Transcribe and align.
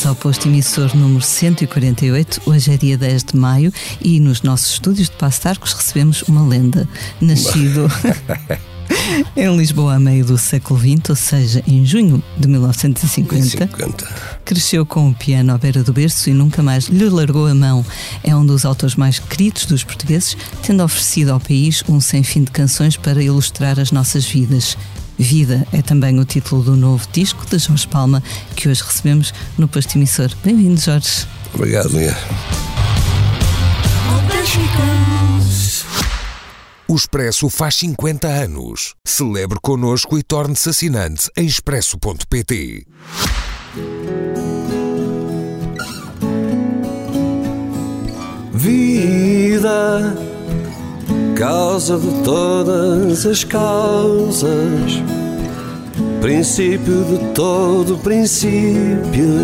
Bem-vindos 0.00 0.06
ao 0.06 0.14
posto 0.14 0.48
emissor 0.48 0.96
número 0.96 1.22
148. 1.22 2.42
Hoje 2.46 2.72
é 2.72 2.76
dia 2.78 2.96
10 2.96 3.24
de 3.24 3.36
maio 3.36 3.70
e 4.00 4.18
nos 4.18 4.40
nossos 4.40 4.70
estúdios 4.70 5.10
de 5.10 5.16
Passo 5.16 5.46
Arcos 5.46 5.74
recebemos 5.74 6.22
uma 6.22 6.46
lenda. 6.46 6.88
Nascido 7.20 7.86
em 9.36 9.56
Lisboa 9.58 9.96
a 9.96 10.00
meio 10.00 10.24
do 10.24 10.38
século 10.38 10.80
XX, 10.80 11.10
ou 11.10 11.16
seja, 11.16 11.62
em 11.66 11.84
junho 11.84 12.22
de 12.38 12.48
1950. 12.48 13.44
50. 13.44 14.08
Cresceu 14.42 14.86
com 14.86 15.10
o 15.10 15.14
piano 15.14 15.52
à 15.52 15.58
beira 15.58 15.82
do 15.82 15.92
berço 15.92 16.30
e 16.30 16.32
nunca 16.32 16.62
mais 16.62 16.86
lhe 16.86 17.08
largou 17.10 17.46
a 17.46 17.54
mão. 17.54 17.84
É 18.24 18.34
um 18.34 18.46
dos 18.46 18.64
autores 18.64 18.94
mais 18.94 19.18
queridos 19.18 19.66
dos 19.66 19.84
portugueses, 19.84 20.34
tendo 20.62 20.82
oferecido 20.82 21.30
ao 21.30 21.40
país 21.40 21.84
um 21.86 22.00
sem 22.00 22.22
fim 22.22 22.44
de 22.44 22.50
canções 22.50 22.96
para 22.96 23.22
ilustrar 23.22 23.78
as 23.78 23.92
nossas 23.92 24.24
vidas. 24.24 24.78
Vida 25.20 25.66
é 25.70 25.82
também 25.82 26.18
o 26.18 26.24
título 26.24 26.62
do 26.62 26.74
novo 26.74 27.06
disco 27.12 27.44
de 27.44 27.58
Jorge 27.58 27.86
Palma, 27.86 28.22
que 28.56 28.70
hoje 28.70 28.82
recebemos 28.82 29.34
no 29.58 29.68
posto 29.68 29.96
emissor. 29.96 30.30
Bem-vindo, 30.42 30.80
Jorge. 30.80 31.26
Obrigado, 31.52 31.90
Lia. 31.90 32.16
O 36.88 36.96
Expresso 36.96 37.50
faz 37.50 37.74
50 37.76 38.26
anos. 38.26 38.94
Celebre 39.04 39.58
connosco 39.60 40.18
e 40.18 40.22
torne-se 40.22 40.70
assinante 40.70 41.30
em 41.36 41.44
expresso.pt. 41.44 42.86
Vida, 48.54 50.29
causa 51.40 51.96
de 51.96 52.22
todas 52.22 53.24
as 53.24 53.44
causas, 53.44 55.02
princípio 56.20 57.02
de 57.04 57.32
todo 57.32 57.96
princípio, 57.96 59.40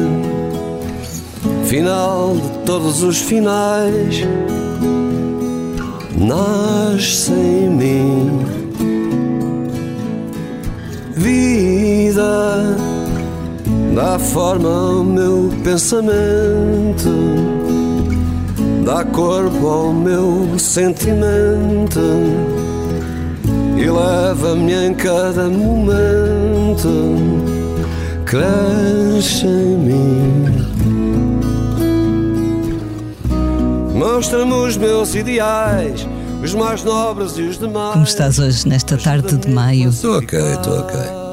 final 1.64 2.36
de 2.36 2.66
todos 2.66 3.03
os 3.03 3.22
finais, 3.22 4.27
nasce 6.19 7.33
em 7.33 7.70
mim. 7.70 8.41
Vida, 11.14 12.77
dá 13.94 14.19
forma 14.19 14.69
ao 14.69 15.03
meu 15.03 15.50
pensamento 15.64 17.66
dá 18.86 19.04
corpo 19.04 19.66
ao 19.66 19.92
meu 19.92 20.56
sentimento 20.60 22.00
e 23.76 23.90
leva-me 23.90 24.72
em 24.72 24.94
cada 24.94 25.48
momento, 25.48 27.16
cresce 28.24 29.44
em 29.44 29.76
mim. 29.76 30.46
Mostra-me 33.92 34.52
os 34.52 34.76
meus 34.76 35.16
ideais, 35.16 36.06
os 36.40 36.54
mais 36.54 36.84
nobres 36.84 37.36
e 37.38 37.42
os 37.42 37.58
demais. 37.58 37.92
Como 37.92 38.04
estás 38.04 38.38
hoje, 38.38 38.68
nesta 38.68 38.96
tarde 38.96 39.36
de 39.36 39.50
maio? 39.50 39.88
Estou 39.88 40.18
ok, 40.18 40.38
estou 40.38 40.78
ok. 40.78 41.25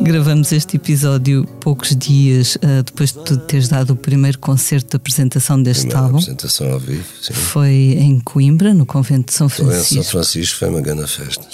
Gravamos 0.00 0.50
este 0.52 0.76
episódio 0.76 1.44
poucos 1.60 1.94
dias 1.94 2.56
uh, 2.56 2.82
depois 2.84 3.12
de 3.12 3.24
tu 3.24 3.36
teres 3.38 3.68
dado 3.68 3.92
o 3.92 3.96
primeiro 3.96 4.38
concerto 4.38 4.90
de 4.90 4.96
apresentação 4.96 5.62
deste 5.62 5.82
Primeira 5.82 6.00
álbum. 6.00 6.18
apresentação 6.18 6.72
ao 6.72 6.78
vivo, 6.80 7.04
sim. 7.22 7.32
Foi 7.32 7.70
em 7.70 8.18
Coimbra, 8.20 8.74
no 8.74 8.84
convento 8.84 9.26
de 9.26 9.34
São 9.34 9.48
Foi 9.48 9.64
em 9.64 9.68
São 9.68 9.76
Francisco. 9.76 10.10
Francisco, 10.12 10.58
foi 10.58 10.68
uma 10.70 10.80
grande 10.80 11.06
festa. 11.06 11.46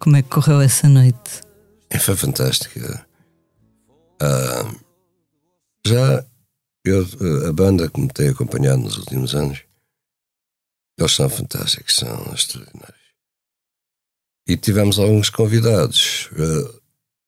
Como 0.00 0.16
é 0.16 0.22
que 0.22 0.28
correu 0.28 0.60
essa 0.60 0.88
noite? 0.88 1.42
E 1.92 1.98
Foi 1.98 2.16
fantástica. 2.16 3.06
Ah, 4.20 4.72
já 5.86 6.24
eu, 6.84 7.06
a 7.48 7.52
banda 7.52 7.88
que 7.88 8.00
me 8.00 8.08
tem 8.08 8.28
acompanhado 8.28 8.82
nos 8.82 8.96
últimos 8.96 9.34
anos, 9.34 9.60
eles 10.98 11.12
são 11.12 11.28
fantásticos, 11.28 11.96
são 11.96 12.32
extraordinários. 12.34 12.98
E 14.48 14.56
tivemos 14.56 14.98
alguns 14.98 15.30
convidados, 15.30 16.28
ah, 16.36 16.77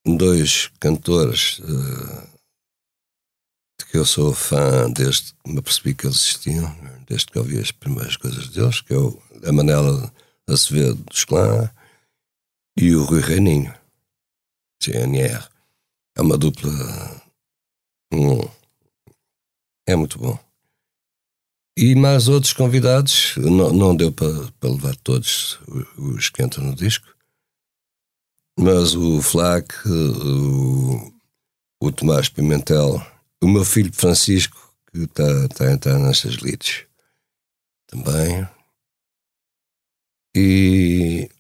dois 0.05 0.71
cantores 0.81 1.61
ah, 1.65 2.27
de 3.79 3.87
que 3.87 3.97
eu 3.97 4.05
sou 4.05 4.33
fã 4.33 4.91
desde 4.91 5.33
que 5.33 5.53
me 5.53 5.59
apercebi 5.59 5.95
que 5.95 6.07
eles 6.07 6.17
existiam, 6.17 6.77
desde 7.07 7.27
que 7.27 7.39
ouvi 7.39 7.59
as 7.59 7.71
primeiras 7.71 8.17
coisas 8.17 8.49
deles, 8.49 8.81
que 8.81 8.95
é 8.95 8.99
o, 8.99 9.21
a 9.45 9.53
Manela 9.53 10.13
Acevedo 10.49 10.97
dos 11.11 11.25
Clã 11.25 11.71
e 12.77 12.95
o 12.95 13.05
Rui 13.05 13.21
Reininho. 13.21 13.75
GNR. 14.83 15.47
É 16.17 16.23
uma 16.23 16.39
dupla. 16.39 16.71
hum, 18.13 18.41
é 19.87 19.95
muito 19.95 20.19
bom. 20.19 20.39
E 21.77 21.95
mais 21.95 22.29
outros 22.29 22.53
convidados, 22.53 23.35
não, 23.37 23.73
não 23.73 23.97
deu 23.97 24.13
para 24.13 24.51
para 24.59 24.71
levar 24.71 24.97
todos 24.97 25.59
os 25.97 26.29
que 26.29 26.43
entram 26.43 26.65
no 26.65 26.75
disco, 26.75 27.07
mas 28.61 28.95
o 28.95 29.23
Flac, 29.23 29.75
o, 29.89 31.13
o 31.81 31.91
Tomás 31.91 32.29
Pimentel, 32.29 33.01
o 33.43 33.49
meu 33.49 33.65
filho 33.65 33.91
Francisco, 33.91 34.75
que 34.93 35.05
está 35.05 35.49
tá 35.49 35.65
a 35.65 35.73
entrar 35.73 35.99
nestas 35.99 36.37
leads 36.39 36.85
também. 37.87 38.47
E 40.37 41.31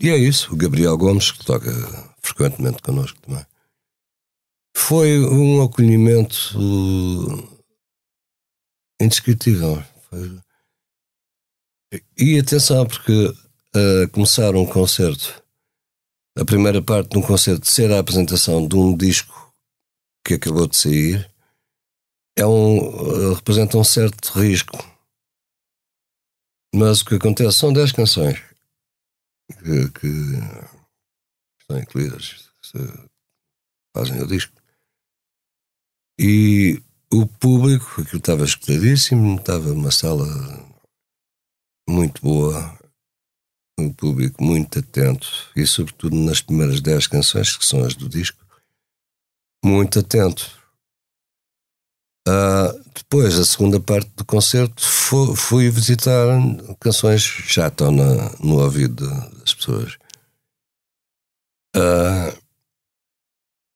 e 0.00 0.08
é 0.08 0.16
isso, 0.16 0.52
o 0.52 0.56
Gabriel 0.56 0.96
Gomes, 0.96 1.32
que 1.32 1.44
toca 1.44 1.70
frequentemente 2.22 2.80
connosco 2.82 3.20
também. 3.22 3.44
Foi 4.76 5.18
um 5.20 5.62
acolhimento 5.62 6.56
indescritível. 9.00 9.82
E 12.16 12.38
atenção, 12.38 12.86
porque 12.86 13.32
a 13.74 14.08
começar 14.08 14.54
um 14.54 14.66
concerto, 14.66 15.42
a 16.38 16.44
primeira 16.44 16.82
parte 16.82 17.10
de 17.10 17.18
um 17.18 17.22
concerto 17.22 17.66
ser 17.66 17.90
a 17.92 17.98
apresentação 17.98 18.66
de 18.66 18.76
um 18.76 18.96
disco 18.96 19.52
que 20.26 20.34
acabou 20.34 20.66
de 20.66 20.76
sair, 20.76 21.30
é 22.36 22.46
um, 22.46 23.34
representa 23.34 23.76
um 23.76 23.84
certo 23.84 24.38
risco. 24.38 24.76
Mas 26.74 27.00
o 27.00 27.04
que 27.04 27.16
acontece 27.16 27.58
são 27.58 27.72
10 27.72 27.92
canções 27.92 28.38
que, 29.58 29.90
que 29.90 30.06
estão 31.60 31.78
incluídas, 31.78 32.50
que 32.62 32.78
fazem 33.94 34.22
o 34.22 34.26
disco. 34.26 34.52
E 36.18 36.82
o 37.12 37.26
público, 37.26 38.00
aquilo 38.00 38.18
estava 38.18 38.44
escutadíssimo, 38.44 39.36
estava 39.36 39.72
uma 39.72 39.90
sala 39.90 40.26
muito 41.88 42.22
boa, 42.22 42.78
um 43.78 43.92
público 43.92 44.42
muito 44.42 44.78
atento, 44.78 45.28
e 45.56 45.66
sobretudo 45.66 46.14
nas 46.16 46.40
primeiras 46.40 46.80
10 46.80 47.06
canções, 47.06 47.56
que 47.56 47.64
são 47.64 47.84
as 47.84 47.94
do 47.94 48.08
disco, 48.08 48.38
muito 49.64 49.98
atento. 49.98 50.50
Ah, 52.28 52.72
depois, 52.94 53.36
a 53.38 53.44
segunda 53.44 53.80
parte 53.80 54.08
do 54.16 54.24
concerto, 54.24 54.80
fu- 54.86 55.34
fui 55.34 55.68
visitar 55.70 56.26
canções 56.80 57.28
que 57.28 57.52
já 57.52 57.68
estão 57.68 57.90
na- 57.90 58.30
no 58.38 58.60
ouvido 58.62 59.06
da- 59.06 59.28
das 59.30 59.54
pessoas. 59.54 59.96
Ah, 61.74 62.32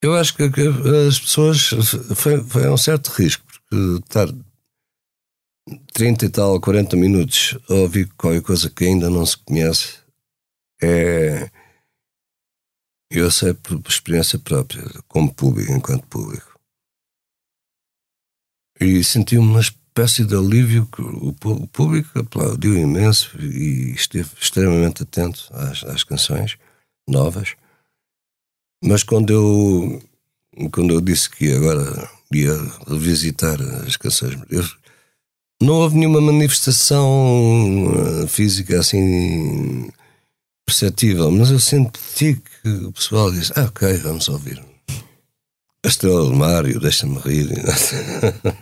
eu 0.02 0.14
acho 0.14 0.36
que, 0.36 0.48
que 0.50 0.60
as 1.08 1.18
pessoas. 1.18 1.70
Foi, 2.14 2.42
foi 2.44 2.68
um 2.68 2.76
certo 2.76 3.08
risco, 3.08 3.44
porque 3.46 4.04
estar 4.04 4.28
30 5.92 6.26
e 6.26 6.28
tal, 6.28 6.60
40 6.60 6.96
minutos 6.96 7.58
a 7.68 7.74
ouvir 7.74 8.08
qualquer 8.16 8.42
coisa 8.42 8.70
que 8.70 8.84
ainda 8.84 9.10
não 9.10 9.24
se 9.26 9.36
conhece 9.38 9.98
é. 10.82 11.50
Eu 13.10 13.30
sei 13.30 13.54
por 13.54 13.80
experiência 13.88 14.38
própria, 14.38 14.82
como 15.06 15.32
público, 15.32 15.72
enquanto 15.72 16.06
público. 16.08 16.58
E 18.80 19.02
senti 19.04 19.38
uma 19.38 19.60
espécie 19.60 20.24
de 20.24 20.34
alívio 20.34 20.86
que 20.86 21.00
o, 21.00 21.32
público 21.68 22.18
aplaudiu 22.18 22.76
imenso 22.76 23.40
e 23.40 23.92
esteve 23.92 24.30
extremamente 24.40 25.04
atento 25.04 25.48
às, 25.52 25.84
às 25.84 26.02
canções 26.02 26.58
novas. 27.08 27.54
Mas 28.84 29.02
quando 29.02 29.32
eu, 29.32 30.02
quando 30.72 30.92
eu 30.92 31.00
disse 31.00 31.30
que 31.30 31.52
agora 31.52 32.10
ia 32.32 32.54
revisitar 32.88 33.60
as 33.86 33.96
canções, 33.96 34.34
eu, 34.50 34.62
não 35.62 35.74
houve 35.74 35.96
nenhuma 35.96 36.20
manifestação 36.20 37.92
eh, 38.22 38.26
física 38.26 38.78
assim 38.78 39.88
perceptível, 40.66 41.30
mas 41.30 41.50
eu 41.50 41.60
senti 41.60 42.34
que 42.34 42.68
o 42.68 42.92
pessoal 42.92 43.30
disse: 43.30 43.52
Ah, 43.56 43.64
ok, 43.64 43.96
vamos 43.98 44.28
ouvir. 44.28 44.62
A 45.84 45.88
Estrela 45.88 46.24
do 46.24 46.34
Mário, 46.34 46.80
deixa-me 46.80 47.16
rir. 47.20 47.48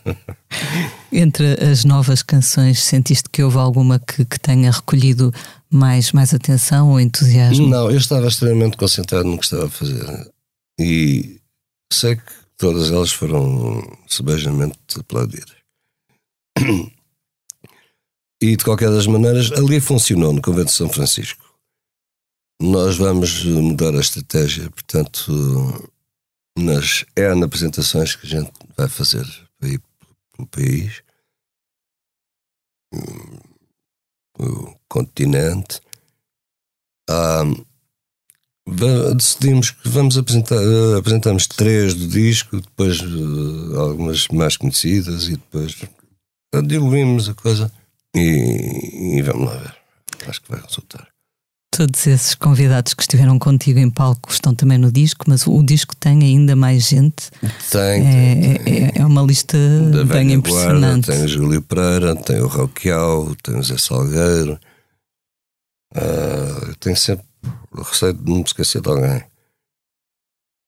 Entre 1.10 1.54
as 1.64 1.84
novas 1.84 2.22
canções, 2.22 2.82
sentiste 2.82 3.30
que 3.30 3.42
houve 3.42 3.56
alguma 3.56 3.98
que, 3.98 4.26
que 4.26 4.38
tenha 4.38 4.70
recolhido 4.70 5.32
mais, 5.70 6.12
mais 6.12 6.34
atenção 6.34 6.90
ou 6.90 7.00
entusiasmo? 7.00 7.66
Não, 7.66 7.90
eu 7.90 7.96
estava 7.96 8.28
extremamente 8.28 8.76
concentrado 8.76 9.26
no 9.26 9.38
que 9.38 9.44
estava 9.44 9.66
a 9.66 9.70
fazer. 9.70 10.04
E 10.78 11.40
sei 11.90 12.16
que 12.16 12.32
todas 12.58 12.90
elas 12.90 13.12
foram 13.12 13.82
sebejamente 14.06 14.78
aplaudidas. 14.98 15.63
E 18.42 18.56
de 18.56 18.64
qualquer 18.64 18.90
das 18.90 19.06
maneiras, 19.06 19.50
ali 19.52 19.80
funcionou 19.80 20.32
no 20.32 20.42
Convento 20.42 20.66
de 20.66 20.72
São 20.72 20.88
Francisco. 20.88 21.42
Nós 22.60 22.96
vamos 22.96 23.44
mudar 23.44 23.94
a 23.94 24.00
estratégia, 24.00 24.70
portanto, 24.70 25.90
nas 26.58 27.04
N 27.16 27.44
apresentações 27.44 28.14
que 28.14 28.26
a 28.26 28.30
gente 28.30 28.52
vai 28.76 28.88
fazer 28.88 29.26
aí 29.62 29.78
pelo 30.32 30.48
país, 30.48 31.02
o 34.38 34.74
continente. 34.88 35.80
Ah, 37.08 37.44
decidimos 39.16 39.70
que 39.70 39.88
vamos 39.88 40.16
apresentar 40.16 40.58
apresentamos 40.98 41.46
três 41.46 41.94
do 41.94 42.08
disco, 42.08 42.60
depois 42.60 43.00
uh, 43.00 43.80
algumas 43.80 44.28
mais 44.28 44.56
conhecidas 44.56 45.28
e 45.28 45.32
depois 45.32 45.74
diluímos 46.62 47.28
a 47.28 47.34
coisa 47.34 47.70
e, 48.14 49.18
e 49.18 49.22
vamos 49.22 49.46
lá 49.46 49.56
ver. 49.56 49.74
Acho 50.28 50.42
que 50.42 50.50
vai 50.50 50.60
resultar. 50.60 51.08
Todos 51.76 52.06
esses 52.06 52.36
convidados 52.36 52.94
que 52.94 53.02
estiveram 53.02 53.36
contigo 53.36 53.80
em 53.80 53.90
palco 53.90 54.30
estão 54.30 54.54
também 54.54 54.78
no 54.78 54.92
disco, 54.92 55.24
mas 55.26 55.44
o 55.44 55.60
disco 55.60 55.96
tem 55.96 56.22
ainda 56.22 56.54
mais 56.54 56.88
gente. 56.88 57.30
Tem, 57.68 57.80
é, 57.80 58.58
tem, 58.58 58.84
é, 58.84 58.92
é 58.94 59.04
uma 59.04 59.22
lista 59.22 59.58
bem 60.06 60.34
impressionante. 60.34 61.06
Guarda, 61.06 61.12
tem 61.12 61.24
o 61.24 61.28
Júlio 61.28 61.60
Pereira, 61.62 62.14
tem 62.14 62.40
o 62.40 62.46
Roquial, 62.46 63.34
tem 63.42 63.56
o 63.56 63.62
Zé 63.62 63.76
Salgueiro. 63.76 64.58
Uh, 65.96 66.74
tenho 66.78 66.96
sempre 66.96 67.26
o 67.72 67.82
receio 67.82 68.12
de 68.12 68.24
não 68.24 68.36
me 68.36 68.44
esquecer 68.44 68.80
de 68.80 68.88
alguém. 68.88 69.24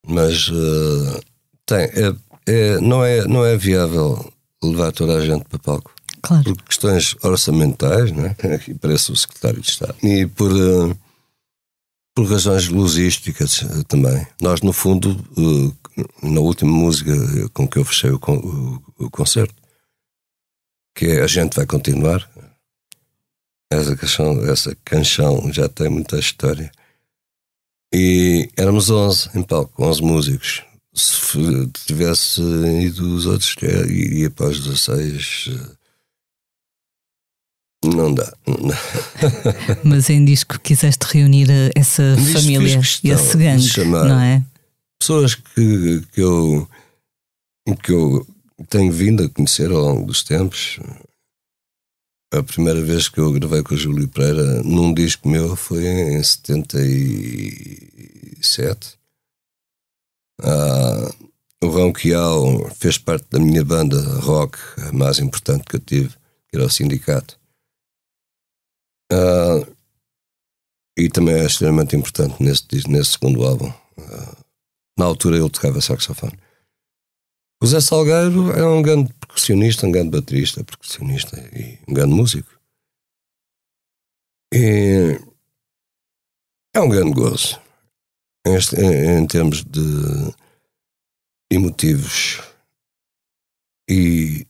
Mas 0.09 0.49
uh, 0.49 1.21
tem, 1.65 1.85
é, 1.85 2.15
é, 2.47 2.81
não, 2.81 3.05
é, 3.05 3.25
não 3.29 3.45
é 3.45 3.57
viável 3.57 4.33
levar 4.63 4.93
toda 4.93 5.17
a 5.17 5.25
gente 5.25 5.45
para 5.45 5.59
palco. 5.59 5.93
Claro. 6.23 6.45
Por 6.45 6.63
questões 6.65 7.17
orçamentais, 7.23 8.11
né? 8.13 8.35
e 8.67 8.75
parece 8.81 9.13
o 9.13 9.17
secretário 9.17 9.61
de 9.61 9.69
Estado. 9.69 9.95
E 10.03 10.27
por, 10.27 10.51
uh, 10.51 10.99
por 12.15 12.27
razões 12.27 12.69
logísticas 12.69 13.63
uh, 13.63 13.85
também. 13.85 14.27
Nós, 14.41 14.61
no 14.63 14.73
fundo, 14.73 15.11
uh, 15.37 15.77
na 16.23 16.41
última 16.41 16.71
música 16.71 17.13
com 17.55 17.69
que 17.69 17.79
eu 17.79 17.85
fechei 17.85 18.11
o, 18.11 18.17
o, 18.17 19.05
o, 19.05 19.11
concerto, 19.11 19.55
que 20.95 21.07
é 21.07 21.23
A 21.23 21.27
Gente 21.27 21.55
Vai 21.55 21.67
Continuar, 21.67 22.29
essa 23.71 23.97
canção, 23.97 24.45
essa 24.51 24.77
canção 24.85 25.53
já 25.53 25.69
tem 25.69 25.89
muita 25.89 26.19
história. 26.19 26.71
E 27.93 28.51
éramos 28.57 28.91
11 28.91 29.31
em 29.35 29.43
palco, 29.43 29.83
11 29.83 30.03
músicos. 30.03 30.65
Se 30.97 31.67
tivesse 31.87 32.41
ido 32.41 33.15
os 33.15 33.27
outros, 33.27 33.55
ia 33.91 34.31
para 34.31 34.49
os 34.49 34.61
16 34.61 35.51
não 37.95 38.13
dá. 38.13 38.33
Não 38.47 38.69
dá. 38.69 38.77
Mas 39.85 40.11
em 40.11 40.25
disco 40.25 40.59
quiseste 40.59 41.07
reunir 41.07 41.49
essa 41.75 42.17
família, 42.33 42.81
esse 42.81 43.37
gangue, 43.37 43.85
não 43.85 44.21
é? 44.21 44.43
Pessoas 44.99 45.35
que, 45.35 46.03
que, 46.13 46.21
eu, 46.21 46.69
que 47.83 47.93
eu 47.93 48.27
tenho 48.69 48.93
vindo 48.93 49.25
a 49.25 49.29
conhecer 49.29 49.71
ao 49.71 49.79
longo 49.79 50.07
dos 50.07 50.25
tempos. 50.25 50.81
A 52.33 52.43
primeira 52.43 52.83
vez 52.83 53.09
que 53.09 53.21
eu 53.21 53.31
gravei 53.33 53.63
com 53.63 53.75
o 53.75 53.79
Júlio 53.79 54.09
Pereira 54.09 54.63
num 54.63 54.93
disco 54.93 55.29
meu 55.29 55.55
foi 55.55 55.87
em 55.87 56.21
77. 56.23 58.96
Ah, 60.43 61.11
o 61.63 61.69
Rão 61.69 61.93
Quial 61.93 62.71
fez 62.75 62.99
parte 62.99 63.27
da 63.31 63.39
minha 63.39 63.65
banda 63.65 63.97
rock, 64.21 64.59
a 64.89 64.93
mais 64.93 65.19
importante 65.19 65.65
que 65.65 65.77
eu 65.77 65.81
tive, 65.81 66.11
que 66.49 66.57
era 66.57 66.67
o 66.67 66.71
Sindicato. 66.71 67.39
Uh, 69.13 69.75
e 70.99 71.09
também 71.09 71.35
é 71.37 71.47
extremamente 71.47 71.97
importante 71.97 72.43
nesse, 72.43 72.67
nesse 72.89 73.13
segundo 73.13 73.45
álbum. 73.45 73.69
Uh, 73.69 74.45
na 74.99 75.07
altura 75.07 75.37
ele 75.37 75.51
tocava 75.51 75.81
saxofone. 75.81 76.39
O 77.63 77.67
Zé 77.67 77.81
Salgueiro 77.81 78.51
é 78.53 78.67
um 78.67 78.83
grande 78.83 79.13
percussionista, 79.15 79.87
um 79.87 79.93
grande 79.93 80.11
baterista, 80.11 80.63
percussionista 80.63 81.39
e 81.55 81.79
um 81.89 81.95
grande 81.95 82.15
músico. 82.15 82.51
E 84.53 85.19
é 86.75 86.81
um 86.81 86.89
grande 86.89 87.13
gozo 87.13 87.66
em, 88.47 88.57
em, 88.81 89.19
em 89.19 89.27
termos 89.27 89.65
de 89.65 90.35
emotivos 91.51 92.41
e 93.89 94.47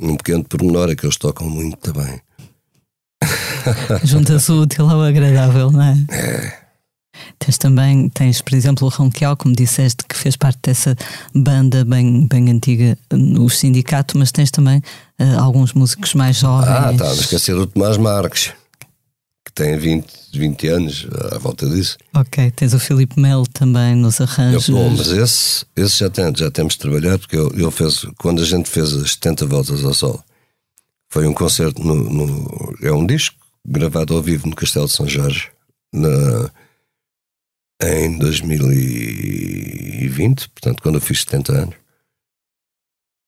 um 0.00 0.16
pequeno 0.16 0.44
pormenor 0.44 0.90
é 0.90 0.96
que 0.96 1.06
eles 1.06 1.16
tocam 1.16 1.48
muito 1.48 1.76
também. 1.78 2.20
Junta-se 4.04 4.52
o 4.52 4.62
útil 4.62 4.88
ao 4.88 5.02
agradável, 5.02 5.70
não 5.70 5.82
é? 5.82 5.96
É. 6.10 6.66
Tens 7.38 7.58
também, 7.58 8.08
tens, 8.10 8.42
por 8.42 8.54
exemplo, 8.54 8.86
o 8.86 8.90
Ronquial, 8.90 9.36
como 9.36 9.54
disseste, 9.54 10.04
que 10.06 10.16
fez 10.16 10.36
parte 10.36 10.58
dessa 10.62 10.96
banda 11.34 11.84
bem, 11.84 12.26
bem 12.26 12.50
antiga, 12.50 12.96
o 13.38 13.48
sindicato, 13.48 14.18
mas 14.18 14.30
tens 14.30 14.50
também 14.50 14.78
uh, 15.18 15.40
alguns 15.40 15.72
músicos 15.72 16.14
mais 16.14 16.36
jovens. 16.36 16.68
Ah, 16.68 16.92
estava 16.92 17.10
a 17.10 17.14
esquecer 17.14 17.54
do 17.54 17.66
Tomás 17.66 17.96
Marques, 17.96 18.48
que 18.48 18.54
tem 19.56 19.76
20, 19.76 20.06
20 20.34 20.68
anos 20.68 21.08
à 21.32 21.38
volta 21.38 21.68
disso. 21.68 21.98
Ok, 22.14 22.52
tens 22.52 22.72
o 22.74 22.78
Filipe 22.78 23.18
Melo 23.18 23.48
também 23.48 23.96
nos 23.96 24.20
arranjos. 24.20 24.68
bom, 24.68 24.90
mas 24.90 25.08
esse, 25.08 25.64
esse 25.74 25.98
já, 25.98 26.08
tem, 26.10 26.30
já 26.36 26.50
temos 26.50 26.74
de 26.74 26.80
trabalhar, 26.80 27.18
porque 27.18 27.36
ele, 27.36 27.62
ele 27.62 27.70
fez, 27.70 28.04
quando 28.18 28.42
a 28.42 28.44
gente 28.44 28.68
fez 28.68 28.92
as 28.92 29.12
70 29.12 29.46
voltas 29.46 29.82
ao 29.82 29.94
sol, 29.94 30.22
foi 31.10 31.26
um 31.26 31.32
concerto 31.32 31.82
no, 31.82 31.94
no 31.94 32.76
é 32.82 32.92
um 32.92 33.06
disco 33.06 33.34
gravado 33.66 34.14
ao 34.14 34.22
vivo 34.22 34.46
no 34.46 34.54
Castelo 34.54 34.84
de 34.86 34.92
São 34.92 35.08
Jorge 35.08 35.48
na, 35.92 36.50
em 37.82 38.18
2020, 38.18 40.50
portanto, 40.50 40.82
quando 40.82 40.96
eu 40.96 41.00
fiz 41.00 41.20
70 41.20 41.52
anos. 41.52 41.74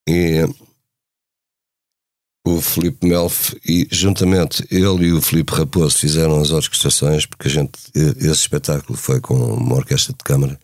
E 0.06 0.46
o 2.46 2.61
Felipe 2.61 3.07
Melf, 3.07 3.52
e 3.66 3.87
juntamente 3.90 4.66
ele 4.71 5.07
e 5.07 5.12
o 5.12 5.21
Felipe 5.21 5.52
Raposo 5.52 5.99
fizeram 5.99 6.40
as 6.40 6.50
orquestrações, 6.50 7.26
porque 7.26 7.49
a 7.49 7.50
gente, 7.50 7.78
esse 7.95 8.33
espetáculo 8.33 8.97
foi 8.97 9.21
com 9.21 9.35
uma 9.35 9.76
orquestra 9.76 10.12
de 10.12 10.25
câmara. 10.25 10.59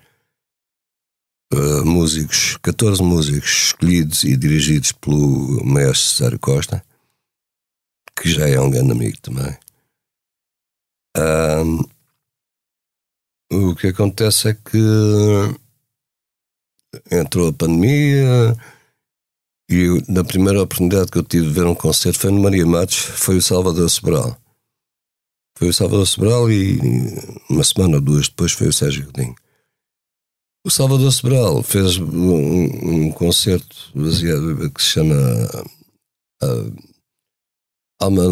Uh, 1.52 1.84
músicos, 1.84 2.56
14 2.62 3.02
músicos 3.02 3.50
escolhidos 3.66 4.24
e 4.24 4.36
dirigidos 4.36 4.92
pelo 4.92 5.64
maestro 5.64 6.16
Césario 6.16 6.38
Costa, 6.38 6.84
que 8.18 8.30
já 8.30 8.48
é 8.48 8.58
um 8.58 8.70
grande 8.70 8.92
amigo 8.92 9.20
também. 9.20 9.56
O 13.52 13.76
que 13.76 13.88
acontece 13.88 14.48
é 14.48 14.54
que 14.54 14.78
entrou 17.10 17.48
a 17.48 17.52
pandemia 17.52 18.56
e 19.74 20.12
na 20.12 20.22
primeira 20.22 20.62
oportunidade 20.62 21.10
que 21.10 21.18
eu 21.18 21.22
tive 21.24 21.46
de 21.46 21.52
ver 21.52 21.66
um 21.66 21.74
concerto 21.74 22.20
foi 22.20 22.30
no 22.30 22.40
Maria 22.40 22.64
Matos, 22.64 22.96
foi 22.96 23.36
o 23.36 23.42
Salvador 23.42 23.90
Sobral. 23.90 24.36
Foi 25.58 25.68
o 25.68 25.74
Salvador 25.74 26.06
Sobral 26.06 26.50
e 26.50 26.78
uma 27.50 27.64
semana 27.64 27.96
ou 27.96 28.00
duas 28.00 28.28
depois 28.28 28.52
foi 28.52 28.68
o 28.68 28.72
Sérgio 28.72 29.06
Godinho. 29.06 29.34
O 30.64 30.70
Salvador 30.70 31.12
Sobral 31.12 31.62
fez 31.62 31.98
um, 31.98 33.06
um 33.06 33.12
concerto 33.12 33.76
baseado 33.94 34.70
que 34.70 34.82
se 34.82 34.90
chama 34.90 35.14
uh, 36.42 36.94
Alma, 38.00 38.22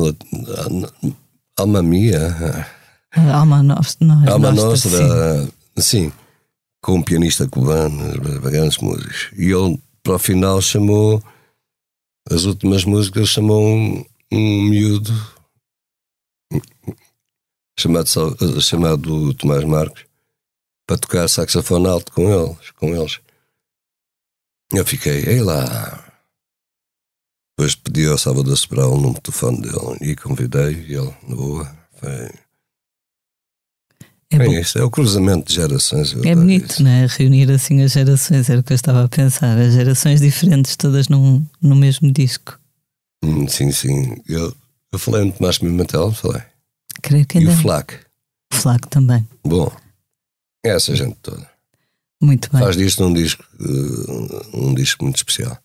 Alma 1.59 1.83
Mia. 1.83 2.67
Alma 3.33 3.63
Nostra. 3.63 4.07
Alma 4.31 4.53
Nostra, 4.53 5.47
sim. 5.77 5.83
sim. 5.83 6.13
com 6.83 6.95
um 6.95 7.03
pianista 7.03 7.47
cubano, 7.47 8.19
grandes 8.41 8.79
músicos. 8.79 9.31
E 9.37 9.51
ele, 9.51 9.79
para 10.03 10.15
o 10.15 10.19
final, 10.19 10.61
chamou. 10.61 11.23
As 12.31 12.45
últimas 12.45 12.85
músicas, 12.85 13.29
chamou 13.29 13.65
um, 13.65 14.05
um 14.31 14.63
miúdo 14.63 15.13
chamado, 17.79 18.09
chamado 18.61 19.35
Tomás 19.35 19.65
Marcos 19.65 20.07
para 20.87 20.99
tocar 20.99 21.29
saxofone 21.29 21.89
alto 21.89 22.13
com 22.13 22.29
eles. 22.29 22.71
Com 22.73 22.95
eles. 22.95 23.21
Eu 24.73 24.87
fiquei, 24.87 25.25
ei 25.25 25.41
lá, 25.43 26.13
depois 27.57 27.75
pedi 27.75 28.07
ao 28.07 28.17
Salvador 28.17 28.57
Sobral 28.57 28.93
o 28.93 28.97
número 28.97 29.15
de 29.15 29.21
telefone 29.21 29.61
dele 29.61 29.99
e 30.01 30.17
convidei 30.17 30.73
e 30.73 30.95
ele, 30.95 31.15
na 31.29 31.37
boa, 31.37 31.79
foi. 31.93 32.31
É, 34.33 34.47
é 34.47 34.61
isso, 34.61 34.79
é 34.79 34.83
o 34.83 34.91
cruzamento 34.91 35.49
de 35.49 35.55
gerações. 35.55 36.15
É 36.25 36.35
bonito, 36.35 36.83
não 36.83 36.91
é? 36.91 37.07
Reunir 37.07 37.51
assim 37.51 37.83
as 37.83 37.93
gerações, 37.93 38.49
era 38.49 38.61
o 38.61 38.63
que 38.63 38.73
eu 38.73 38.75
estava 38.75 39.05
a 39.05 39.09
pensar. 39.09 39.59
As 39.59 39.75
gerações 39.75 40.21
diferentes, 40.21 40.77
todas 40.77 41.09
num, 41.09 41.45
no 41.61 41.77
mesmo 41.77 42.11
disco. 42.11 42.59
Hum, 43.23 43.47
sim, 43.47 43.71
sim. 43.71 44.17
Eu, 44.29 44.55
eu 44.93 44.99
falei 44.99 45.23
muito 45.23 45.43
mais 45.43 45.59
Pimentel, 45.59 46.13
falei. 46.13 46.43
Creio 47.03 47.27
que 47.27 47.39
ainda. 47.39 47.51
E 47.51 47.55
o 47.55 47.57
Flac. 47.57 47.95
O 48.53 48.57
Flac 48.57 48.89
também. 48.89 49.27
Bom, 49.45 49.71
é 50.65 50.71
essa 50.71 50.95
gente 50.95 51.17
toda. 51.23 51.51
Muito 52.21 52.49
bem. 52.53 52.61
faz 52.61 52.77
disto 52.77 53.05
um 53.05 53.13
disco, 53.13 53.45
uh, 53.61 54.67
um 54.67 54.75
disco 54.75 55.05
muito 55.05 55.17
especial. 55.17 55.59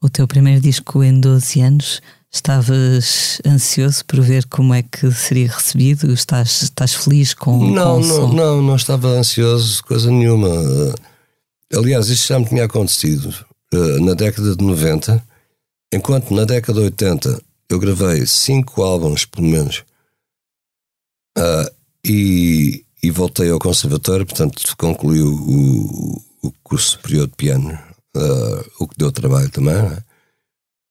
O 0.00 0.08
teu 0.08 0.28
primeiro 0.28 0.60
disco 0.60 1.02
em 1.02 1.18
12 1.18 1.60
anos, 1.60 2.00
estavas 2.34 3.40
ansioso 3.46 4.04
por 4.04 4.20
ver 4.20 4.44
como 4.46 4.74
é 4.74 4.82
que 4.82 5.10
seria 5.12 5.48
recebido? 5.48 6.12
Estás, 6.12 6.62
estás 6.62 6.92
feliz 6.92 7.32
com, 7.32 7.70
não, 7.70 8.00
com 8.00 8.06
não, 8.06 8.32
não, 8.32 8.62
não 8.62 8.76
estava 8.76 9.08
ansioso, 9.08 9.82
coisa 9.84 10.10
nenhuma. 10.10 10.48
Aliás, 11.72 12.08
isto 12.08 12.26
já 12.26 12.38
me 12.38 12.44
tinha 12.44 12.64
acontecido 12.64 13.32
uh, 13.72 14.00
na 14.04 14.14
década 14.14 14.56
de 14.56 14.64
90, 14.64 15.24
enquanto 15.92 16.34
na 16.34 16.44
década 16.44 16.80
de 16.80 16.86
80 16.86 17.40
eu 17.70 17.78
gravei 17.78 18.26
cinco 18.26 18.82
álbuns, 18.82 19.24
pelo 19.24 19.46
menos, 19.46 19.84
uh, 21.38 21.70
e, 22.04 22.84
e 23.00 23.10
voltei 23.12 23.48
ao 23.48 23.60
conservatório, 23.60 24.26
portanto 24.26 24.76
concluí 24.76 25.22
o, 25.22 26.20
o 26.42 26.52
curso 26.64 26.90
superior 26.90 27.28
de 27.28 27.34
piano, 27.36 27.78
uh, 28.16 28.70
o 28.80 28.88
que 28.88 28.98
deu 28.98 29.12
trabalho 29.12 29.50
também, 29.50 29.80
né? 29.80 30.02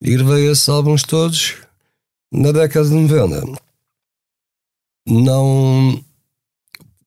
E 0.04 0.18
gravei 0.18 0.52
esses 0.52 0.68
álbuns 0.68 1.02
todos 1.02 1.56
na 2.32 2.52
década 2.52 2.90
de 2.90 2.94
90. 2.94 3.60
Não 5.08 6.04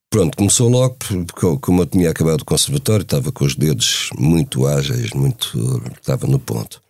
Pronto, 0.09 0.37
começou 0.37 0.71
logo 0.71 0.95
porque, 0.95 1.59
como 1.61 1.83
eu 1.83 1.87
tinha 1.87 2.11
acabado 2.11 2.41
o 2.41 2.45
conservatório, 2.45 3.03
estava 3.03 3.31
com 3.31 3.45
os 3.45 3.55
dedos 3.55 4.09
muito 4.19 4.67
ágeis, 4.67 5.11
muito. 5.11 5.83
estava 5.93 6.27
no 6.27 6.39
ponto. 6.39 6.83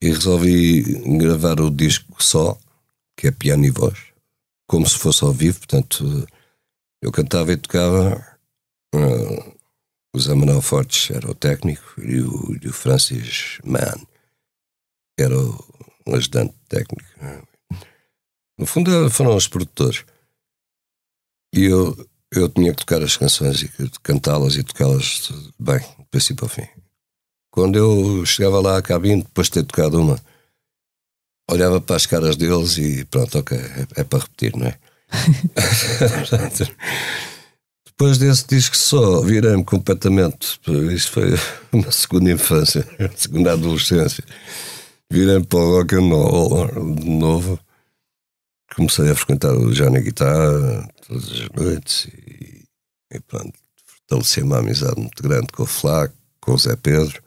E 0.00 0.08
resolvi 0.08 0.82
gravar 1.18 1.60
o 1.60 1.70
disco 1.70 2.22
só, 2.22 2.56
que 3.18 3.26
é 3.26 3.30
piano 3.30 3.66
e 3.66 3.70
voz, 3.70 3.98
como 4.66 4.88
se 4.88 4.96
fosse 4.96 5.24
ao 5.24 5.32
vivo, 5.32 5.58
portanto, 5.58 6.26
eu 7.02 7.12
cantava 7.12 7.52
e 7.52 7.56
tocava. 7.58 8.24
Uh, 8.94 9.56
o 10.14 10.18
Zé 10.18 10.34
Manuel 10.34 10.62
Fortes 10.62 11.10
era 11.10 11.30
o 11.30 11.34
técnico 11.34 12.00
e 12.00 12.22
o, 12.22 12.56
e 12.62 12.68
o 12.68 12.72
Francis 12.72 13.58
Mann 13.62 14.06
era 15.18 15.38
o 15.38 16.14
ajudante 16.14 16.54
técnico. 16.68 17.04
No 18.58 18.66
fundo, 18.66 19.10
foram 19.10 19.36
os 19.36 19.48
produtores. 19.48 20.04
E 21.54 21.64
eu, 21.64 21.96
eu 22.32 22.48
tinha 22.48 22.72
que 22.72 22.78
tocar 22.84 23.02
as 23.02 23.16
canções 23.16 23.62
e 23.62 23.70
cantá-las 24.02 24.56
e 24.56 24.62
tocá-las 24.62 25.30
bem, 25.58 25.80
do 25.98 26.04
princípio 26.10 26.44
ao 26.44 26.48
fim. 26.48 26.66
Quando 27.50 27.76
eu 27.76 28.24
chegava 28.26 28.60
lá 28.60 28.76
à 28.76 28.82
cabine, 28.82 29.22
depois 29.22 29.46
de 29.46 29.54
ter 29.54 29.64
tocado 29.64 30.00
uma, 30.00 30.20
olhava 31.50 31.80
para 31.80 31.96
as 31.96 32.06
caras 32.06 32.36
deles 32.36 32.76
e 32.76 33.04
pronto, 33.06 33.38
ok, 33.38 33.56
é, 33.56 33.86
é 34.00 34.04
para 34.04 34.18
repetir, 34.20 34.54
não 34.56 34.66
é? 34.66 34.78
depois 37.86 38.18
desse 38.18 38.46
disco 38.46 38.76
só, 38.76 39.22
virei-me 39.22 39.64
completamente. 39.64 40.60
Isto 40.92 41.12
foi 41.12 41.34
uma 41.72 41.90
segunda 41.90 42.30
infância, 42.30 42.86
segunda 43.16 43.52
adolescência. 43.52 44.22
Virei-me 45.10 45.46
para 45.46 45.58
o 45.58 45.78
rock 45.78 45.94
and 45.94 46.08
roll 46.08 46.94
de 46.94 47.08
novo 47.08 47.60
comecei 48.76 49.10
a 49.10 49.14
frequentar 49.14 49.54
o 49.56 49.72
Johnny 49.72 50.02
Guitar 50.02 50.86
todas 51.06 51.24
as 51.30 51.48
noites 51.50 52.04
e, 52.06 52.64
e 53.10 53.20
pronto, 53.20 53.58
fortalecei 53.84 54.42
uma 54.42 54.58
amizade 54.58 55.00
muito 55.00 55.22
grande 55.22 55.48
com 55.48 55.62
o 55.62 55.66
Flaco, 55.66 56.14
com 56.40 56.52
o 56.52 56.58
Zé 56.58 56.76
Pedro, 56.76 57.22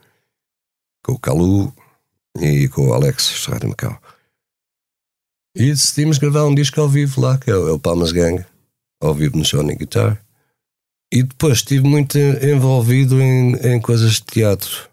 com 1.03 1.13
o 1.13 1.19
Calu 1.19 1.73
e 2.39 2.67
com 2.69 2.87
o 2.87 2.93
Alex 2.93 3.45
Rádio 3.45 3.69
Macau. 3.69 3.99
E 5.55 5.71
decidimos 5.71 6.19
gravar 6.19 6.45
um 6.45 6.53
disco 6.53 6.79
ao 6.79 6.87
vivo 6.87 7.19
lá, 7.19 7.37
que 7.39 7.49
é 7.49 7.55
o 7.55 7.79
Palmas 7.79 8.11
Gang, 8.11 8.45
ao 9.01 9.15
vivo 9.15 9.37
no 9.37 9.43
Johnny 9.43 9.75
Guitar. 9.75 10.23
E 11.11 11.23
depois 11.23 11.57
estive 11.57 11.87
muito 11.87 12.17
envolvido 12.19 13.19
em, 13.19 13.55
em 13.55 13.81
coisas 13.81 14.13
de 14.13 14.23
teatro. 14.25 14.87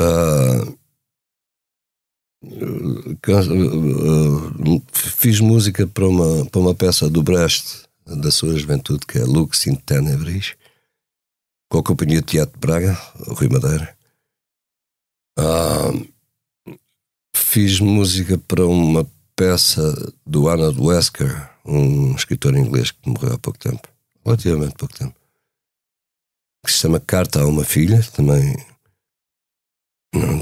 Uh, 0.00 0.77
fiz 4.92 5.40
música 5.40 5.86
para 5.86 6.06
uma, 6.06 6.46
para 6.46 6.60
uma 6.60 6.74
peça 6.74 7.08
do 7.08 7.22
Brecht 7.22 7.88
da 8.06 8.30
sua 8.30 8.56
juventude, 8.56 9.06
que 9.06 9.18
é 9.18 9.24
Lux 9.24 9.66
in 9.66 9.74
Tenebris, 9.74 10.54
com 11.68 11.78
a 11.78 11.82
Companhia 11.82 12.20
de 12.20 12.26
Teatro 12.26 12.54
de 12.54 12.60
Braga, 12.60 12.92
Rui 13.28 13.48
Madeira. 13.48 13.96
Ah, 15.38 15.92
fiz 17.34 17.80
música 17.80 18.38
para 18.38 18.66
uma 18.66 19.06
peça 19.36 20.12
do 20.26 20.48
Arnold 20.48 20.80
Wesker, 20.80 21.50
um 21.64 22.14
escritor 22.14 22.56
inglês 22.56 22.90
que 22.90 23.08
morreu 23.08 23.34
há 23.34 23.38
pouco 23.38 23.58
tempo, 23.58 23.88
relativamente 24.24 24.74
pouco 24.74 24.94
tempo, 24.96 25.14
que 26.64 26.72
se 26.72 26.78
chama 26.78 26.98
Carta 26.98 27.42
a 27.42 27.46
uma 27.46 27.64
Filha, 27.64 28.02
também 28.14 28.56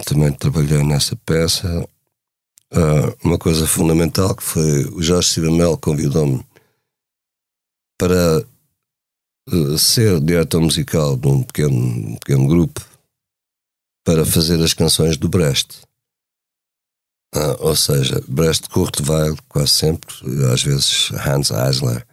também 0.04 0.32
trabalhei 0.32 0.82
nessa 0.82 1.16
peça. 1.16 1.88
Uh, 2.72 3.16
uma 3.22 3.38
coisa 3.38 3.66
fundamental 3.66 4.34
que 4.34 4.42
foi 4.42 4.84
o 4.86 5.02
Jorge 5.02 5.28
Sibamel 5.28 5.78
convidou-me 5.78 6.44
para 7.98 8.44
uh, 9.48 9.78
ser 9.78 10.20
diretor 10.20 10.60
musical 10.60 11.16
de 11.16 11.28
um 11.28 11.42
pequeno, 11.42 11.76
um 11.76 12.16
pequeno 12.16 12.46
grupo 12.48 12.84
para 14.04 14.24
fazer 14.24 14.62
as 14.62 14.74
canções 14.74 15.16
do 15.16 15.28
Brecht. 15.28 15.82
Uh, 17.34 17.56
ou 17.60 17.76
seja, 17.76 18.22
Brecht 18.28 18.68
Kurtweil, 18.68 19.36
quase 19.48 19.70
sempre, 19.70 20.14
às 20.52 20.62
vezes 20.62 21.10
Hans 21.12 21.50
Eisler. 21.50 22.06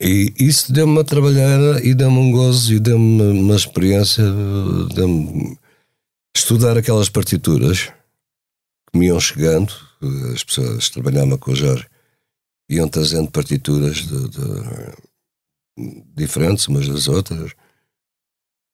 E 0.00 0.32
isso 0.38 0.72
deu-me 0.72 0.92
uma 0.92 1.04
trabalhar 1.04 1.84
e 1.84 1.92
deu-me 1.92 2.18
um 2.18 2.30
gozo 2.30 2.72
e 2.72 2.78
deu-me 2.78 3.22
uma 3.40 3.56
experiência, 3.56 4.22
deu-me 4.94 5.58
estudar 6.38 6.78
aquelas 6.78 7.08
partituras 7.08 7.92
que 8.90 8.98
me 8.98 9.06
iam 9.06 9.20
chegando, 9.20 9.72
as 10.32 10.44
pessoas 10.44 10.88
trabalhavam 10.88 11.36
com 11.36 11.50
o 11.50 11.56
Jorge, 11.56 11.86
iam 12.70 12.88
trazendo 12.88 13.30
partituras 13.30 13.96
de, 13.96 14.28
de, 14.28 14.42
diferentes 16.14 16.68
umas 16.68 16.88
das 16.88 17.08
outras. 17.08 17.52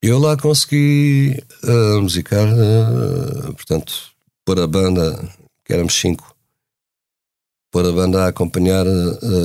Eu 0.03 0.19
lá 0.19 0.37
consegui 0.37 1.43
uh, 1.63 2.03
musicar, 2.03 2.47
uh, 2.47 3.55
portanto, 3.55 4.11
pôr 4.45 4.61
a 4.61 4.67
banda, 4.67 5.17
que 5.65 5.73
éramos 5.73 5.95
cinco, 5.95 6.37
pôr 7.73 7.87
a 7.87 7.93
banda 7.93 8.25
a 8.25 8.29
acompanhar 8.29 8.87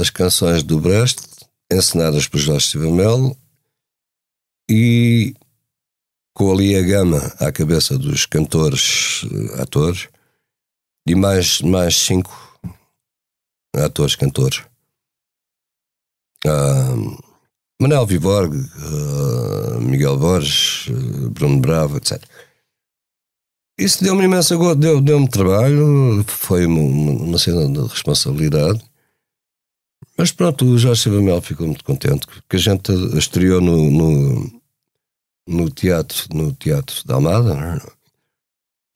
as 0.02 0.10
canções 0.10 0.62
do 0.62 0.80
Brecht, 0.80 1.22
ensinadas 1.72 2.28
por 2.28 2.38
Jorge 2.38 2.68
Silva 2.68 2.92
Melo, 2.92 3.38
e 4.70 5.34
com 6.39 6.53
ali 6.53 6.74
a 6.74 6.81
gama 6.81 7.17
à 7.38 7.51
cabeça 7.51 7.98
dos 7.98 8.25
cantores, 8.25 9.25
eh, 9.29 9.62
atores, 9.62 10.08
e 11.05 11.13
mais, 11.13 11.60
mais 11.62 11.98
cinco 11.98 12.31
atores, 13.75 14.15
cantores. 14.15 14.63
Uh, 16.46 17.22
Manel 17.81 18.05
Viborg, 18.05 18.55
uh, 18.55 19.81
Miguel 19.81 20.17
Borges, 20.17 20.88
uh, 20.88 21.29
Bruno 21.29 21.60
Bravo, 21.60 21.98
etc. 21.98 22.24
Isso 23.77 24.01
deu-me 24.01 24.24
imensa 24.24 24.55
deu-me 24.75 25.01
deu 25.01 25.27
trabalho, 25.27 26.24
foi 26.25 26.65
uma, 26.65 26.79
uma, 27.22 27.38
cena 27.38 27.67
de 27.67 27.86
responsabilidade. 27.86 28.81
Mas 30.17 30.31
pronto, 30.31 30.65
o 30.65 30.77
Jorge 30.77 31.01
Silva 31.01 31.22
Mel 31.22 31.41
ficou 31.41 31.67
muito 31.67 31.84
contente, 31.84 32.25
porque 32.27 32.55
a 32.55 32.60
gente 32.60 32.93
estreou 33.17 33.60
no, 33.60 33.89
no 33.89 34.59
no 35.50 35.68
teatro, 35.68 36.27
no 36.32 36.53
teatro 36.53 37.03
da 37.08 37.15
Almada, 37.15 37.82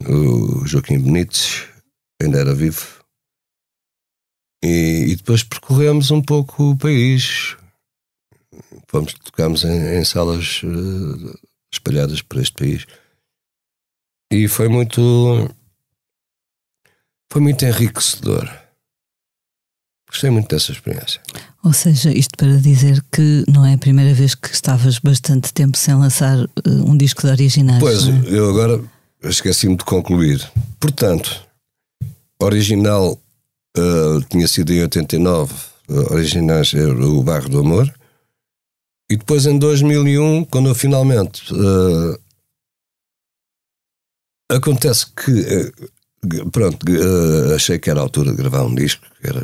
é? 0.04 0.08
o 0.08 0.66
Joaquim 0.68 1.00
Benites 1.00 1.68
ainda 2.22 2.40
era 2.40 2.54
vivo. 2.54 3.04
E, 4.64 5.08
e, 5.10 5.16
depois 5.16 5.44
percorremos 5.44 6.12
um 6.12 6.22
pouco 6.22 6.72
o 6.72 6.78
país. 6.78 7.58
Fomos, 8.88 9.14
tocámos 9.16 9.64
em, 9.64 10.00
em 10.00 10.06
salas 10.06 10.62
uh, 10.64 11.40
espalhadas 11.72 12.22
por 12.22 12.40
este 12.40 12.54
país. 12.54 12.86
E 14.32 14.48
foi 14.48 14.70
muito. 14.70 15.02
Foi 17.32 17.42
muito 17.42 17.66
enriquecedor. 17.66 18.48
Gostei 20.14 20.30
muito 20.30 20.48
dessa 20.48 20.72
experiência. 20.72 21.20
Ou 21.64 21.74
seja, 21.74 22.12
isto 22.12 22.38
para 22.38 22.56
dizer 22.58 23.04
que 23.12 23.44
não 23.48 23.66
é 23.66 23.74
a 23.74 23.78
primeira 23.80 24.14
vez 24.14 24.36
que 24.36 24.48
estavas 24.48 25.00
bastante 25.00 25.52
tempo 25.52 25.76
sem 25.76 25.96
lançar 25.96 26.38
uh, 26.38 26.50
um 26.86 26.96
disco 26.96 27.24
de 27.24 27.30
originais. 27.30 27.80
Pois, 27.80 28.08
é? 28.08 28.12
eu 28.28 28.48
agora 28.48 28.80
esqueci-me 29.24 29.76
de 29.76 29.84
concluir. 29.84 30.48
Portanto, 30.80 31.44
original 32.40 33.20
uh, 33.76 34.22
tinha 34.30 34.48
sido 34.48 34.72
em 34.72 34.84
89, 34.84 35.52
uh, 35.90 36.14
originais 36.14 36.76
era 36.76 36.94
o 36.94 37.24
Barro 37.24 37.50
do 37.50 37.60
Amor. 37.60 37.92
E 39.10 39.18
depois 39.18 39.48
em 39.48 39.58
2001, 39.58 40.46
quando 40.46 40.70
eu 40.70 40.76
finalmente. 40.76 41.52
Uh, 41.52 42.22
acontece 44.48 45.08
que 45.08 45.74
pronto, 46.52 46.86
uh, 46.90 47.56
achei 47.56 47.80
que 47.80 47.90
era 47.90 48.00
a 48.00 48.04
altura 48.04 48.32
de 48.32 48.38
gravar 48.38 48.64
um 48.64 48.76
disco, 48.76 49.06
que 49.20 49.28
era, 49.28 49.40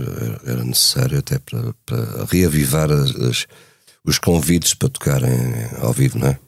era 0.45 0.63
necessário 0.63 1.19
até 1.19 1.39
para, 1.39 1.73
para 1.85 2.25
reavivar 2.25 2.91
as, 2.91 3.15
as, 3.15 3.47
os 4.03 4.17
convites 4.17 4.73
para 4.73 4.89
tocarem 4.89 5.31
ao 5.81 5.93
vivo, 5.93 6.19
não 6.19 6.27
é? 6.27 6.39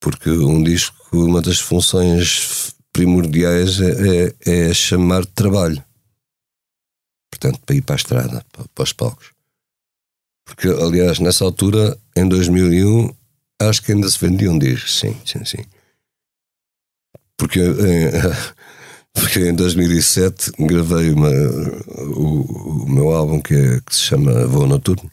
Porque 0.00 0.30
um 0.30 0.62
disco, 0.62 0.96
uma 1.12 1.40
das 1.40 1.60
funções 1.60 2.74
primordiais 2.92 3.80
é, 3.80 4.34
é, 4.44 4.68
é 4.70 4.74
chamar 4.74 5.22
de 5.22 5.32
trabalho. 5.32 5.82
Portanto, 7.30 7.60
para 7.64 7.76
ir 7.76 7.82
para 7.82 7.94
a 7.94 7.96
estrada, 7.96 8.46
para, 8.52 8.64
para 8.74 8.84
os 8.84 8.92
palcos. 8.92 9.30
Porque, 10.44 10.68
aliás, 10.68 11.18
nessa 11.18 11.44
altura, 11.44 11.96
em 12.16 12.28
2001, 12.28 13.14
acho 13.60 13.82
que 13.82 13.92
ainda 13.92 14.08
se 14.08 14.18
vendiam 14.18 14.58
discos, 14.58 14.98
sim, 14.98 15.16
sim, 15.24 15.44
sim. 15.44 15.64
Porque, 17.36 17.60
porque 19.14 19.40
em 19.40 19.54
2007 19.54 20.52
gravei 20.58 21.10
uma, 21.10 21.30
o, 22.16 22.84
o 22.84 22.90
meu 22.90 23.10
álbum 23.10 23.40
que, 23.40 23.54
é, 23.54 23.80
que, 23.80 23.94
se 23.94 24.02
chama 24.02 24.46
Voo 24.46 24.66
Noturno 24.66 25.10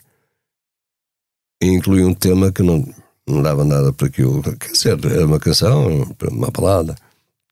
e 1.62 1.68
inclui 1.68 2.04
um 2.04 2.14
tema 2.14 2.52
que 2.52 2.64
não, 2.64 2.88
não 3.28 3.42
dava 3.42 3.66
nada 3.66 3.92
para 3.92 4.08
aquilo. 4.08 4.42
Quer 4.42 4.72
dizer, 4.72 5.06
era 5.06 5.26
uma 5.26 5.40
canção, 5.40 6.16
uma 6.32 6.50
balada, 6.50 6.96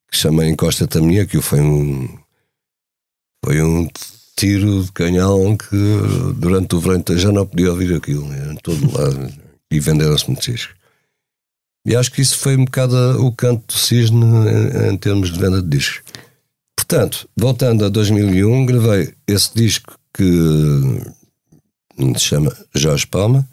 que 0.09 0.17
chama 0.17 0.45
Encosta-te 0.45 0.99
que 1.27 1.41
foi 1.41 1.59
um. 1.59 2.07
Foi 3.43 3.61
um 3.61 3.87
tiro 4.35 4.83
de 4.83 4.91
canhão 4.91 5.57
que 5.57 5.75
durante 6.35 6.75
o 6.75 6.79
verão 6.79 7.03
já 7.17 7.31
não 7.31 7.45
podia 7.45 7.71
ouvir 7.71 7.95
aquilo, 7.95 8.27
né? 8.27 8.53
em 8.53 8.55
todo 8.57 8.97
lado. 8.97 9.33
E 9.71 9.79
venderam-se 9.79 10.27
muitos 10.27 10.45
discos. 10.45 10.75
E 11.85 11.95
acho 11.95 12.11
que 12.11 12.21
isso 12.21 12.37
foi 12.37 12.55
um 12.55 12.65
bocado 12.65 12.95
o 13.25 13.31
canto 13.31 13.65
do 13.67 13.79
cisne 13.79 14.25
em, 14.25 14.89
em, 14.91 14.97
termos 14.97 15.31
de 15.31 15.39
venda 15.39 15.61
de 15.61 15.69
discos. 15.69 16.03
Portanto, 16.87 17.27
voltando 17.35 17.83
a 17.83 17.89
2001, 17.89 18.65
gravei 18.65 19.13
esse 19.27 19.53
disco 19.53 19.99
que 20.13 21.01
se 22.17 22.19
chama 22.19 22.55
Jorge 22.73 23.05
Palma, 23.05 23.45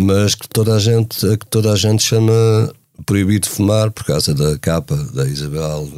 mas 0.00 0.34
que 0.34 0.48
toda 0.48 0.74
a 0.74 0.80
gente, 0.80 1.20
que 1.38 1.46
toda 1.46 1.72
a 1.72 1.76
gente 1.76 2.02
chama 2.02 2.74
Proibido 3.06 3.48
Fumar 3.48 3.92
por 3.92 4.04
causa 4.04 4.34
da 4.34 4.58
capa 4.58 4.96
da 4.96 5.24
Isabel, 5.26 5.88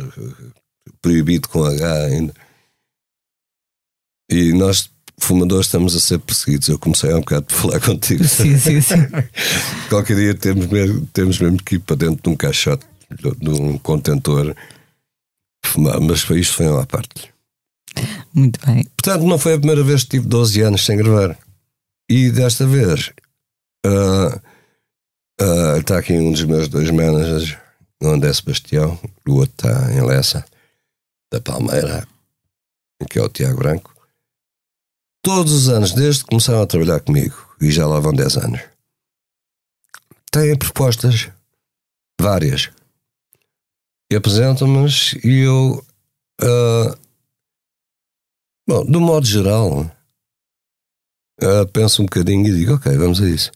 proibido 1.01 1.49
com 1.49 1.65
H 1.65 1.93
ainda. 2.05 2.35
E 4.31 4.53
nós, 4.53 4.91
fumadores, 5.19 5.69
estamos 5.69 5.97
a 5.97 6.01
ser 6.01 6.19
perseguidos. 6.19 6.69
Eu 6.69 6.79
comecei 6.79 7.13
há 7.13 7.17
um 7.17 7.21
bocado 7.21 7.47
por 7.47 7.55
falar 7.55 7.81
contigo. 7.81 8.25
Sim, 8.25 8.59
sim, 8.59 8.83
sim. 8.83 8.97
Qualquer 9.89 10.17
dia 10.17 10.35
temos 10.35 10.67
mesmo, 10.67 11.07
temos 11.15 11.39
mesmo 11.39 11.63
que 11.63 11.77
ir 11.77 11.79
para 11.79 11.97
dentro 11.97 12.23
de 12.23 12.29
um 12.29 12.37
caixote, 12.37 12.85
de 13.41 13.49
um 13.49 13.79
contentor, 13.79 14.55
fumar. 15.69 16.01
Mas 16.01 16.29
isto 16.31 16.55
foi 16.55 16.67
uma 16.67 16.87
parte. 16.87 17.33
Muito 18.33 18.59
bem. 18.67 18.85
Portanto, 18.97 19.25
não 19.25 19.39
foi 19.39 19.55
a 19.55 19.59
primeira 19.59 19.83
vez 19.83 20.03
que 20.03 20.11
tive 20.11 20.27
12 20.27 20.61
anos 20.63 20.85
sem 20.85 20.97
gravar. 20.97 21.39
E 22.09 22.31
desta 22.31 22.67
vez 22.67 23.13
uh, 23.87 24.37
uh, 25.41 25.79
está 25.79 25.99
aqui 25.99 26.13
um 26.13 26.33
dos 26.33 26.45
meus 26.45 26.69
dois 26.69 26.91
managers, 26.91 27.57
o 28.03 28.09
André 28.09 28.33
Sebastião, 28.33 28.99
o 29.27 29.35
outro 29.35 29.55
está 29.55 29.93
em 29.93 30.05
Lessa, 30.05 30.45
da 31.33 31.41
Palmeira, 31.41 32.07
que 33.09 33.19
é 33.19 33.23
o 33.23 33.29
Tiago 33.29 33.59
Branco 33.59 33.95
todos 35.25 35.53
os 35.55 35.69
anos, 35.71 35.93
desde 35.93 36.23
que 36.23 36.29
começaram 36.29 36.61
a 36.61 36.67
trabalhar 36.67 37.01
comigo, 37.01 37.35
e 37.61 37.73
já 37.73 37.87
lá 37.87 37.99
vão 37.99 38.13
10 38.13 38.37
anos, 38.37 38.61
têm 40.31 40.57
propostas 40.57 41.31
várias. 42.21 42.71
E 44.15 44.17
apresentam-nos 44.17 45.15
e 45.25 45.41
eu, 45.41 45.85
uh, 46.41 46.97
bom, 48.65 48.87
do 48.87 49.01
modo 49.01 49.27
geral, 49.27 49.91
uh, 51.43 51.67
penso 51.73 52.01
um 52.01 52.05
bocadinho 52.05 52.47
e 52.47 52.57
digo, 52.57 52.75
ok, 52.75 52.97
vamos 52.97 53.21
a 53.21 53.29
isso. 53.29 53.51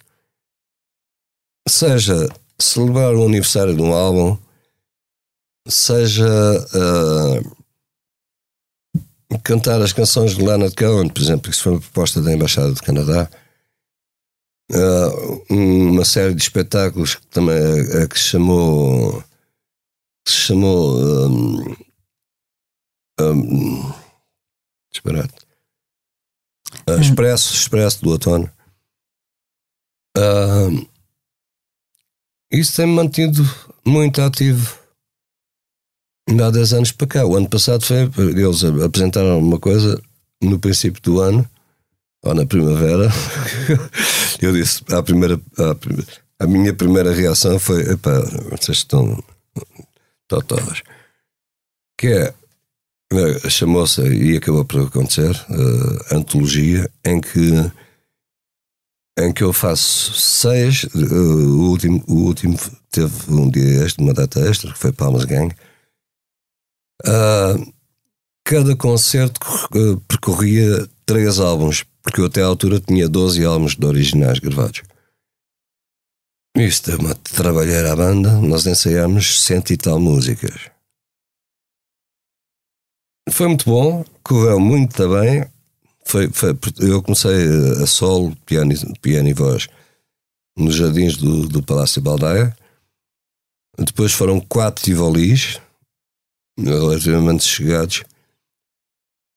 Seja 1.69 2.29
celebrar 2.59 3.15
o 3.15 3.25
aniversário 3.25 3.73
de 3.73 3.81
um 3.81 3.93
álbum, 3.93 4.37
seja 5.69 6.27
uh, 6.27 7.57
cantar 9.45 9.81
as 9.81 9.93
canções 9.93 10.35
de 10.35 10.43
Leonard 10.43 10.75
Cohen, 10.75 11.09
por 11.09 11.23
exemplo, 11.23 11.43
que 11.43 11.51
isso 11.51 11.63
foi 11.63 11.75
uma 11.75 11.81
proposta 11.81 12.21
da 12.21 12.33
Embaixada 12.33 12.73
do 12.73 12.83
Canadá. 12.83 13.31
Uh, 14.73 15.55
uma 15.55 16.05
série 16.05 16.35
de 16.35 16.43
espetáculos 16.43 17.15
que 17.15 17.27
também 17.29 17.57
uh, 17.57 18.09
que 18.09 18.19
se 18.19 18.25
chamou 18.25 19.23
que 20.29 20.33
se 20.35 20.41
chamou 20.41 20.99
um, 21.27 21.77
um, 23.19 23.93
disparate 24.91 25.35
uh, 26.87 27.01
Expresso, 27.01 27.55
Expresso 27.55 28.03
do 28.03 28.11
Outono 28.11 28.51
uh, 30.19 30.89
isso 32.53 32.77
tem-me 32.77 32.93
mantido 32.93 33.43
muito 33.87 34.21
ativo 34.21 34.79
há 36.29 36.51
10 36.51 36.73
anos 36.75 36.93
para 36.93 37.07
cá. 37.07 37.27
O 37.27 37.37
ano 37.37 37.49
passado 37.49 37.85
foi, 37.85 38.11
eles 38.19 38.65
apresentaram 38.65 39.39
uma 39.39 39.59
coisa 39.59 40.01
no 40.43 40.59
princípio 40.59 41.01
do 41.03 41.21
ano, 41.21 41.49
ou 42.23 42.35
na 42.35 42.45
primavera. 42.47 43.09
eu 44.41 44.53
disse, 44.53 44.83
a 44.93 45.03
primeira, 45.03 45.41
a, 45.59 46.45
a, 46.45 46.47
minha 46.47 46.75
primeira 46.75 47.13
reação 47.13 47.59
foi: 47.59 47.83
epá, 47.93 48.21
vocês 48.51 48.79
estão 48.79 49.23
totós. 50.29 50.83
Que 51.99 52.09
é, 52.09 52.35
eh, 53.13 53.51
chamou-se, 53.51 54.03
e 54.03 54.37
acabou 54.37 54.65
por 54.65 54.83
acontecer, 54.83 55.35
uh, 55.51 56.15
antologia, 56.15 56.91
em 57.05 57.21
que 57.21 57.73
em 59.21 59.33
que 59.33 59.43
eu 59.43 59.53
faço 59.53 60.13
seis, 60.13 60.85
uh, 60.85 60.99
o, 60.99 61.71
último, 61.71 62.05
o 62.07 62.15
último 62.27 62.57
teve 62.89 63.13
um 63.33 63.51
dia 63.51 63.85
extra, 63.85 64.05
uma 64.05 64.15
data 64.15 64.39
extra, 64.41 64.73
que 64.73 64.79
foi 64.79 64.93
Palmas 64.93 65.25
Gang, 65.25 65.53
Uh, 67.07 67.73
cada 68.45 68.75
concerto 68.75 69.39
uh, 69.75 70.01
percorria 70.09 70.89
três 71.07 71.39
álbuns, 71.39 71.85
porque 72.03 72.21
eu 72.21 72.27
até 72.27 72.43
à 72.43 72.47
altura 72.47 72.81
tinha 72.81 73.09
12 73.09 73.45
álbuns 73.45 73.77
de 73.77 73.87
originais 73.87 74.39
gravados. 74.39 74.83
Isto 76.59 76.91
é 76.91 76.97
uma 76.97 77.15
trabalhar 77.15 77.87
à 77.87 77.95
banda, 77.95 78.33
nós 78.41 78.67
ensaiámos 78.67 79.43
cento 79.43 79.73
e 79.73 79.77
tal 79.77 80.01
músicas. 80.01 80.69
Foi 83.31 83.47
muito 83.47 83.65
bom, 83.65 84.05
correu 84.25 84.59
muito 84.59 85.09
bem. 85.09 85.49
Foi, 86.05 86.29
foi, 86.33 86.59
eu 86.81 87.01
comecei 87.01 87.47
a 87.81 87.87
solo, 87.87 88.35
piano, 88.45 88.75
piano 89.01 89.29
e 89.29 89.33
voz, 89.33 89.69
nos 90.57 90.75
jardins 90.75 91.17
do, 91.17 91.47
do 91.47 91.63
Palácio 91.63 92.03
Baldaia. 92.03 92.57
Depois 93.79 94.13
foram 94.13 94.41
quatro 94.41 94.83
tivolis, 94.83 95.61
relativamente 96.59 97.45
chegados. 97.45 98.03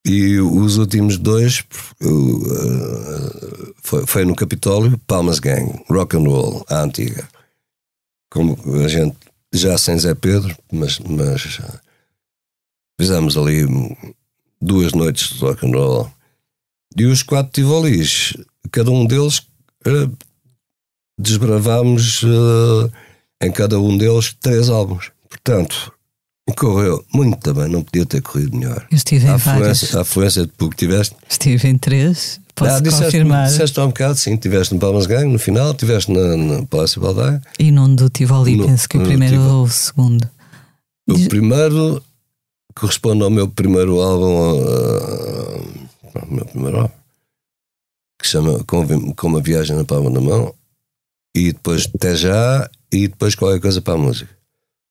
E 0.05 0.39
os 0.39 0.77
últimos 0.77 1.17
dois 1.17 1.63
uh, 2.01 3.73
foi, 3.83 4.05
foi, 4.07 4.25
no 4.25 4.35
Capitólio, 4.35 4.97
Palmas 5.05 5.39
Gang, 5.39 5.83
Rock 5.89 6.17
and 6.17 6.21
Roll, 6.27 6.65
a 6.69 6.81
antiga. 6.81 7.29
Como 8.31 8.57
a 8.83 8.87
gente, 8.87 9.15
já 9.53 9.77
sem 9.77 9.99
Zé 9.99 10.15
Pedro, 10.15 10.57
mas, 10.71 10.97
mas 10.99 11.59
uh, 11.59 11.79
fizemos 12.99 13.37
ali 13.37 13.65
duas 14.59 14.93
noites 14.93 15.33
de 15.33 15.39
rock 15.39 15.67
and 15.67 15.71
roll. 15.71 16.11
E 16.97 17.05
os 17.05 17.21
quatro 17.21 17.51
Tivolis, 17.51 18.35
cada 18.71 18.89
um 18.89 19.05
deles 19.05 19.39
uh, 19.85 20.11
desbravámos 21.17 22.23
em 23.39 23.51
cada 23.51 23.79
um 23.79 23.95
deles 23.95 24.33
três 24.39 24.67
álbuns. 24.67 25.11
Portanto, 25.29 25.93
Correu 26.57 27.03
muito 27.13 27.53
bem, 27.53 27.67
não 27.67 27.83
podia 27.83 28.05
ter 28.05 28.21
corrido 28.21 28.57
melhor. 28.57 28.85
Eu 28.91 28.97
estive 28.97 29.27
em 29.27 29.37
vários. 29.37 29.95
A 29.95 30.01
afluência 30.01 30.43
de 30.43 30.49
público 30.49 30.77
tiveste? 30.77 31.15
Estive 31.29 31.67
em 31.67 31.77
três, 31.77 32.39
posso 32.55 32.75
ah, 32.75 32.79
disseste, 32.79 33.05
confirmar. 33.05 33.47
Disseste 33.47 33.79
há 33.79 33.85
um 33.85 33.87
bocado, 33.87 34.15
sim, 34.15 34.35
tiveste 34.35 34.73
no 34.73 34.79
Palmas 34.79 35.05
Gang 35.05 35.25
no 35.31 35.39
final, 35.39 35.73
tiveste 35.73 36.11
na, 36.11 36.35
no 36.35 36.67
Palácio 36.67 36.99
Baldaia. 36.99 37.41
E 37.59 37.71
num 37.71 37.93
do 37.93 38.09
Tivoli, 38.09 38.57
no, 38.57 38.65
penso 38.65 38.89
que 38.89 38.97
o 38.97 39.03
primeiro 39.03 39.39
ou 39.39 39.63
o 39.63 39.69
segundo. 39.69 40.29
O 41.07 41.13
Diz... 41.13 41.27
primeiro 41.27 42.03
corresponde 42.75 43.23
ao 43.23 43.29
meu 43.29 43.47
primeiro 43.47 44.01
álbum, 44.01 44.61
uh, 44.61 45.89
ao 46.15 46.27
meu 46.27 46.45
primeiro 46.45 46.77
álbum, 46.81 46.93
que 48.21 48.27
chama 48.27 48.63
Com, 48.65 49.13
Com 49.13 49.27
uma 49.27 49.41
Viagem 49.41 49.75
na 49.75 49.85
Palma 49.85 50.09
da 50.09 50.19
Mão, 50.19 50.53
e 51.35 51.53
depois 51.53 51.87
Até 51.95 52.15
Já, 52.15 52.69
e 52.91 53.07
depois 53.07 53.35
qualquer 53.35 53.61
coisa 53.61 53.81
para 53.81 53.93
a 53.93 53.97
música. 53.97 54.40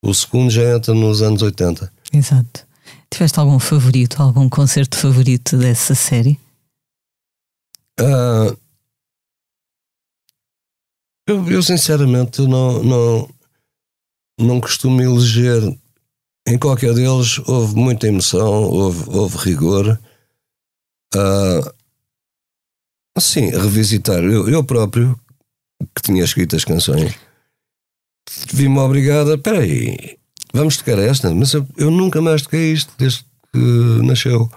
O 0.03 0.15
segundo 0.15 0.51
já 0.51 0.77
entra 0.77 0.95
nos 0.95 1.23
anos 1.23 1.43
80. 1.43 1.93
Exato. 2.13 2.67
Tiveste 3.11 3.39
algum 3.39 3.59
favorito, 3.59 4.23
algum 4.23 4.49
concerto 4.49 4.97
favorito 4.97 5.57
dessa 5.57 5.95
série? 5.95 6.39
Uh, 8.01 8.57
eu, 11.27 11.51
eu, 11.51 11.63
sinceramente 11.63 12.41
não, 12.43 12.83
não, 12.83 13.29
não 14.39 14.61
costumo 14.61 15.03
eleger. 15.03 15.63
Em 16.49 16.59
qualquer 16.59 16.95
deles 16.95 17.39
houve 17.47 17.75
muita 17.75 18.07
emoção, 18.07 18.65
houve, 18.65 19.05
houve 19.11 19.37
rigor. 19.39 20.01
Uh, 21.15 21.81
Sim, 23.19 23.51
revisitar. 23.51 24.23
Eu, 24.23 24.49
eu 24.49 24.65
próprio, 24.65 25.19
que 25.95 26.03
tinha 26.03 26.25
escrito 26.25 26.57
as 26.57 26.65
canções, 26.65 27.15
vi-me 28.53 28.79
obrigado 28.79 29.33
a. 29.33 29.35
Espera 29.35 29.61
aí, 29.61 30.19
vamos 30.53 30.77
tocar 30.77 30.99
esta, 30.99 31.35
mas 31.35 31.53
eu, 31.53 31.91
nunca 31.91 32.21
mais 32.21 32.43
toquei 32.43 32.73
isto 32.73 32.93
desde 32.99 33.25
que 33.53 33.59
nasceu. 34.03 34.51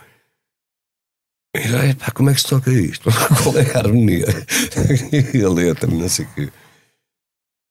E 1.56 1.76
aí, 1.76 1.94
pá, 1.94 2.12
como 2.12 2.30
é 2.30 2.34
que 2.34 2.42
se 2.42 2.48
toca 2.48 2.72
isto? 2.72 3.10
Qual 3.44 3.58
é 3.58 3.72
a 3.76 3.80
harmonia? 3.80 4.26
e 5.34 5.44
a 5.44 5.50
letra, 5.50 5.88
não 5.88 6.10
sei 6.10 6.26
o 6.26 6.30
quê. 6.34 6.50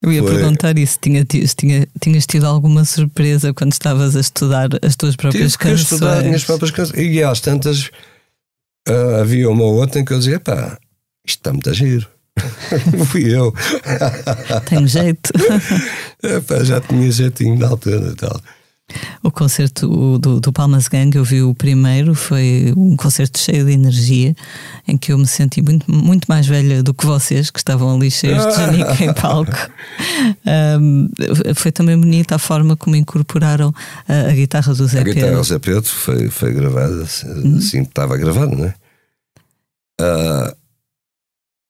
Eu 0.03 0.13
ia 0.13 0.23
Foi... 0.23 0.35
perguntar 0.35 0.77
isso, 0.79 0.99
tinha, 1.01 1.25
tinha, 1.25 1.89
tinhas 2.01 2.27
tido 2.27 2.45
alguma 2.45 2.85
surpresa 2.85 3.55
quando 3.55 3.73
estavas 3.73 4.17
a 4.17 4.21
estudar 4.21 4.69
as 4.83 4.97
tuas 4.97 5.15
próprias 5.15 5.53
Tive 5.53 5.59
canções? 5.59 5.81
Tive 5.85 5.95
estudar 5.95 6.19
as 6.19 6.25
minhas 6.25 6.45
próprias 6.45 6.71
canções. 6.73 6.99
E 6.99 7.23
às 7.23 7.41
tantas 7.41 7.87
uh, 8.89 9.21
havia 9.21 9.49
uma 9.49 9.63
ou 9.63 9.75
outra 9.77 10.01
em 10.01 10.05
que 10.05 10.13
eu 10.13 10.19
dizia, 10.19 10.41
pá, 10.41 10.77
isto 11.25 11.39
está 11.39 11.53
muito 11.53 11.71
a 11.71 11.73
giro. 11.73 12.09
Fui 13.07 13.35
eu. 13.35 13.53
Tem 14.67 14.87
jeito. 14.87 15.31
Epá, 16.23 16.63
já 16.65 16.81
tinha 16.81 17.11
jeitinho 17.11 17.59
na 17.59 17.69
altura 17.69 18.13
e 18.13 18.15
tal. 18.15 18.41
O 19.23 19.31
concerto 19.31 20.19
do, 20.19 20.41
do 20.41 20.53
Palmas 20.53 20.89
Gang, 20.89 21.17
eu 21.17 21.25
vi 21.25 21.43
o 21.43 21.55
primeiro, 21.55 22.15
foi 22.15 22.73
um 22.77 22.97
concerto 22.97 23.39
cheio 23.39 23.65
de 23.65 23.73
energia, 23.73 24.35
em 24.87 24.99
que 24.99 25.13
eu 25.13 25.19
me 25.19 25.27
senti 25.27 25.63
muito, 25.63 25.91
muito 25.91 26.27
mais 26.27 26.47
velha 26.47 26.83
do 26.83 26.93
que 26.93 27.07
vocês, 27.07 27.51
que 27.51 27.59
estavam 27.59 27.95
ali 27.95 28.11
cheios 28.11 28.45
de 28.47 28.53
janica 28.57 29.05
em 29.05 29.15
palco. 29.15 29.71
Um, 30.81 31.09
foi 31.55 31.73
também 31.73 31.99
bonita 31.99 32.35
a 32.35 32.39
forma 32.39 32.77
como 32.77 32.97
incorporaram 32.97 33.73
a, 34.09 34.31
a 34.31 34.33
guitarra 34.33 34.75
do 34.75 34.87
Zé 34.87 34.99
Pedro. 34.99 35.11
A 35.11 35.15
guitarra 35.15 35.37
do 35.37 35.45
Zé 35.45 35.59
Pedro 35.59 35.83
foi, 35.85 36.29
foi 36.29 36.53
gravada, 36.53 37.03
assim, 37.03 37.29
uhum. 37.29 37.57
assim 37.59 37.83
estava 37.83 38.17
gravado, 38.17 38.57
não 38.57 38.65
é? 38.67 38.75
Uh, 40.01 40.57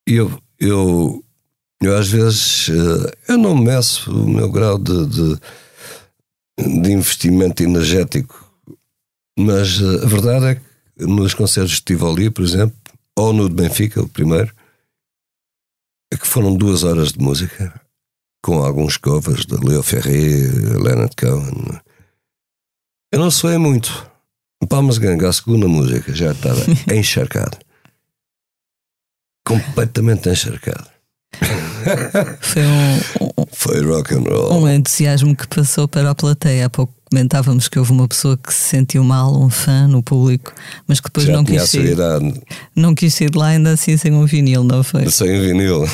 eu, 0.06 0.42
eu, 0.64 1.24
eu 1.82 1.96
às 1.96 2.08
vezes 2.08 2.68
uh, 2.68 3.10
eu 3.28 3.38
não 3.38 3.56
meço 3.56 4.10
o 4.10 4.28
meu 4.28 4.50
grau 4.50 4.78
de, 4.78 5.06
de 5.06 5.40
de 6.58 6.92
investimento 6.92 7.62
energético. 7.62 8.50
Mas 9.38 9.80
uh, 9.80 10.04
a 10.04 10.06
verdade 10.06 10.46
é 10.46 10.54
que 10.56 11.06
nos 11.06 11.34
concertos 11.34 11.76
de 11.76 11.82
Tivoli, 11.82 12.30
por 12.30 12.44
exemplo, 12.44 12.76
ou 13.16 13.32
no 13.32 13.48
de 13.48 13.54
Benfica, 13.54 14.00
o 14.02 14.08
primeiro, 14.08 14.54
é 16.12 16.16
que 16.16 16.26
foram 16.26 16.54
duas 16.54 16.84
horas 16.84 17.12
de 17.12 17.18
música, 17.18 17.80
com 18.42 18.62
alguns 18.62 18.96
covers 18.96 19.46
de 19.46 19.54
Leo 19.56 19.82
Ferré, 19.82 20.48
Leonard 20.78 21.14
Cohen. 21.16 21.80
Eu 23.12 23.18
não 23.18 23.30
soei 23.30 23.58
muito. 23.58 24.10
Palmas 24.68 24.98
Gang, 24.98 25.24
a 25.24 25.32
segunda 25.32 25.66
música, 25.66 26.14
já 26.14 26.32
estava 26.32 26.60
encharcado. 26.94 27.58
Completamente 29.44 30.28
encharcado. 30.28 30.86
Foi 32.40 32.62
um, 32.62 33.00
Foi 33.52 33.82
rock 33.82 34.14
and 34.14 34.22
roll. 34.22 34.62
Um 34.62 34.68
entusiasmo 34.68 35.34
que 35.34 35.46
passou 35.48 35.88
para 35.88 36.10
a 36.10 36.14
plateia. 36.14 36.66
Há 36.66 36.70
pouco 36.70 36.92
comentávamos 37.12 37.68
que 37.68 37.78
houve 37.78 37.92
uma 37.92 38.08
pessoa 38.08 38.38
que 38.38 38.52
se 38.54 38.70
sentiu 38.70 39.04
mal, 39.04 39.38
um 39.38 39.50
fã 39.50 39.86
no 39.86 40.02
público, 40.02 40.54
mas 40.86 40.98
que 40.98 41.08
depois 41.08 41.26
Já 41.26 41.34
não 41.34 41.44
quis 41.44 41.68
sair. 41.68 41.94
Não 42.74 42.94
quis 42.94 43.12
sair 43.14 43.30
de 43.30 43.36
lá 43.36 43.48
ainda 43.48 43.72
assim 43.72 43.98
sem 43.98 44.14
um 44.14 44.24
vinil, 44.24 44.64
não 44.64 44.82
foi? 44.82 45.10
Sem 45.10 45.38
um 45.38 45.42
vinil. 45.42 45.84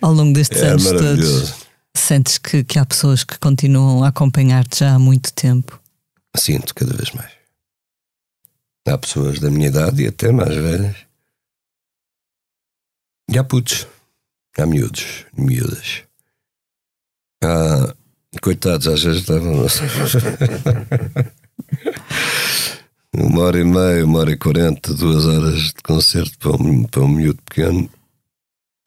Ao 0.00 0.12
longo 0.12 0.32
destes 0.32 0.62
é 0.62 0.68
anos 0.68 0.84
todos, 0.84 1.54
sentes 1.96 2.38
que, 2.38 2.62
que 2.62 2.78
há 2.78 2.86
pessoas 2.86 3.24
que 3.24 3.36
continuam 3.40 4.04
a 4.04 4.08
acompanhar-te 4.08 4.78
já 4.80 4.94
há 4.94 4.98
muito 4.98 5.32
tempo? 5.32 5.80
Sinto 6.36 6.72
cada 6.74 6.94
vez 6.94 7.10
mais. 7.10 7.39
Há 8.86 8.98
pessoas 8.98 9.38
da 9.38 9.50
minha 9.50 9.68
idade 9.68 10.02
e 10.02 10.08
até 10.08 10.32
mais 10.32 10.54
velhas 10.54 11.10
e 13.32 13.38
há 13.38 13.44
putos, 13.44 13.86
há 14.58 14.66
miúdos, 14.66 15.24
miúdas. 15.36 16.02
Há, 17.44 17.94
coitados, 18.42 18.88
às 18.88 19.04
vezes 19.04 19.20
estavam. 19.20 19.52
uma 23.14 23.42
hora 23.42 23.60
e 23.60 23.64
meia, 23.64 24.04
uma 24.04 24.18
hora 24.18 24.32
e 24.32 24.36
quarenta, 24.36 24.92
duas 24.94 25.26
horas 25.26 25.60
de 25.60 25.74
concerto 25.74 26.36
para 26.40 26.50
um, 26.50 26.82
para 26.82 27.02
um 27.02 27.08
miúdo 27.08 27.40
pequeno. 27.42 27.88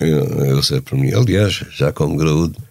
Eu, 0.01 0.25
eu 0.45 0.61
sei 0.61 0.81
para 0.81 0.97
mim, 0.97 1.13
aliás, 1.13 1.53
já 1.53 1.93
como 1.93 2.17
graúdo, 2.17 2.61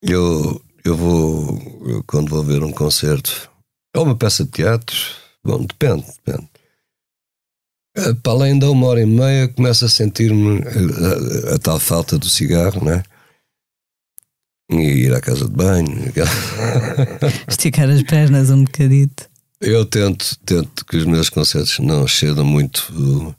eu, 0.00 0.62
eu 0.84 0.96
vou, 0.96 1.82
eu, 1.88 2.04
quando 2.04 2.30
vou 2.30 2.44
ver 2.44 2.62
um 2.62 2.70
concerto, 2.70 3.50
ou 3.96 4.04
uma 4.04 4.14
peça 4.14 4.44
de 4.44 4.52
teatro, 4.52 4.96
bom, 5.46 5.64
depende, 5.64 6.04
depende. 6.24 6.48
Eh, 7.96 8.14
para 8.22 8.32
além 8.32 8.58
da 8.58 8.70
uma 8.70 8.86
hora 8.86 9.00
e 9.00 9.06
meia, 9.06 9.48
começo 9.48 9.86
a 9.86 9.88
sentir-me 9.88 10.58
a, 10.58 11.48
eh, 11.48 11.52
a, 11.52 11.54
a, 11.54 11.58
tal 11.58 11.80
falta 11.80 12.18
do 12.18 12.28
cigarro, 12.28 12.84
né? 12.84 13.02
E 14.70 15.06
ir 15.06 15.14
à 15.14 15.20
casa 15.20 15.46
de 15.46 15.52
banho. 15.52 16.12
Esticar 17.48 17.88
as 17.88 18.02
pernas 18.02 18.50
um 18.50 18.64
bocadito. 18.64 19.28
Eu 19.60 19.86
tento, 19.86 20.36
tento 20.44 20.84
que 20.84 20.98
os 20.98 21.06
meus 21.06 21.30
concertos 21.30 21.78
não 21.78 22.06
cedam 22.06 22.44
muito 22.44 22.92
uh, 22.92 23.34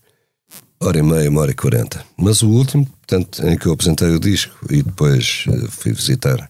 hora 0.80 0.98
e 0.98 1.04
meia, 1.04 1.30
uma 1.30 1.41
hora 1.41 1.52
e 1.52 1.56
quarenta. 1.56 2.04
Mas 2.17 2.41
o 2.41 2.50
último, 2.50 2.86
portanto, 2.86 3.46
em 3.46 3.56
que 3.58 3.67
eu 3.67 3.74
apresentei 3.74 4.10
o 4.10 4.20
disco 4.20 4.58
e 4.72 4.82
depois 4.82 5.46
uh, 5.48 5.70
fui 5.70 5.93
visitar 5.93 6.50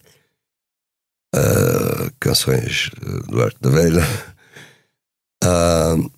uh, 1.36 2.12
canções 2.20 2.92
do 3.28 3.42
Arte 3.42 3.58
da 3.60 3.70
Velha, 3.70 4.08
uh, 5.44 6.12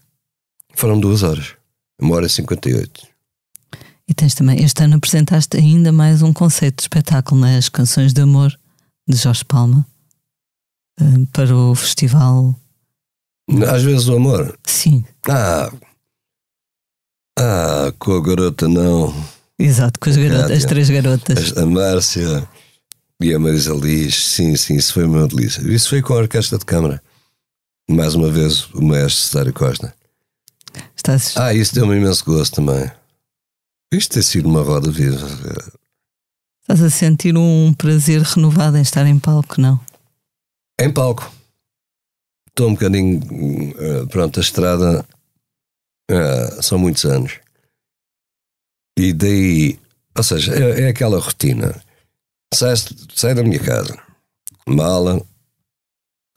foram 0.75 0.99
duas 0.99 1.23
horas. 1.23 1.55
Uma 2.01 2.15
hora 2.15 2.25
e 2.25 2.29
58. 2.29 3.07
E 4.07 4.13
tens 4.13 4.33
também, 4.33 4.63
este 4.63 4.83
ano 4.83 4.95
apresentaste 4.95 5.55
ainda 5.55 5.91
mais 5.91 6.23
um 6.23 6.33
conceito 6.33 6.77
de 6.77 6.81
espetáculo, 6.83 7.41
nas 7.41 7.67
é? 7.67 7.69
Canções 7.69 8.11
de 8.11 8.21
Amor, 8.21 8.57
de 9.07 9.15
Jorge 9.15 9.45
Palma, 9.45 9.85
eh, 10.99 11.27
para 11.31 11.55
o 11.55 11.75
festival. 11.75 12.55
Às 13.71 13.83
vezes 13.83 14.07
o 14.07 14.15
amor? 14.15 14.57
Sim. 14.65 15.03
Ah, 15.27 15.71
ah 17.37 17.93
com 17.99 18.13
a 18.13 18.21
garota 18.21 18.67
não. 18.67 19.13
Exato, 19.59 19.99
com 19.99 20.09
as, 20.09 20.17
garotas, 20.17 20.51
as 20.51 20.65
três 20.65 20.89
garotas. 20.89 21.57
A 21.57 21.65
Márcia 21.65 22.47
e 23.21 23.33
a 23.33 23.37
Marisa 23.37 23.73
Liz, 23.73 24.25
sim, 24.25 24.55
sim, 24.55 24.75
isso 24.75 24.93
foi 24.93 25.03
uma 25.03 25.27
delícia. 25.27 25.61
Isso 25.61 25.89
foi 25.89 26.01
com 26.01 26.13
a 26.13 26.17
Orquestra 26.17 26.57
de 26.57 26.65
Câmara. 26.65 26.99
Mais 27.89 28.13
uma 28.13 28.29
vez, 28.29 28.65
o 28.75 28.83
maestro 28.83 29.23
Cesário 29.23 29.53
Costa. 29.53 29.95
Ah, 31.35 31.53
isso 31.53 31.73
deu-me 31.73 31.95
imenso 31.95 32.23
gosto 32.23 32.55
também. 32.55 32.89
Isto 33.91 34.13
tem 34.13 34.21
sido 34.21 34.47
uma 34.47 34.61
roda 34.61 34.91
viva. 34.91 35.27
Estás 36.61 36.83
a 36.83 36.89
sentir 36.91 37.35
um 37.35 37.73
prazer 37.73 38.21
renovado 38.21 38.77
em 38.77 38.81
estar 38.81 39.07
em 39.07 39.17
palco, 39.17 39.59
não? 39.59 39.79
Em 40.79 40.93
palco. 40.93 41.31
Estou 42.49 42.69
um 42.69 42.73
bocadinho. 42.73 43.19
Eh, 43.79 44.05
pronto, 44.05 44.39
a 44.39 44.43
estrada. 44.43 45.03
Uh, 46.11 46.61
são 46.61 46.77
muitos 46.77 47.05
anos. 47.05 47.39
E 48.99 49.13
daí. 49.13 49.79
Ou 50.15 50.23
seja, 50.23 50.53
é, 50.53 50.81
é 50.81 50.87
aquela 50.89 51.19
rotina. 51.19 51.81
Sai, 52.53 52.75
sai 53.15 53.33
da 53.33 53.43
minha 53.43 53.59
casa, 53.59 53.97
mala. 54.67 55.25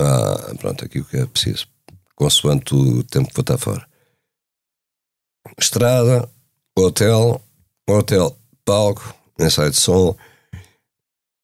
Ah, 0.02 0.54
pronto, 0.58 0.84
aqui 0.84 0.98
o 0.98 1.04
que 1.04 1.16
é 1.18 1.26
preciso. 1.26 1.66
Consoante 2.16 2.74
o 2.74 3.04
tempo 3.04 3.28
que 3.28 3.34
vou 3.34 3.42
estar 3.42 3.58
fora 3.58 3.86
estrada, 5.58 6.28
hotel, 6.76 7.40
hotel, 7.88 8.36
palco, 8.64 9.14
ensaio 9.38 9.70
de 9.70 9.76
som, 9.76 10.16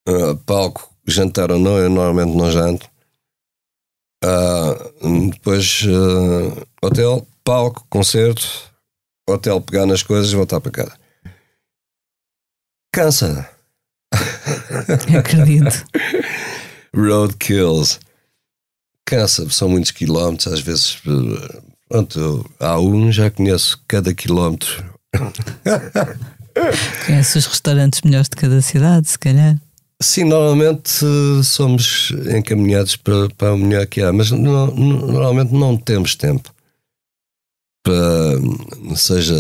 uh, 0.09 0.37
palco, 0.47 0.92
jantar 1.07 1.51
ou 1.51 1.59
não, 1.59 1.79
eu 1.79 1.90
normalmente 1.90 2.37
não 2.37 2.51
janto. 2.51 2.88
Uh, 4.25 5.31
depois 5.31 5.83
uh, 5.83 6.66
hotel, 6.83 7.27
palco, 7.44 7.87
concerto, 7.88 8.73
hotel, 9.29 9.61
pegar 9.61 9.87
nas 9.87 10.03
coisas 10.03 10.33
e 10.33 10.37
voltar 10.37 10.61
para 10.61 10.73
casa. 10.73 10.99
Cansa. 12.92 13.49
Acredito. 15.18 15.85
Road 16.97 17.37
kills. 17.37 18.01
Cansa, 19.09 19.49
são 19.51 19.68
muitos 19.71 19.90
quilómetros, 19.90 20.53
às 20.53 20.61
vezes 20.61 21.01
Pronto, 21.88 22.44
há 22.61 22.79
um 22.79 23.11
já 23.11 23.31
conheço 23.31 23.83
cada 23.88 24.12
quilómetro. 24.12 24.85
Conhece 27.07 27.38
os 27.38 27.47
restaurantes 27.47 28.03
melhores 28.03 28.29
de 28.29 28.37
cada 28.37 28.61
cidade, 28.61 29.09
se 29.09 29.18
calhar? 29.18 29.57
Sim, 30.03 30.25
normalmente 30.25 30.90
somos 31.42 32.12
encaminhados 32.37 32.97
para, 32.97 33.29
para 33.31 33.55
o 33.55 33.59
melhor 33.59 33.87
que 33.87 34.03
há, 34.03 34.12
mas 34.12 34.31
no, 34.31 34.66
normalmente 34.75 35.55
não 35.55 35.77
temos 35.77 36.14
tempo 36.14 36.53
para, 37.83 38.97
seja, 38.97 39.35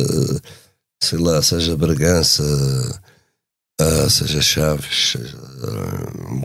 sei 1.02 1.18
lá, 1.18 1.42
seja 1.42 1.76
Bragança, 1.76 2.42
seja 4.08 4.40
Chaves, 4.40 5.12
seja 5.12 5.36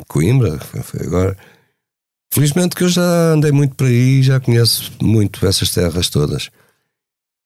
Coimbra, 0.08 0.60
foi 0.60 1.08
agora 1.08 1.38
Felizmente 2.34 2.76
que 2.76 2.84
eu 2.84 2.90
já 2.90 3.32
andei 3.34 3.52
muito 3.52 3.76
por 3.76 3.86
aí, 3.86 4.24
já 4.24 4.40
conheço 4.40 4.92
muito 5.00 5.46
essas 5.46 5.70
terras 5.70 6.10
todas. 6.10 6.50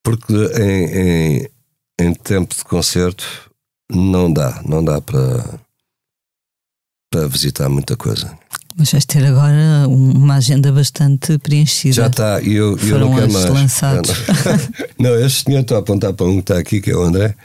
Porque 0.02 0.34
em, 0.34 0.86
em, 0.86 1.50
em 2.00 2.14
tempo 2.14 2.56
de 2.56 2.64
concerto 2.64 3.52
não 3.92 4.32
dá, 4.32 4.62
não 4.66 4.82
dá 4.82 5.02
para, 5.02 5.60
para 7.12 7.28
visitar 7.28 7.68
muita 7.68 7.98
coisa. 7.98 8.40
Mas 8.78 8.90
vais 8.94 9.04
ter 9.04 9.26
agora 9.26 9.90
uma 9.90 10.36
agenda 10.36 10.72
bastante 10.72 11.38
preenchida. 11.38 11.94
Já 11.94 12.08
está, 12.08 12.42
e 12.42 12.54
eu, 12.54 12.78
eu 12.78 13.00
não 13.00 13.14
quero 13.14 13.34
mais. 13.34 13.46
lançados. 13.50 14.10
Não, 14.98 15.14
este 15.20 15.44
senhor 15.44 15.64
está 15.64 15.76
a 15.76 15.80
apontar 15.80 16.14
para 16.14 16.28
um 16.28 16.36
que 16.36 16.40
está 16.40 16.58
aqui, 16.58 16.80
que 16.80 16.92
é 16.92 16.96
o 16.96 17.02
André, 17.02 17.36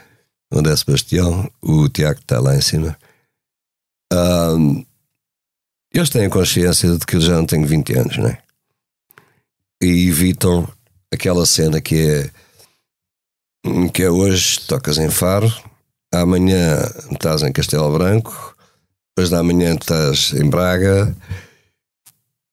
o 0.53 0.61
André 0.61 0.77
Sebastião, 0.77 1.51
o 1.61 1.89
Tiago 1.89 2.21
está 2.21 2.39
lá 2.39 2.55
em 2.55 2.61
cima. 2.61 2.97
Um, 4.13 4.85
eles 5.93 6.11
têm 6.11 6.29
consciência 6.29 6.97
de 6.97 7.07
que 7.07 7.17
eu 7.17 7.21
já 7.21 7.37
não 7.37 7.47
tenho 7.47 7.67
20 7.67 7.99
anos, 7.99 8.17
não 8.19 8.29
é? 8.29 8.39
E 9.83 10.09
evitam 10.09 10.69
aquela 11.13 11.45
cena 11.45 11.81
que 11.81 11.97
é 11.97 12.31
que 13.93 14.03
é 14.03 14.11
hoje 14.11 14.61
tocas 14.67 14.99
em 14.99 15.09
Faro, 15.09 15.53
amanhã 16.13 16.79
estás 17.13 17.43
em 17.43 17.53
Castelo 17.53 17.93
Branco, 17.97 18.57
depois 19.11 19.31
da 19.31 19.43
manhã 19.43 19.75
estás 19.75 20.33
em 20.33 20.49
Braga 20.49 21.15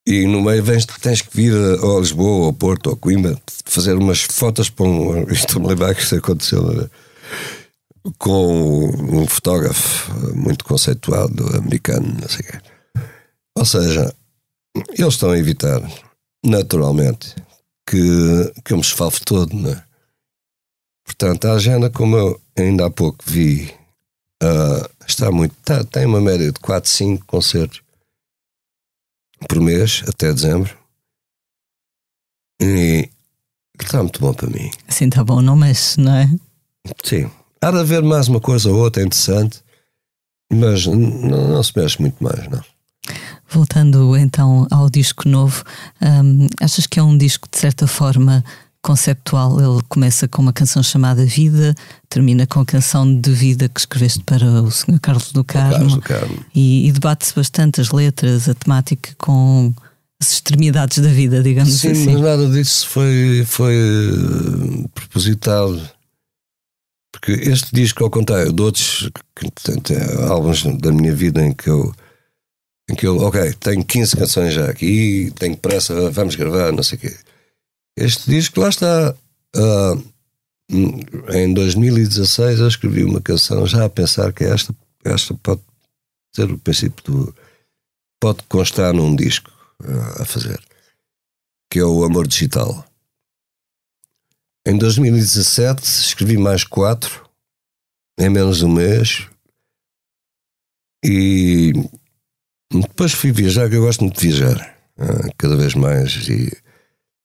e 0.06 0.25
no 0.25 0.41
meio 0.41 0.63
vens, 0.63 0.86
tens 0.86 1.21
que 1.21 1.36
vir 1.36 1.54
a, 1.54 1.99
Lisboa, 1.99 2.47
ou 2.47 2.54
Porto, 2.54 2.89
ou 2.89 2.95
Coimbra, 2.95 3.39
fazer 3.65 3.93
umas 3.95 4.21
fotos 4.21 4.69
para 4.69 4.86
um. 4.86 5.23
Estou-me 5.32 5.67
a 5.67 5.69
lembrar 5.69 5.93
que 5.93 6.02
isso 6.02 6.15
aconteceu 6.15 6.89
com 8.17 8.89
um 8.89 9.28
fotógrafo 9.28 10.12
muito 10.36 10.65
conceituado 10.65 11.56
americano, 11.56 12.17
não 12.19 12.28
sei 12.28 12.39
o 12.39 12.43
quê. 12.43 12.60
Ou 13.60 13.65
seja, 13.65 14.15
eles 14.98 15.13
estão 15.15 15.32
a 15.32 15.38
evitar, 15.38 15.82
naturalmente, 16.41 17.36
que, 17.86 18.54
que 18.63 18.72
eu 18.72 18.78
me 18.78 18.84
esfalfe 18.84 19.19
todo, 19.26 19.54
não 19.54 19.72
é? 19.72 19.84
Portanto, 21.04 21.45
a 21.45 21.54
agenda, 21.56 21.89
como 21.89 22.15
eu 22.15 22.41
ainda 22.58 22.86
há 22.86 22.89
pouco 22.89 23.17
vi, 23.28 23.65
uh, 24.41 24.89
está 25.06 25.30
muito. 25.30 25.54
Está, 25.60 25.84
tem 25.84 26.06
uma 26.06 26.22
média 26.22 26.50
de 26.54 26.60
4, 26.62 26.89
5 26.89 27.26
concertos 27.26 27.82
por 29.45 29.60
mês, 29.60 30.04
até 30.08 30.32
dezembro. 30.32 30.74
E 32.62 33.10
está 33.78 34.02
muito 34.02 34.22
bom 34.22 34.34
para 34.34 34.50
mim. 34.50 34.72
Assim 34.88 35.10
está 35.10 35.22
bom, 35.22 35.41
não 35.41 35.58
mexe, 35.58 36.00
não 36.00 36.15
é? 36.15 36.30
Sim. 37.04 37.30
Há 37.62 37.72
de 37.72 37.80
haver 37.80 38.04
mais 38.04 38.30
uma 38.30 38.39
coisa 38.39 38.69
ou 38.69 38.78
outra 38.78 39.04
interessante, 39.04 39.62
mas 40.50 40.86
não, 40.86 40.95
não 40.95 41.62
se 41.62 41.78
mexe 41.78 42.02
muito 42.02 42.24
mais, 42.24 42.48
não. 42.48 42.63
Voltando 43.52 44.16
então 44.16 44.68
ao 44.70 44.90
disco 44.90 45.28
novo, 45.28 45.64
hum, 46.02 46.48
achas 46.62 46.86
que 46.86 47.00
é 47.00 47.04
um 47.04 47.18
disco 47.18 47.48
de 47.52 47.58
certa 47.58 47.88
forma 47.88 48.44
conceptual. 48.82 49.60
Ele 49.60 49.82
começa 49.88 50.28
com 50.28 50.42
uma 50.42 50.54
canção 50.54 50.82
chamada 50.82 51.26
Vida, 51.26 51.76
termina 52.08 52.46
com 52.48 52.60
a 52.60 52.66
canção 52.66 53.20
de 53.20 53.32
vida 53.32 53.68
que 53.70 53.80
escreveste 53.80 54.24
para 54.24 54.46
o 54.46 54.72
Sr. 54.72 55.00
Carlos 55.02 55.32
do 55.32 55.44
Carmo, 55.44 55.72
Carlos 55.72 55.94
do 55.96 56.02
Carmo. 56.02 56.46
e, 56.54 56.88
e 56.88 56.92
debate-se 56.92 57.34
bastante 57.36 57.82
as 57.82 57.92
letras, 57.92 58.48
a 58.48 58.54
temática 58.54 59.12
com 59.18 59.74
as 60.22 60.34
extremidades 60.34 61.00
da 61.00 61.10
vida, 61.10 61.42
digamos 61.42 61.74
Sim, 61.74 61.92
assim. 61.92 62.06
Sim, 62.06 62.14
mas 62.14 62.22
nada 62.22 62.50
disso 62.50 62.88
foi, 62.88 63.44
foi 63.48 63.76
uh, 64.12 64.90
propositado. 64.90 65.82
Porque 67.12 67.32
este 67.32 67.74
disco, 67.74 68.04
ao 68.04 68.10
contrário 68.10 68.54
de 68.54 68.62
outros 68.62 69.10
que, 69.36 69.50
tem, 69.82 69.98
álbuns 70.28 70.64
da 70.80 70.92
minha 70.92 71.14
vida 71.14 71.44
em 71.44 71.54
que 71.54 71.70
eu 71.70 71.94
em 72.89 72.95
que 72.95 73.06
eu, 73.06 73.17
ok, 73.17 73.54
tenho 73.54 73.86
15 73.86 74.17
canções 74.17 74.54
já 74.54 74.69
aqui, 74.69 75.32
tenho 75.38 75.56
pressa, 75.56 76.10
vamos 76.10 76.36
gravar, 76.36 76.71
não 76.71 76.82
sei 76.82 76.97
o 76.97 77.02
quê. 77.02 77.15
Este 77.95 78.30
disco, 78.30 78.60
lá 78.60 78.69
está. 78.69 79.15
Uh, 79.56 80.10
em 81.34 81.54
2016 81.54 82.60
eu 82.60 82.67
escrevi 82.67 83.04
uma 83.04 83.21
canção 83.21 83.65
já 83.65 83.86
a 83.86 83.89
pensar 83.89 84.32
que 84.32 84.43
esta, 84.43 84.75
esta 85.04 85.34
pode 85.36 85.62
ser 86.34 86.52
o 86.52 86.58
princípio 86.58 87.04
do. 87.04 87.36
pode 88.19 88.43
constar 88.43 88.93
num 88.93 89.15
disco 89.15 89.52
uh, 89.84 90.21
a 90.21 90.25
fazer, 90.25 90.60
que 91.69 91.80
é 91.80 91.84
o 91.84 92.04
Amor 92.04 92.28
Digital. 92.28 92.86
Em 94.65 94.78
2017 94.78 95.84
escrevi 95.84 96.38
mais 96.38 96.63
quatro, 96.63 97.28
em 98.19 98.30
menos 98.30 98.58
de 98.58 98.65
um 98.65 98.73
mês, 98.73 99.28
e 101.04 101.73
depois 102.71 103.13
fui 103.13 103.32
viajar, 103.32 103.69
que 103.69 103.75
eu 103.75 103.82
gosto 103.82 104.01
muito 104.01 104.19
de 104.19 104.27
viajar, 104.27 104.77
uh, 104.97 105.34
cada 105.38 105.55
vez 105.55 105.73
mais, 105.73 106.27
e 106.27 106.51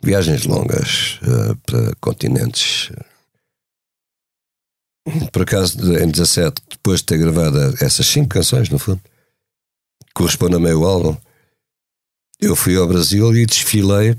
viagens 0.02 0.44
longas 0.44 1.20
uh, 1.22 1.56
para 1.66 1.94
continentes. 2.00 2.90
Por 5.32 5.42
acaso, 5.42 5.78
em 5.98 6.10
17, 6.10 6.62
depois 6.70 7.00
de 7.00 7.06
ter 7.06 7.18
gravado 7.18 7.58
essas 7.80 8.06
cinco 8.06 8.30
canções, 8.30 8.70
no 8.70 8.78
fundo, 8.78 9.02
corresponde 10.14 10.56
a 10.56 10.60
meio 10.60 10.84
álbum, 10.84 11.16
eu 12.40 12.56
fui 12.56 12.76
ao 12.76 12.88
Brasil 12.88 13.34
e 13.36 13.44
desfilei 13.44 14.16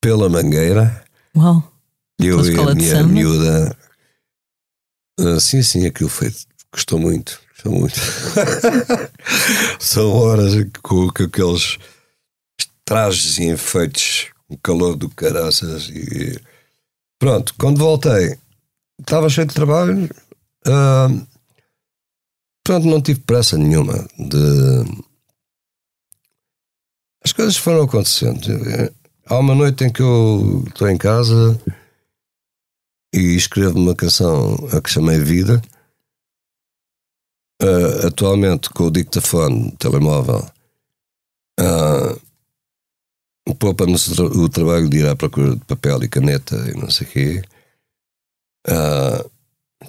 pela 0.00 0.28
Mangueira. 0.28 1.04
Uau! 1.36 1.70
Eu 2.18 2.44
e 2.44 2.58
a 2.58 2.74
minha 2.74 3.02
miúda. 3.02 3.76
Uh, 5.18 5.40
sim, 5.40 5.62
sim, 5.62 5.86
aquilo 5.86 6.08
foi. 6.08 6.32
Custou 6.70 6.98
muito. 6.98 7.43
Custou 7.64 7.72
muito. 7.72 7.94
São 9.80 10.10
horas 10.12 10.52
com, 10.82 11.08
com 11.08 11.22
aqueles 11.22 11.78
trajes 12.84 13.38
e 13.38 13.44
efeitos 13.44 14.28
o 14.48 14.58
calor 14.58 14.94
do 14.94 15.08
caraças 15.08 15.88
e 15.88 16.38
pronto, 17.18 17.54
quando 17.58 17.78
voltei 17.78 18.38
estava 19.00 19.30
cheio 19.30 19.46
de 19.46 19.54
trabalho 19.54 20.04
uh, 20.68 21.26
pronto, 22.62 22.86
não 22.86 23.00
tive 23.00 23.20
pressa 23.20 23.56
nenhuma 23.56 24.06
de 24.18 25.04
as 27.24 27.32
coisas 27.32 27.56
foram 27.56 27.84
acontecendo 27.84 28.38
há 29.26 29.38
uma 29.38 29.54
noite 29.54 29.84
em 29.84 29.90
que 29.90 30.02
eu 30.02 30.62
estou 30.68 30.90
em 30.90 30.98
casa 30.98 31.58
e 33.14 33.34
escrevo 33.34 33.78
uma 33.78 33.94
canção 33.94 34.56
a 34.72 34.80
que 34.82 34.90
chamei 34.90 35.18
Vida 35.18 35.62
uh, 37.64 38.06
atualmente 38.06 38.68
com 38.70 38.84
o 38.84 38.90
dictafone 38.90 39.72
telemóvel 39.78 40.46
uh, 41.60 42.20
poupa-nos 43.58 44.18
o 44.18 44.48
trabalho 44.48 44.88
de 44.88 44.98
ir 44.98 45.08
à 45.08 45.16
procura 45.16 45.56
de 45.56 45.64
papel 45.64 46.02
e 46.02 46.08
caneta 46.08 46.56
e 46.70 46.74
não 46.78 46.90
sei 46.90 47.06
o 47.06 47.10
quê. 47.10 47.42
Uh, 48.66 49.30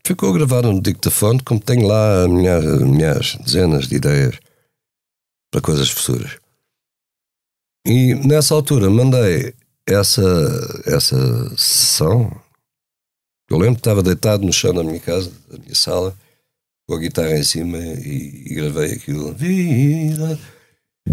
ficou 0.06 0.34
gravado 0.34 0.72
no 0.72 0.82
dictafone, 0.82 1.42
como 1.44 1.60
tenho 1.60 1.88
lá 1.88 2.28
milhares, 2.28 2.82
milhares, 2.82 3.36
dezenas 3.38 3.88
de 3.88 3.96
ideias 3.96 4.40
para 5.52 5.62
coisas 5.62 5.90
futuras. 5.90 6.38
E 7.88 8.16
nessa 8.16 8.54
altura 8.54 8.90
mandei 8.90 9.54
essa, 9.88 10.22
essa 10.86 11.50
sessão. 11.56 12.30
Eu 13.50 13.58
lembro 13.58 13.76
que 13.76 13.82
estava 13.82 14.02
deitado 14.02 14.44
no 14.46 14.52
chão 14.52 14.74
da 14.74 14.84
minha 14.84 15.00
casa, 15.00 15.32
da 15.50 15.58
minha 15.58 15.76
sala, 15.76 16.18
com 16.88 16.96
a 16.96 17.00
guitarra 17.00 17.38
em 17.38 17.44
cima 17.44 17.78
e, 17.78 18.44
e 18.48 18.56
gravei 18.56 18.94
aquilo. 18.94 19.34
Vida. 19.34 20.40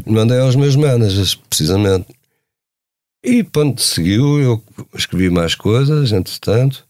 Mandei 0.07 0.39
aos 0.39 0.57
meus 0.57 0.77
managers, 0.77 1.35
precisamente. 1.35 2.09
E 3.25 3.45
pronto, 3.45 3.81
seguiu, 3.81 4.41
eu 4.41 4.65
escrevi 4.95 5.31
mais 5.31 5.55
coisas, 5.55 6.13
entretanto. 6.13 6.87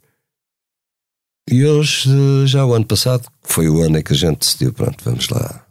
E 1.50 1.60
eles, 1.60 2.04
já 2.46 2.64
o 2.64 2.72
ano 2.72 2.86
passado, 2.86 3.28
foi 3.42 3.68
o 3.68 3.82
ano 3.82 3.98
em 3.98 4.02
que 4.02 4.12
a 4.12 4.16
gente 4.16 4.38
decidiu, 4.38 4.72
pronto, 4.72 5.04
vamos 5.04 5.28
lá, 5.28 5.66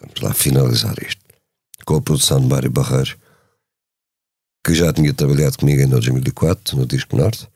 vamos 0.00 0.20
lá 0.20 0.34
finalizar 0.34 0.94
isto. 1.02 1.24
Com 1.86 1.96
a 1.96 2.02
produção 2.02 2.40
de 2.40 2.46
Mário 2.46 2.70
Barreiro, 2.70 3.16
que 4.64 4.74
já 4.74 4.92
tinha 4.92 5.14
trabalhado 5.14 5.56
comigo 5.58 5.80
em 5.80 5.88
2004, 5.88 6.76
no 6.76 6.84
Disco 6.84 7.16
Norte. 7.16 7.48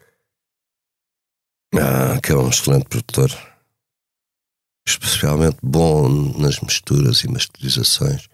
Ah, 1.74 2.20
que 2.22 2.33
é 2.33 2.37
um 2.37 2.48
excelente 2.48 2.87
produtor. 2.88 3.50
Especialmente 4.90 5.57
bom 5.62 6.09
nas 6.38 6.61
misturas 6.61 7.20
e 7.20 7.29
masterizações. 7.29 8.29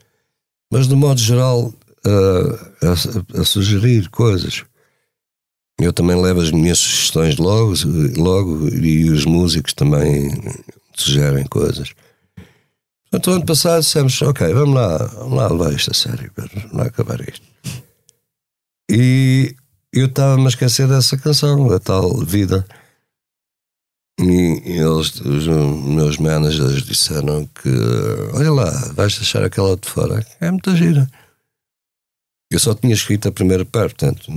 Mas, 0.70 0.88
de 0.88 0.94
modo 0.94 1.20
geral, 1.20 1.72
a, 2.04 2.86
a, 2.86 3.40
a, 3.40 3.44
sugerir 3.44 4.08
coisas. 4.10 4.64
Eu 5.78 5.92
também 5.92 6.20
levo 6.20 6.40
as 6.40 6.50
minhas 6.50 6.78
sugestões 6.78 7.36
logo, 7.36 7.74
logo 8.16 8.68
e 8.68 9.10
os 9.10 9.24
músicos 9.26 9.74
também 9.74 10.30
sugerem 10.94 11.44
coisas. 11.44 11.90
Então, 13.12 13.34
ano 13.34 13.44
passado 13.44 13.82
dissemos: 13.82 14.20
Ok, 14.22 14.52
vamos 14.54 14.74
lá, 14.74 14.96
vamos 14.98 15.34
lá 15.34 15.48
levar 15.48 15.72
isto 15.72 15.90
a 15.90 15.94
sério, 15.94 16.30
vamos 16.36 16.72
lá 16.72 16.84
acabar 16.84 17.20
isto. 17.20 17.46
E 18.90 19.54
eu 19.92 20.06
estava-me 20.06 20.44
a 20.44 20.48
esquecer 20.48 20.88
dessa 20.88 21.16
canção, 21.16 21.70
a 21.72 21.78
tal 21.78 22.16
Vida. 22.24 22.66
E 24.18 24.62
eles, 24.66 25.20
os 25.20 25.46
meus 25.46 26.16
managers 26.16 26.82
disseram 26.82 27.46
que, 27.48 27.68
olha 28.32 28.50
lá, 28.50 28.70
vais 28.94 29.14
deixar 29.14 29.44
aquela 29.44 29.76
de 29.76 29.88
fora. 29.88 30.26
É 30.40 30.50
muita 30.50 30.74
gira. 30.74 31.06
Eu 32.50 32.58
só 32.58 32.74
tinha 32.74 32.94
escrito 32.94 33.28
a 33.28 33.32
primeira 33.32 33.64
parte, 33.64 33.94
portanto, 33.94 34.32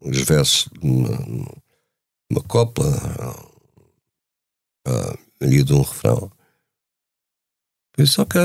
os 0.00 0.20
versos 0.22 0.68
uma 0.82 2.42
copla 2.48 2.88
uh, 4.88 5.18
ali 5.40 5.62
de 5.62 5.72
um 5.72 5.82
refrão. 5.82 6.32
Disse, 7.96 8.20
ok. 8.20 8.40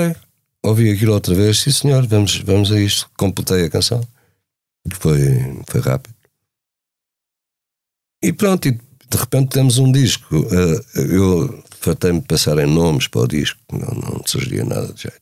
Ouvi 0.63 0.91
aquilo 0.91 1.13
outra 1.13 1.33
vez, 1.33 1.59
sim 1.61 1.71
senhor, 1.71 2.05
vamos, 2.05 2.37
vamos 2.39 2.71
a 2.71 2.79
isto. 2.79 3.09
Completei 3.17 3.65
a 3.65 3.69
canção. 3.69 4.01
Foi, 4.93 5.19
foi 5.67 5.81
rápido. 5.81 6.15
E 8.21 8.33
pronto, 8.33 8.67
e 8.67 8.86
de 9.09 9.17
repente 9.17 9.49
temos 9.49 9.77
um 9.77 9.91
disco. 9.91 10.35
Uh, 10.35 10.99
eu 10.99 11.63
fartei-me 11.79 12.19
de 12.19 12.27
pensar 12.27 12.57
em 12.59 12.65
nomes 12.65 13.07
para 13.07 13.21
o 13.21 13.27
disco, 13.27 13.59
não, 13.71 13.87
não 14.01 14.21
surgia 14.25 14.63
nada 14.63 14.91
de 14.93 15.03
jeito. 15.03 15.21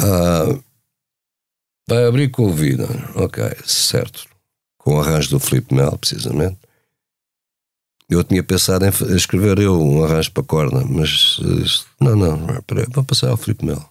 Uh, 0.00 0.62
vai 1.88 2.04
abrir 2.04 2.30
com 2.30 2.46
o 2.46 2.52
vida, 2.52 2.86
ok, 3.14 3.44
certo. 3.64 4.26
Com 4.78 4.96
o 4.96 5.00
arranjo 5.00 5.30
do 5.30 5.40
Felipe 5.40 5.74
Mel, 5.74 5.96
precisamente. 5.98 6.58
Eu 8.08 8.22
tinha 8.22 8.42
pensado 8.42 8.84
em 8.84 9.16
escrever 9.16 9.58
eu 9.58 9.80
um 9.80 10.04
arranjo 10.04 10.30
para 10.30 10.44
corda, 10.44 10.84
mas 10.84 11.38
não, 12.00 12.14
não, 12.14 12.62
peraí, 12.62 12.86
vou 12.90 13.02
passar 13.02 13.30
ao 13.30 13.36
Filipe 13.36 13.64
Melo. 13.64 13.88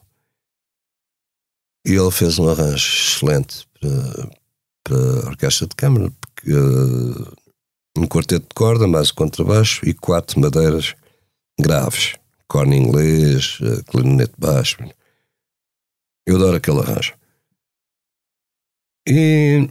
E 1.86 1.92
ele 1.92 2.12
fez 2.12 2.40
um 2.40 2.50
arranjo 2.50 2.78
excelente 2.78 3.68
para, 3.80 4.32
para 4.84 4.98
a 4.98 5.30
orquestra 5.30 5.68
de 5.68 5.76
câmara, 5.76 6.12
porque, 6.22 6.54
uh, 6.54 7.45
um 7.98 8.08
quarteto 8.08 8.48
de 8.48 8.54
corda, 8.54 8.88
mais 8.88 9.12
contrabaixo 9.12 9.88
e 9.88 9.94
quatro 9.94 10.40
madeiras 10.40 10.96
graves, 11.60 12.16
corno 12.48 12.74
inglês, 12.74 13.60
uh, 13.62 13.84
clarinete 13.86 14.34
baixo. 14.38 14.78
Eu 16.28 16.36
adoro 16.36 16.58
aquele 16.58 16.80
arranjo. 16.80 17.14
E 19.08 19.70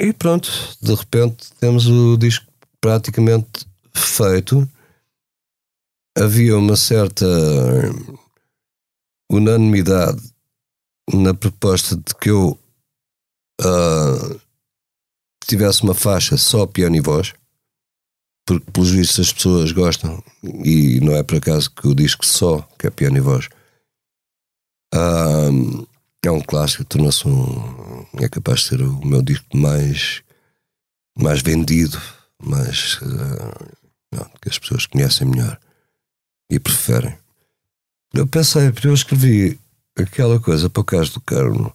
e 0.00 0.12
pronto, 0.12 0.50
de 0.80 0.94
repente 0.94 1.52
temos 1.60 1.86
o 1.86 2.16
disco 2.16 2.46
praticamente 2.80 3.64
feito. 3.94 4.68
Havia 6.18 6.58
uma 6.58 6.76
certa 6.76 7.24
unanimidade 9.30 10.20
na 11.14 11.32
proposta 11.32 11.96
de 11.96 12.14
que 12.20 12.30
eu 12.30 12.58
uh, 13.60 14.40
tivesse 15.46 15.82
uma 15.82 15.94
faixa 15.94 16.36
só 16.36 16.66
piano 16.66 16.96
e 16.96 17.00
voz, 17.00 17.34
porque 18.46 18.70
pelos 18.70 18.90
vistos 18.90 19.20
as 19.20 19.32
pessoas 19.32 19.72
gostam, 19.72 20.22
e 20.42 21.00
não 21.00 21.14
é 21.14 21.22
por 21.22 21.36
acaso 21.36 21.70
que 21.70 21.88
o 21.88 21.94
disco 21.94 22.24
só, 22.24 22.60
que 22.78 22.86
é 22.86 22.90
piano 22.90 23.16
e 23.16 23.20
voz, 23.20 23.48
é 26.24 26.30
um 26.30 26.40
clássico, 26.40 26.84
tornou-se 26.84 27.26
um. 27.26 28.06
é 28.20 28.28
capaz 28.28 28.60
de 28.60 28.66
ser 28.66 28.82
o 28.82 29.04
meu 29.04 29.22
disco 29.22 29.56
mais, 29.56 30.22
mais 31.18 31.42
vendido, 31.42 32.00
mais. 32.40 32.94
Uh, 33.02 33.72
não, 34.14 34.30
que 34.40 34.48
as 34.48 34.58
pessoas 34.58 34.86
conhecem 34.86 35.26
melhor 35.26 35.58
e 36.50 36.60
preferem. 36.60 37.16
Eu 38.14 38.26
pensei, 38.26 38.70
eu 38.84 38.94
escrevi 38.94 39.58
aquela 39.96 40.38
coisa 40.38 40.68
para 40.68 40.80
o 40.80 40.84
caso 40.84 41.14
do 41.14 41.20
Carmo 41.22 41.74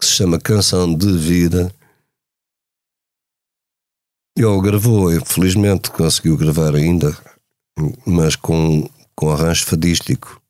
que 0.00 0.06
se 0.06 0.12
chama 0.12 0.40
Canção 0.40 0.92
de 0.92 1.16
Vida. 1.16 1.72
Ele 4.36 4.60
gravou, 4.62 5.10
felizmente 5.24 5.90
conseguiu 5.90 6.36
gravar 6.36 6.74
ainda, 6.74 7.16
mas 8.06 8.34
com, 8.36 8.88
com 9.14 9.30
arranjo 9.30 9.66
fadístico. 9.66 10.40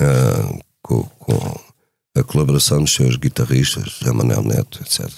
Uh, 0.00 0.58
com, 0.82 1.02
com 1.04 1.68
a 2.16 2.24
colaboração 2.24 2.82
dos 2.82 2.94
seus 2.94 3.16
guitarristas, 3.16 3.84
José 3.84 4.12
Manuel 4.12 4.42
Neto, 4.42 4.80
etc. 4.82 5.08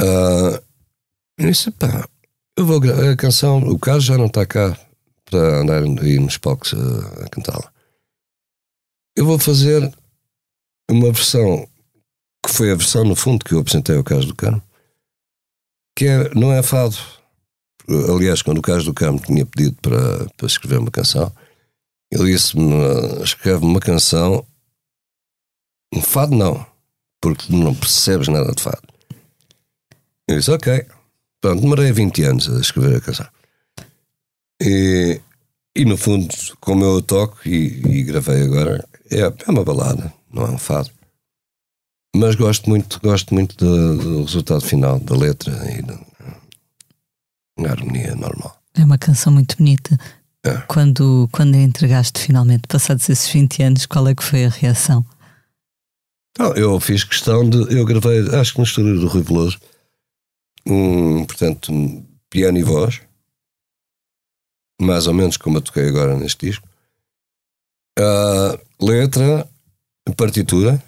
Uh, 0.00 0.62
eu 1.38 1.50
disse, 1.50 1.70
pá, 1.70 2.08
eu 2.56 2.66
vou 2.66 2.80
a 2.82 3.16
canção, 3.16 3.58
o 3.58 3.78
Carlos 3.78 4.04
já 4.04 4.16
não 4.16 4.26
está 4.26 4.46
cá 4.46 4.78
para 5.24 5.60
andar 5.60 5.82
aí 5.82 6.18
nos 6.18 6.38
palcos 6.38 6.74
a, 6.74 7.24
a 7.24 7.28
cantá-la. 7.28 7.72
Eu 9.16 9.26
vou 9.26 9.38
fazer 9.38 9.92
uma 10.90 11.10
versão 11.12 11.68
que 12.44 12.52
foi 12.52 12.70
a 12.70 12.76
versão, 12.76 13.04
no 13.04 13.16
fundo, 13.16 13.44
que 13.44 13.54
eu 13.54 13.58
apresentei 13.58 13.96
ao 13.96 14.04
Carlos 14.04 14.26
do 14.26 14.34
Carmo, 14.34 14.62
que 15.96 16.06
é, 16.06 16.32
não 16.34 16.52
é 16.52 16.62
fado. 16.62 16.96
Aliás, 18.14 18.42
quando 18.42 18.58
o 18.58 18.62
Carlos 18.62 18.84
do 18.84 18.94
Carmo 18.94 19.18
tinha 19.18 19.44
pedido 19.44 19.76
para, 19.82 20.26
para 20.36 20.46
escrever 20.46 20.78
uma 20.78 20.90
canção, 20.90 21.32
ele 22.12 22.32
disse-me: 22.32 22.74
escreve 23.22 23.64
uma 23.64 23.80
canção 23.80 24.46
um 25.92 26.02
fado 26.02 26.34
não, 26.34 26.66
porque 27.20 27.52
não 27.52 27.74
percebes 27.74 28.28
nada 28.28 28.52
de 28.52 28.62
fado. 28.62 28.82
Eu 30.28 30.38
disse, 30.38 30.50
ok. 30.50 30.84
Pronto, 31.40 31.60
demorei 31.60 31.92
20 31.92 32.22
anos 32.24 32.48
a 32.48 32.60
escrever 32.60 32.96
a 32.96 33.00
canção. 33.00 33.26
E, 34.60 35.20
e 35.74 35.84
no 35.84 35.96
fundo, 35.96 36.28
como 36.60 36.84
eu 36.84 37.00
toco 37.02 37.38
e, 37.46 37.98
e 37.98 38.02
gravei 38.02 38.42
agora, 38.42 38.86
é, 39.10 39.20
é, 39.20 39.50
uma 39.50 39.64
balada, 39.64 40.12
não 40.30 40.44
é 40.44 40.50
um 40.50 40.58
fado. 40.58 40.90
Mas 42.16 42.34
gosto 42.34 42.70
muito, 42.70 42.98
gosto 43.02 43.34
muito 43.34 43.56
do, 43.56 43.96
do 43.98 44.22
resultado 44.22 44.62
final, 44.62 44.98
da 44.98 45.14
letra 45.14 45.52
e 45.70 45.82
da, 45.82 47.70
harmonia 47.70 48.14
normal. 48.14 48.58
É 48.74 48.82
uma 48.84 48.96
canção 48.96 49.32
muito 49.32 49.56
bonita. 49.58 49.98
É. 50.42 50.56
Quando, 50.66 51.28
quando 51.30 51.54
a 51.56 51.58
entregaste 51.58 52.18
finalmente, 52.20 52.62
passados 52.68 53.06
esses 53.08 53.28
20 53.28 53.62
anos, 53.62 53.86
qual 53.86 54.08
é 54.08 54.14
que 54.14 54.24
foi 54.24 54.46
a 54.46 54.48
reação? 54.48 55.04
Não, 56.38 56.54
eu 56.54 56.80
fiz 56.80 57.04
questão 57.04 57.48
de. 57.48 57.58
Eu 57.76 57.84
gravei, 57.84 58.20
acho 58.34 58.52
que 58.52 58.58
no 58.58 58.64
estúdio 58.64 58.98
do 58.98 59.08
Rui 59.08 59.22
Veloso, 59.22 59.58
um, 60.66 61.24
portanto, 61.24 61.72
piano 62.30 62.56
e 62.56 62.62
voz, 62.62 63.00
mais 64.80 65.06
ou 65.06 65.12
menos 65.12 65.36
como 65.36 65.58
eu 65.58 65.62
toquei 65.62 65.88
agora 65.88 66.16
neste 66.16 66.46
disco. 66.46 66.66
Uh, 67.98 68.58
letra, 68.84 69.48
partitura, 70.16 70.82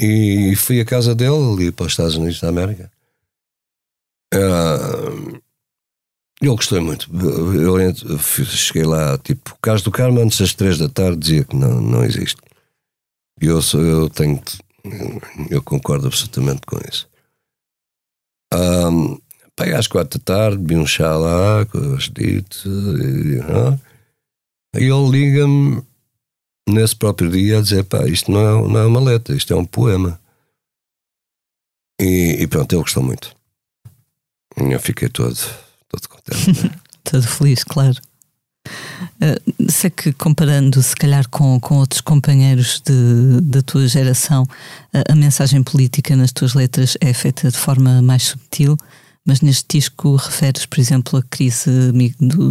e 0.00 0.56
fui 0.56 0.80
à 0.80 0.84
casa 0.84 1.14
dele, 1.14 1.52
ali 1.52 1.70
para 1.70 1.84
os 1.84 1.92
Estados 1.92 2.16
Unidos 2.16 2.40
da 2.40 2.48
América. 2.48 2.90
Uh, 4.32 5.42
ele 6.40 6.50
gostou 6.50 6.80
muito. 6.80 7.10
Eu, 7.14 7.78
eu, 7.78 8.18
cheguei 8.18 8.84
lá, 8.84 9.18
tipo, 9.18 9.58
caso 9.60 9.84
do 9.84 9.90
Carmo, 9.90 10.20
antes 10.20 10.40
das 10.40 10.54
três 10.54 10.78
da 10.78 10.88
tarde, 10.88 11.18
dizia 11.18 11.44
que 11.44 11.54
não, 11.54 11.82
não 11.82 12.02
existe. 12.02 12.40
E 13.42 13.46
eu, 13.46 13.60
eu 13.74 14.08
tenho. 14.08 14.42
Eu 15.50 15.62
concordo 15.62 16.06
absolutamente 16.06 16.62
com 16.66 16.78
isso. 16.90 17.06
Um, 18.54 19.20
pai, 19.54 19.74
às 19.74 19.86
quatro 19.86 20.18
da 20.18 20.24
tarde, 20.24 20.56
bebi 20.56 20.76
um 20.76 20.86
chá 20.86 21.14
lá 21.14 21.66
com 21.66 21.78
o 21.78 22.00
Judite. 22.00 22.66
E, 24.76 24.80
e 24.80 24.84
ele 24.84 25.10
liga-me 25.10 25.82
nesse 26.70 26.96
próprio 26.96 27.30
dia 27.30 27.58
a 27.58 27.62
dizer: 27.62 27.84
pá, 27.84 28.06
isto 28.06 28.30
não 28.30 28.40
é, 28.40 28.68
não 28.68 28.80
é 28.80 28.86
uma 28.86 29.00
letra, 29.00 29.34
isto 29.36 29.52
é 29.52 29.56
um 29.56 29.64
poema. 29.64 30.20
E, 32.00 32.38
e 32.40 32.46
pronto, 32.46 32.72
ele 32.72 32.82
gostou 32.82 33.02
muito. 33.02 33.34
Eu 34.56 34.80
fiquei 34.80 35.08
todo, 35.08 35.38
todo 35.88 36.08
contente. 36.08 36.70
todo 37.04 37.22
feliz, 37.22 37.62
claro. 37.62 38.00
Uh, 39.22 39.70
sei 39.70 39.90
que 39.90 40.12
comparando 40.12 40.82
se 40.82 40.94
calhar 40.94 41.28
com, 41.28 41.58
com 41.60 41.76
outros 41.76 42.00
companheiros 42.00 42.80
de, 42.84 43.40
da 43.42 43.62
tua 43.62 43.86
geração, 43.88 44.42
uh, 44.42 45.12
a 45.12 45.14
mensagem 45.14 45.62
política 45.62 46.14
nas 46.16 46.32
tuas 46.32 46.54
letras 46.54 46.96
é 47.00 47.12
feita 47.12 47.50
de 47.50 47.56
forma 47.56 48.02
mais 48.02 48.24
subtil, 48.24 48.76
mas 49.26 49.40
neste 49.40 49.78
disco 49.78 50.16
referes, 50.16 50.66
por 50.66 50.80
exemplo, 50.80 51.18
a 51.18 51.22
crise 51.22 51.70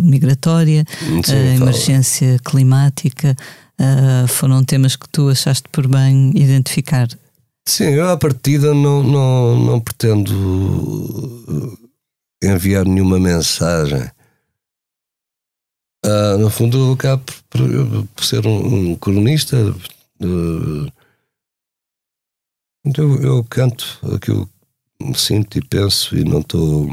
migratória, 0.04 0.86
Sim, 1.24 1.34
a 1.34 1.56
emergência 1.56 2.40
climática, 2.44 3.36
uh, 3.80 4.28
foram 4.28 4.64
temas 4.64 4.96
que 4.96 5.08
tu 5.10 5.30
achaste 5.30 5.68
por 5.72 5.88
bem 5.88 6.32
identificar. 6.36 7.08
Sim, 7.68 7.86
eu 7.86 8.10
à 8.10 8.18
partida 8.18 8.74
não, 8.74 9.04
não, 9.04 9.60
não 9.66 9.80
pretendo 9.80 11.78
enviar 12.44 12.86
nenhuma 12.86 13.20
mensagem 13.20 14.10
Uh, 16.06 16.38
no 16.38 16.50
fundo, 16.50 16.78
eu 16.78 16.94
acabo 16.94 17.24
por, 17.50 17.60
por 18.16 18.24
ser 18.24 18.46
um, 18.48 18.92
um 18.92 18.96
cronista. 18.96 19.58
Uh, 20.22 20.90
eu, 22.98 23.22
eu 23.22 23.44
canto 23.44 24.00
aquilo 24.16 24.50
que 24.98 25.20
sinto 25.20 25.58
e 25.58 25.62
penso 25.62 26.18
e 26.18 26.24
não 26.24 26.40
estou. 26.40 26.90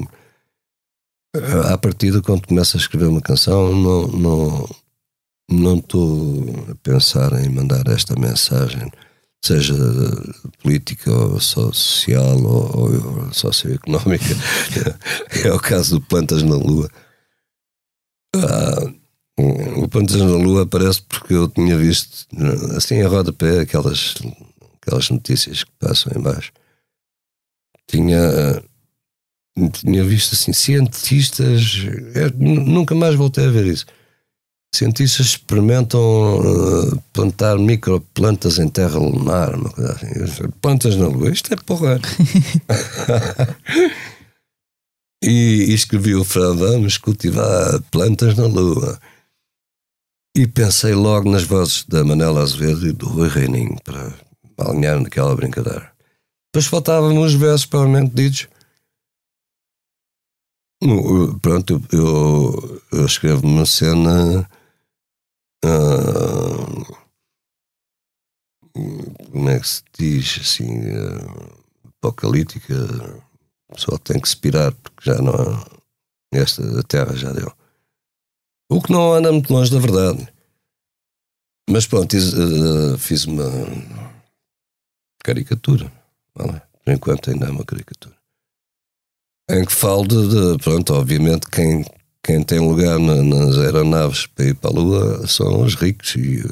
À 1.70 1.76
partida, 1.76 2.22
quando 2.22 2.46
começo 2.46 2.76
a 2.76 2.80
escrever 2.80 3.06
uma 3.06 3.20
canção, 3.20 3.74
não 3.74 4.08
não 4.08 4.68
não 5.48 5.78
estou 5.78 6.44
a 6.70 6.74
pensar 6.76 7.32
em 7.44 7.48
mandar 7.48 7.86
esta 7.88 8.18
mensagem, 8.18 8.90
seja 9.44 9.74
política 10.62 11.10
ou 11.12 11.40
social 11.40 12.36
ou, 12.42 13.24
ou 13.24 13.32
socioeconómica. 13.32 14.34
é 15.44 15.52
o 15.52 15.60
caso 15.60 15.98
do 15.98 16.06
Plantas 16.06 16.42
na 16.42 16.56
Lua. 16.56 16.90
Ah, 18.34 18.92
o 19.38 19.88
Plantas 19.88 20.16
na 20.16 20.36
Lua 20.36 20.62
aparece 20.62 21.02
porque 21.02 21.34
eu 21.34 21.48
tinha 21.48 21.76
visto, 21.76 22.26
assim, 22.76 23.02
a 23.02 23.08
rodapé, 23.08 23.60
aquelas, 23.60 24.14
aquelas 24.80 25.10
notícias 25.10 25.62
que 25.62 25.72
passam 25.78 26.12
em 26.16 26.20
baixo. 26.20 26.52
tinha, 27.88 28.62
tinha 29.72 30.04
visto 30.04 30.34
assim, 30.34 30.52
cientistas, 30.52 31.82
eu 32.14 32.30
nunca 32.36 32.94
mais 32.94 33.14
voltei 33.14 33.46
a 33.46 33.50
ver 33.50 33.66
isso. 33.66 33.86
Cientistas 34.74 35.26
experimentam 35.26 36.00
uh, 36.38 37.02
plantar 37.12 37.58
microplantas 37.58 38.58
em 38.58 38.68
terra 38.68 38.98
lunar, 38.98 39.54
uma 39.54 39.70
coisa 39.70 39.92
assim. 39.92 40.50
Plantas 40.60 40.96
na 40.96 41.06
Lua, 41.06 41.30
isto 41.30 41.52
é 41.54 41.56
porra. 41.56 41.98
e, 45.24 45.66
e 45.68 45.72
escrevi 45.72 46.14
o 46.14 46.24
Fran, 46.24 46.54
vamos 46.56 46.98
cultivar 46.98 47.80
plantas 47.90 48.36
na 48.36 48.46
Lua. 48.46 49.00
E 50.36 50.46
pensei 50.46 50.92
logo 50.92 51.30
nas 51.30 51.44
vozes 51.44 51.84
da 51.88 52.04
Manela 52.04 52.42
Azevedo 52.42 52.86
e 52.86 52.92
do 52.92 53.06
Rui 53.08 53.28
Reininho 53.28 53.76
para 53.82 54.12
alinhar 54.58 55.00
naquela 55.00 55.34
brincadeira. 55.34 55.90
Depois 56.52 56.66
faltavam 56.66 57.18
os 57.18 57.32
versos 57.32 57.64
provavelmente 57.64 58.14
ditos. 58.14 58.48
Pronto, 61.40 61.82
eu, 61.90 62.82
eu 62.92 63.06
escrevo 63.06 63.46
uma 63.46 63.64
cena. 63.64 64.48
Uh, 65.66 66.96
como 69.32 69.48
é 69.48 69.58
que 69.58 69.68
se 69.68 69.82
diz 69.98 70.38
assim? 70.40 70.80
Uh, 70.90 71.64
apocalíptica. 72.00 72.74
Só 73.76 73.98
tem 73.98 74.20
que 74.20 74.28
se 74.28 74.36
pirar 74.36 74.72
porque 74.72 75.10
já 75.10 75.20
não. 75.20 75.32
Esta 76.32 76.82
terra 76.84 77.16
já 77.16 77.32
deu. 77.32 77.52
O 78.70 78.80
que 78.82 78.92
não 78.92 79.12
anda 79.14 79.32
muito 79.32 79.52
longe 79.52 79.70
da 79.70 79.78
verdade. 79.78 80.28
Mas 81.68 81.86
pronto, 81.86 82.14
fiz 82.98 83.24
uma 83.24 83.44
caricatura. 85.24 85.92
Vale? 86.34 86.62
Por 86.84 86.92
enquanto 86.92 87.30
ainda 87.30 87.46
é 87.46 87.50
uma 87.50 87.64
caricatura. 87.64 88.16
Em 89.50 89.64
que 89.64 89.72
falo 89.72 90.06
de, 90.06 90.56
de 90.56 90.62
pronto, 90.62 90.94
obviamente 90.94 91.48
quem, 91.50 91.84
quem 92.26 92.42
tem 92.42 92.58
lugar 92.58 92.98
na, 92.98 93.22
nas 93.22 93.56
aeronaves 93.56 94.26
para 94.26 94.46
ir 94.46 94.54
para 94.56 94.70
a 94.70 94.74
Lua 94.74 95.26
são 95.28 95.62
os 95.62 95.76
ricos 95.76 96.16
e, 96.16 96.42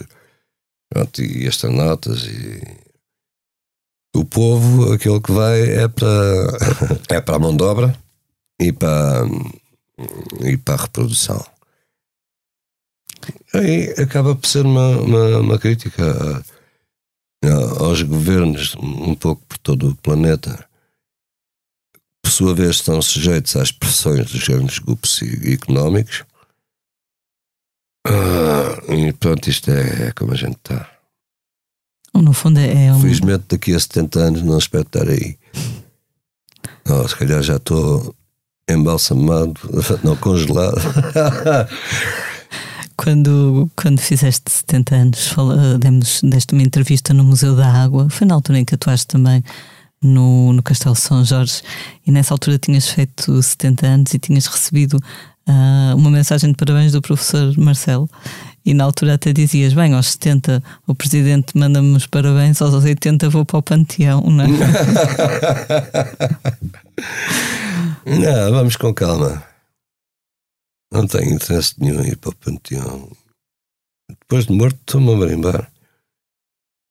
pronto, 0.88 1.20
e 1.20 1.48
astronautas 1.48 2.22
e 2.22 2.62
o 4.14 4.24
povo, 4.24 4.92
aquele 4.92 5.20
que 5.20 5.32
vai 5.32 5.60
é 5.62 5.88
para, 5.88 6.06
é 7.10 7.20
para 7.20 7.36
a 7.36 7.38
mão 7.40 7.56
de 7.56 7.64
obra 7.64 7.98
e 8.60 8.72
para, 8.72 9.24
e 10.42 10.56
para 10.56 10.74
a 10.74 10.82
reprodução. 10.82 11.44
Aí 13.52 13.90
acaba 14.00 14.36
por 14.36 14.46
ser 14.46 14.64
uma, 14.64 14.96
uma, 15.00 15.38
uma 15.38 15.58
crítica 15.58 16.44
a, 17.44 17.82
aos 17.82 18.00
governos 18.02 18.76
um 18.76 19.16
pouco 19.16 19.44
por 19.46 19.58
todo 19.58 19.88
o 19.88 19.96
planeta. 19.96 20.64
Por 22.24 22.30
sua 22.30 22.54
vez, 22.54 22.76
estão 22.76 23.02
sujeitos 23.02 23.54
às 23.54 23.70
pressões 23.70 24.32
dos 24.32 24.48
grandes 24.48 24.78
grupos 24.78 25.20
económicos. 25.44 26.24
Ah, 28.06 28.80
e 28.88 29.12
pronto, 29.12 29.48
isto 29.48 29.70
é, 29.70 30.08
é, 30.08 30.12
como 30.12 30.32
a 30.32 30.36
gente 30.36 30.56
está. 30.56 30.90
No 32.14 32.32
fundo, 32.32 32.60
é. 32.60 32.92
Um... 32.94 33.00
Felizmente, 33.00 33.44
daqui 33.50 33.74
a 33.74 33.78
70 33.78 34.20
anos 34.20 34.42
não 34.42 34.56
espero 34.56 34.84
estar 34.84 35.06
aí. 35.06 35.36
Oh, 36.88 37.06
se 37.06 37.14
calhar 37.14 37.42
já 37.42 37.56
estou 37.56 38.14
embalsamado, 38.68 39.60
não 40.02 40.16
congelado. 40.16 40.80
quando, 42.96 43.70
quando 43.76 44.00
fizeste 44.00 44.50
70 44.50 44.94
anos, 44.94 45.28
fala, 45.28 45.78
demos, 45.78 46.22
deste 46.22 46.54
uma 46.54 46.62
entrevista 46.62 47.12
no 47.12 47.22
Museu 47.22 47.54
da 47.54 47.70
Água, 47.70 48.08
foi 48.08 48.26
na 48.26 48.34
altura 48.34 48.60
em 48.60 48.64
que 48.64 48.74
atuaste 48.74 49.08
também 49.08 49.44
no, 50.04 50.52
no 50.52 50.62
Castelo 50.62 50.94
São 50.94 51.24
Jorge, 51.24 51.62
e 52.06 52.12
nessa 52.12 52.34
altura 52.34 52.58
tinhas 52.58 52.88
feito 52.88 53.42
70 53.42 53.86
anos 53.86 54.14
e 54.14 54.18
tinhas 54.18 54.46
recebido 54.46 54.98
uh, 55.48 55.96
uma 55.96 56.10
mensagem 56.10 56.50
de 56.50 56.56
parabéns 56.56 56.92
do 56.92 57.00
professor 57.02 57.56
Marcelo. 57.58 58.08
E 58.64 58.72
na 58.72 58.84
altura 58.84 59.14
até 59.14 59.32
dizias: 59.32 59.72
Bem, 59.74 59.92
aos 59.94 60.12
70 60.12 60.62
o 60.86 60.94
presidente 60.94 61.56
manda-me 61.56 61.96
os 61.96 62.06
parabéns, 62.06 62.62
aos 62.62 62.72
80 62.72 63.28
vou 63.28 63.44
para 63.44 63.58
o 63.58 63.62
panteão, 63.62 64.22
não 64.22 64.44
é? 64.44 64.48
não, 68.06 68.52
vamos 68.52 68.76
com 68.76 68.94
calma. 68.94 69.42
Não 70.92 71.06
tenho 71.06 71.34
interesse 71.34 71.74
nenhum 71.78 72.02
em 72.02 72.08
ir 72.08 72.16
para 72.16 72.30
o 72.30 72.36
panteão. 72.36 73.10
Depois 74.08 74.46
de 74.46 74.52
morto, 74.52 74.78
estou-me 74.80 75.12
a 75.12 75.16
marimbar. 75.16 75.70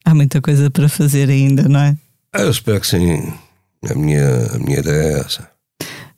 Há 0.06 0.14
muita 0.14 0.42
coisa 0.42 0.70
para 0.70 0.90
fazer 0.90 1.30
ainda, 1.30 1.70
não 1.70 1.80
é? 1.80 1.98
Eu 2.34 2.50
espero 2.50 2.82
que 2.82 2.88
sim. 2.88 3.34
A 3.90 3.96
minha, 3.96 4.48
a 4.56 4.60
minha 4.60 4.80
ideia 4.80 5.18
é 5.18 5.20
essa. 5.20 5.54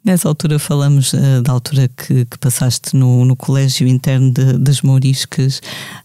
Nessa 0.06 0.28
altura 0.28 0.60
falamos 0.60 1.14
uh, 1.14 1.42
da 1.42 1.52
altura 1.52 1.88
que, 1.88 2.26
que, 2.26 2.38
passaste 2.38 2.96
no, 2.96 3.26
no 3.26 3.36
colégio 3.36 3.88
interno 3.88 4.32
de, 4.32 4.54
das 4.60 4.84
Mouriscas, 4.84 5.60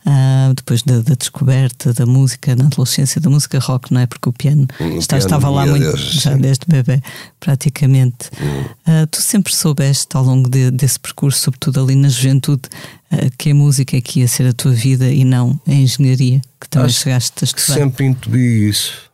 uh, 0.07 0.55
depois 0.55 0.83
da, 0.83 1.01
da, 1.01 1.15
descoberta 1.15 1.93
da 1.93 2.07
música, 2.07 2.57
na 2.57 2.65
adolescência 2.65 3.21
da 3.21 3.29
música 3.29 3.59
rock, 3.59 3.93
não 3.93 4.01
é? 4.01 4.07
Porque 4.07 4.27
o 4.27 4.33
piano, 4.33 4.67
está, 4.97 5.19
piano 5.19 5.19
estava 5.19 5.51
lá 5.51 5.67
muito, 5.67 5.85
desde, 5.85 6.19
já 6.19 6.35
desde 6.35 6.65
bebê, 6.67 7.03
praticamente. 7.39 8.31
Uh, 8.89 9.07
tu 9.11 9.21
sempre 9.21 9.55
soubeste 9.55 10.17
ao 10.17 10.25
longo 10.25 10.49
de, 10.49 10.71
desse 10.71 10.99
percurso, 10.99 11.39
sobretudo 11.39 11.83
ali 11.83 11.95
na 11.95 12.09
juventude, 12.09 12.63
que 13.37 13.51
a 13.51 13.55
música 13.55 13.99
é 13.99 14.01
que 14.01 14.21
ia 14.21 14.29
ser 14.29 14.47
a 14.47 14.53
tua 14.55 14.73
vida 14.73 15.11
e 15.11 15.25
não 15.25 15.61
a 15.67 15.73
engenharia, 15.73 16.41
que 16.59 16.71
também 16.71 16.87
Acho 16.87 17.01
chegaste 17.01 17.35
a 17.43 17.45
estudar. 17.45 17.75
Sempre 17.75 18.07
intuí 18.07 18.71
isso 18.71 19.10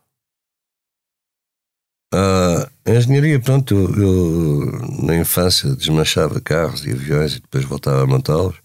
Uh, 2.15 2.71
a 2.85 2.91
engenharia, 2.95 3.41
pronto, 3.41 3.75
eu, 3.75 3.95
eu, 4.01 5.03
na 5.03 5.17
infância 5.17 5.75
desmanchava 5.75 6.41
carros 6.41 6.87
e 6.87 6.93
aviões 6.93 7.35
e 7.35 7.41
depois 7.41 7.65
voltava 7.65 8.03
a 8.03 8.07
montá-los. 8.07 8.57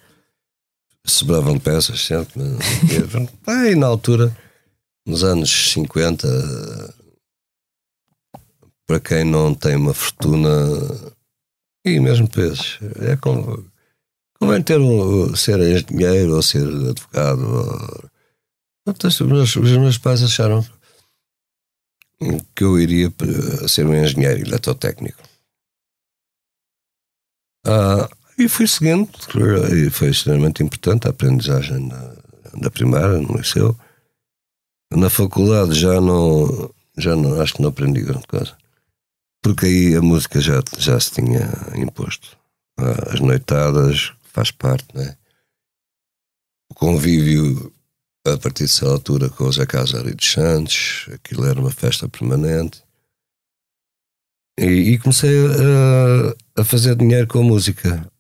Sobravam 1.06 1.60
peças 1.60 2.06
sempre. 2.06 2.40
e 3.72 3.76
na 3.76 3.88
altura, 3.88 4.36
nos 5.06 5.24
anos 5.24 5.72
50, 5.72 6.28
para 8.86 9.00
quem 9.00 9.24
não 9.24 9.56
tem 9.56 9.76
uma 9.76 9.94
fortuna, 9.94 10.50
e 11.84 12.00
mesmo 12.00 12.30
pesos, 12.30 12.78
é 13.00 13.16
como. 13.16 13.66
Convém 14.40 14.62
ter 14.62 14.80
um, 14.80 15.36
ser 15.36 15.60
engenheiro 15.60 16.36
ou 16.36 16.42
ser 16.42 16.68
advogado. 16.68 17.42
Ou, 18.86 18.96
os 19.06 19.78
meus 19.78 19.98
pais 19.98 20.22
acharam 20.24 20.66
que 22.56 22.64
eu 22.64 22.80
iria 22.80 23.12
ser 23.68 23.86
um 23.86 23.96
engenheiro 23.96 24.48
eletrotécnico. 24.48 25.22
Ah, 27.66 28.10
e 28.38 28.48
fui 28.48 28.68
seguindo, 28.68 29.10
e 29.74 29.90
foi 29.90 30.10
extremamente 30.10 30.64
importante 30.64 31.08
a 31.08 31.12
aprendizagem 31.12 31.88
da, 31.88 32.16
da 32.60 32.72
primária, 32.72 33.20
no 33.20 33.38
liceu. 33.38 33.78
Na 34.92 35.10
faculdade 35.10 35.74
já 35.74 36.02
não, 36.02 36.74
já 36.98 37.16
não, 37.16 37.40
acho 37.42 37.54
que 37.54 37.62
não 37.62 37.70
aprendi 37.70 38.02
grande 38.02 38.28
coisa. 38.28 38.58
Porque 39.44 39.66
aí 39.66 39.96
a 39.96 40.02
música 40.02 40.40
já, 40.40 40.62
já 40.78 41.00
se 41.00 41.12
tinha 41.12 41.50
imposto. 41.76 42.38
Ah, 42.78 43.14
as 43.14 43.20
noitadas, 43.20 44.14
faz 44.24 44.52
parte, 44.52 44.88
né? 44.96 45.16
O 46.70 46.74
convívio 46.74 47.74
a 48.26 48.38
partir 48.38 48.64
dessa 48.64 48.88
altura 48.88 49.30
com 49.30 49.46
o 49.46 49.52
Zé 49.52 49.66
Casari 49.66 50.14
dos 50.14 50.32
Santos, 50.32 51.08
aquilo 51.14 51.46
era 51.46 51.60
uma 51.60 51.72
festa 51.72 52.08
permanente. 52.08 52.84
E, 54.60 54.66
e 54.66 55.00
comecei 55.00 55.36
a, 56.56 56.62
a, 56.62 56.64
fazer 56.64 56.96
dinheiro 56.96 57.28
com 57.28 57.40
a 57.40 57.44
música, 57.44 58.12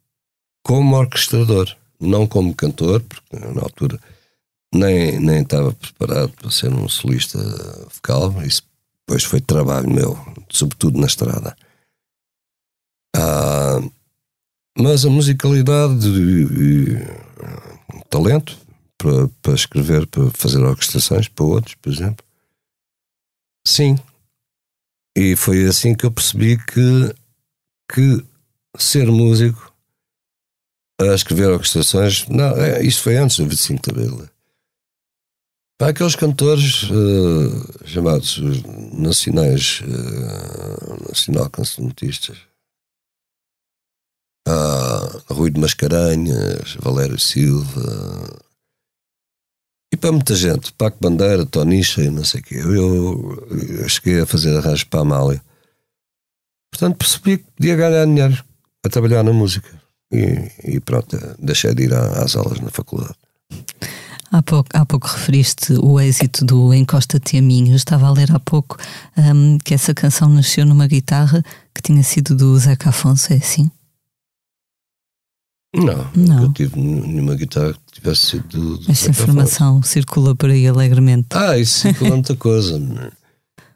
como 0.63 0.95
orquestrador, 0.95 1.75
não 1.99 2.25
como 2.25 2.55
cantor, 2.55 3.01
porque 3.01 3.37
na 3.37 3.61
altura 3.61 3.99
nem, 4.73 5.19
nem 5.19 5.41
estava 5.41 5.71
preparado 5.73 6.31
para 6.33 6.49
ser 6.49 6.73
um 6.73 6.87
solista 6.89 7.37
vocal, 7.93 8.41
isso 8.43 8.63
depois 9.01 9.23
foi 9.23 9.41
trabalho 9.41 9.89
meu, 9.89 10.17
sobretudo 10.49 10.99
na 10.99 11.07
estrada. 11.07 11.55
Ah, 13.15 13.81
mas 14.77 15.05
a 15.05 15.09
musicalidade 15.09 16.07
e, 16.07 16.93
e 16.93 18.03
talento 18.09 18.57
para, 19.01 19.27
para 19.41 19.53
escrever, 19.53 20.05
para 20.05 20.29
fazer 20.31 20.59
orquestrações 20.59 21.27
para 21.27 21.45
outros, 21.45 21.75
por 21.75 21.91
exemplo? 21.91 22.23
Sim. 23.65 23.95
E 25.17 25.35
foi 25.35 25.65
assim 25.65 25.95
que 25.95 26.05
eu 26.05 26.11
percebi 26.11 26.57
que, 26.57 27.15
que 27.91 28.23
ser 28.77 29.07
músico 29.07 29.73
a 30.99 31.15
escrever 31.15 31.49
orquestrações. 31.49 32.27
Não, 32.27 32.55
é, 32.55 32.83
isto 32.83 33.01
foi 33.01 33.17
antes 33.17 33.37
do 33.37 33.47
25 33.47 33.81
de 33.81 33.89
Abril. 33.89 34.29
Para 35.79 35.89
aqueles 35.89 36.15
cantores 36.15 36.83
uh, 36.83 37.87
chamados 37.87 38.39
nacionais, 38.93 39.81
uh, 39.81 41.07
nacional 41.09 41.49
cancionistas, 41.49 42.37
uh, 44.47 45.33
Rui 45.33 45.49
de 45.49 45.59
Mascarenhas, 45.59 46.75
Valério 46.75 47.17
Silva, 47.17 48.50
para 50.01 50.11
muita 50.11 50.35
gente, 50.35 50.73
Paco 50.73 50.97
Bandeira, 50.99 51.45
Tonicha 51.45 52.01
e 52.01 52.09
não 52.09 52.25
sei 52.25 52.41
o 52.41 52.43
quê. 52.43 52.55
Eu, 52.55 53.47
eu, 53.81 53.87
cheguei 53.87 54.19
a 54.19 54.25
fazer 54.25 54.57
arranjos 54.57 54.83
para 54.83 54.99
a 54.99 55.03
Amália. 55.03 55.41
entretanto, 56.73 56.97
percebi 56.97 57.37
que 57.37 57.45
podia 57.55 57.75
ganhar 57.75 58.05
dinheiro 58.05 58.43
a 58.83 58.89
trabalhar 58.89 59.23
na 59.23 59.31
música. 59.31 59.69
E, 60.11 60.75
e 60.75 60.79
pronto, 60.79 61.17
deixei 61.39 61.73
de 61.73 61.83
ir 61.83 61.93
às 61.93 62.35
aulas 62.35 62.59
na 62.59 62.69
faculdade. 62.69 63.15
Há 64.31 64.41
pouco, 64.41 64.69
há 64.73 64.85
pouco 64.85 65.07
referiste 65.07 65.73
o 65.73 65.99
êxito 65.99 66.43
do 66.43 66.73
Encosta-te 66.73 67.37
a 67.37 67.41
mim. 67.41 67.69
Eu 67.69 67.75
estava 67.75 68.07
a 68.07 68.11
ler 68.11 68.31
há 68.31 68.39
pouco 68.39 68.77
um, 69.17 69.57
que 69.57 69.73
essa 69.73 69.93
canção 69.93 70.29
nasceu 70.29 70.65
numa 70.65 70.87
guitarra 70.87 71.43
que 71.75 71.81
tinha 71.81 72.01
sido 72.01 72.35
do 72.35 72.57
Zeca 72.57 72.89
Afonso, 72.89 73.33
é 73.33 73.35
assim? 73.35 73.69
Não, 75.73 76.11
não. 76.13 76.43
eu 76.43 76.53
tive 76.53 76.77
nenhuma 76.79 77.35
guitarra 77.35 77.73
que 77.73 78.01
tivesse 78.01 78.25
sido 78.25 78.47
do, 78.47 78.77
do 78.77 78.91
Essa 78.91 79.09
informação 79.09 79.77
Afonso. 79.77 79.87
circula 79.89 80.35
por 80.35 80.49
aí 80.49 80.67
alegremente. 80.67 81.27
Ah, 81.31 81.57
isso 81.57 81.79
circula 81.79 82.11
muita 82.11 82.35
coisa. 82.35 82.77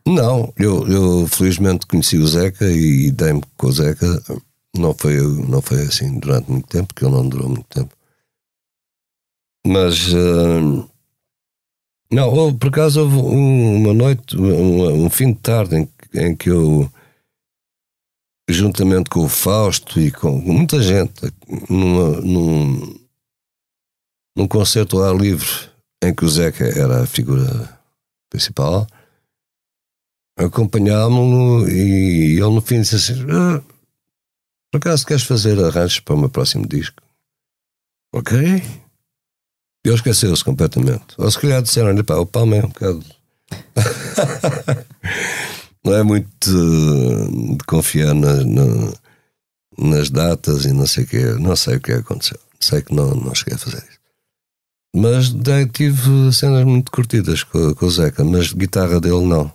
Não, 0.06 0.54
eu, 0.58 0.88
eu 0.88 1.28
felizmente 1.28 1.88
conheci 1.88 2.18
o 2.18 2.28
Zeca 2.28 2.70
e 2.70 3.12
dei-me 3.12 3.41
com 3.58 3.68
o 3.68 3.72
Zeca. 3.72 4.22
Não 4.78 4.93
foi, 4.93 5.22
não 5.48 5.62
foi 5.62 5.84
assim 5.84 6.20
durante 6.20 6.52
muito 6.52 6.68
tempo, 6.68 6.93
porque 6.93 7.06
ele 7.06 7.16
não 7.16 7.28
durou 7.28 7.50
muito 7.50 7.66
tempo. 7.70 7.89
Mas. 9.66 10.14
Uh, 10.14 10.88
não, 12.12 12.54
por 12.54 12.68
acaso 12.68 13.02
houve 13.02 13.16
uma 13.18 13.93
noite, 13.93 14.38
um, 14.38 15.06
um 15.06 15.10
fim 15.10 15.34
de 15.34 15.39
tarde 15.39 15.76
em, 15.76 15.89
em, 16.14 16.36
que 16.36 16.50
eu, 16.50 16.89
juntamente 18.50 19.10
com 19.10 19.22
o 19.22 19.30
Fausto 19.30 20.00
e 20.00 20.12
com 20.12 20.38
muita 20.38 20.82
gente, 20.82 21.34
numa, 21.70 22.22
num, 22.22 23.00
num 24.36 24.48
concerto 24.48 24.98
ao 24.98 25.10
ar 25.10 25.16
livre 25.16 25.70
em 26.04 26.14
que 26.14 26.24
o 26.24 26.30
Zeca 26.30 26.66
era 26.66 27.04
a 27.04 27.08
figura 27.08 27.80
principal, 28.30 28.86
acompanhámo-lo 30.38 31.68
e 31.70 32.34
ele 32.34 32.41
no 32.41 32.62
fim 32.62 32.82
disse 32.82 32.96
assim: 32.96 33.26
ah, 33.32 33.62
Por 34.72 34.78
acaso 34.78 35.06
queres 35.06 35.24
fazer 35.24 35.60
arranjos 35.64 36.00
para 36.00 36.16
o 36.16 36.20
meu 36.20 36.30
próximo 36.30 36.68
disco? 36.68 37.02
Ok. 38.14 38.38
E 38.38 39.88
ele 39.88 39.96
esqueceu-se 39.96 40.43
completamente. 40.43 41.16
Ou 41.18 41.30
se 41.32 41.39
calhar 41.39 41.62
disseram-lhe: 41.62 42.04
pá, 42.04 42.16
o 42.16 42.26
Palme 42.26 42.58
é 42.58 42.66
um 42.66 42.70
bocado. 42.70 43.04
não 45.86 45.94
é 45.94 46.04
muito 46.04 46.28
de, 46.42 47.58
de 47.58 47.64
confiar 47.66 48.14
na, 48.14 48.44
na, 48.44 48.94
nas 49.78 50.10
datas 50.10 50.66
e 50.66 50.74
não 50.74 50.88
sei 50.88 51.04
o 51.04 51.08
que. 51.08 51.24
Não 51.40 51.56
sei 51.56 51.78
o 51.78 51.82
que 51.82 51.92
aconteceu. 51.92 52.40
Sei 52.60 52.82
que 52.82 52.94
não, 52.94 53.12
não 53.12 53.36
cheguei 53.36 53.56
a 53.56 53.60
fazer 53.60 53.78
isso. 53.78 54.00
Mas 54.96 55.30
daí 55.30 55.68
tive 55.68 56.32
cenas 56.34 56.64
muito 56.64 56.92
curtidas 56.92 57.44
com, 57.44 57.76
com 57.76 57.86
o 57.86 57.92
Zeca, 57.92 58.24
mas 58.24 58.54
guitarra 58.54 59.00
dele 59.00 59.26
não. 59.26 59.52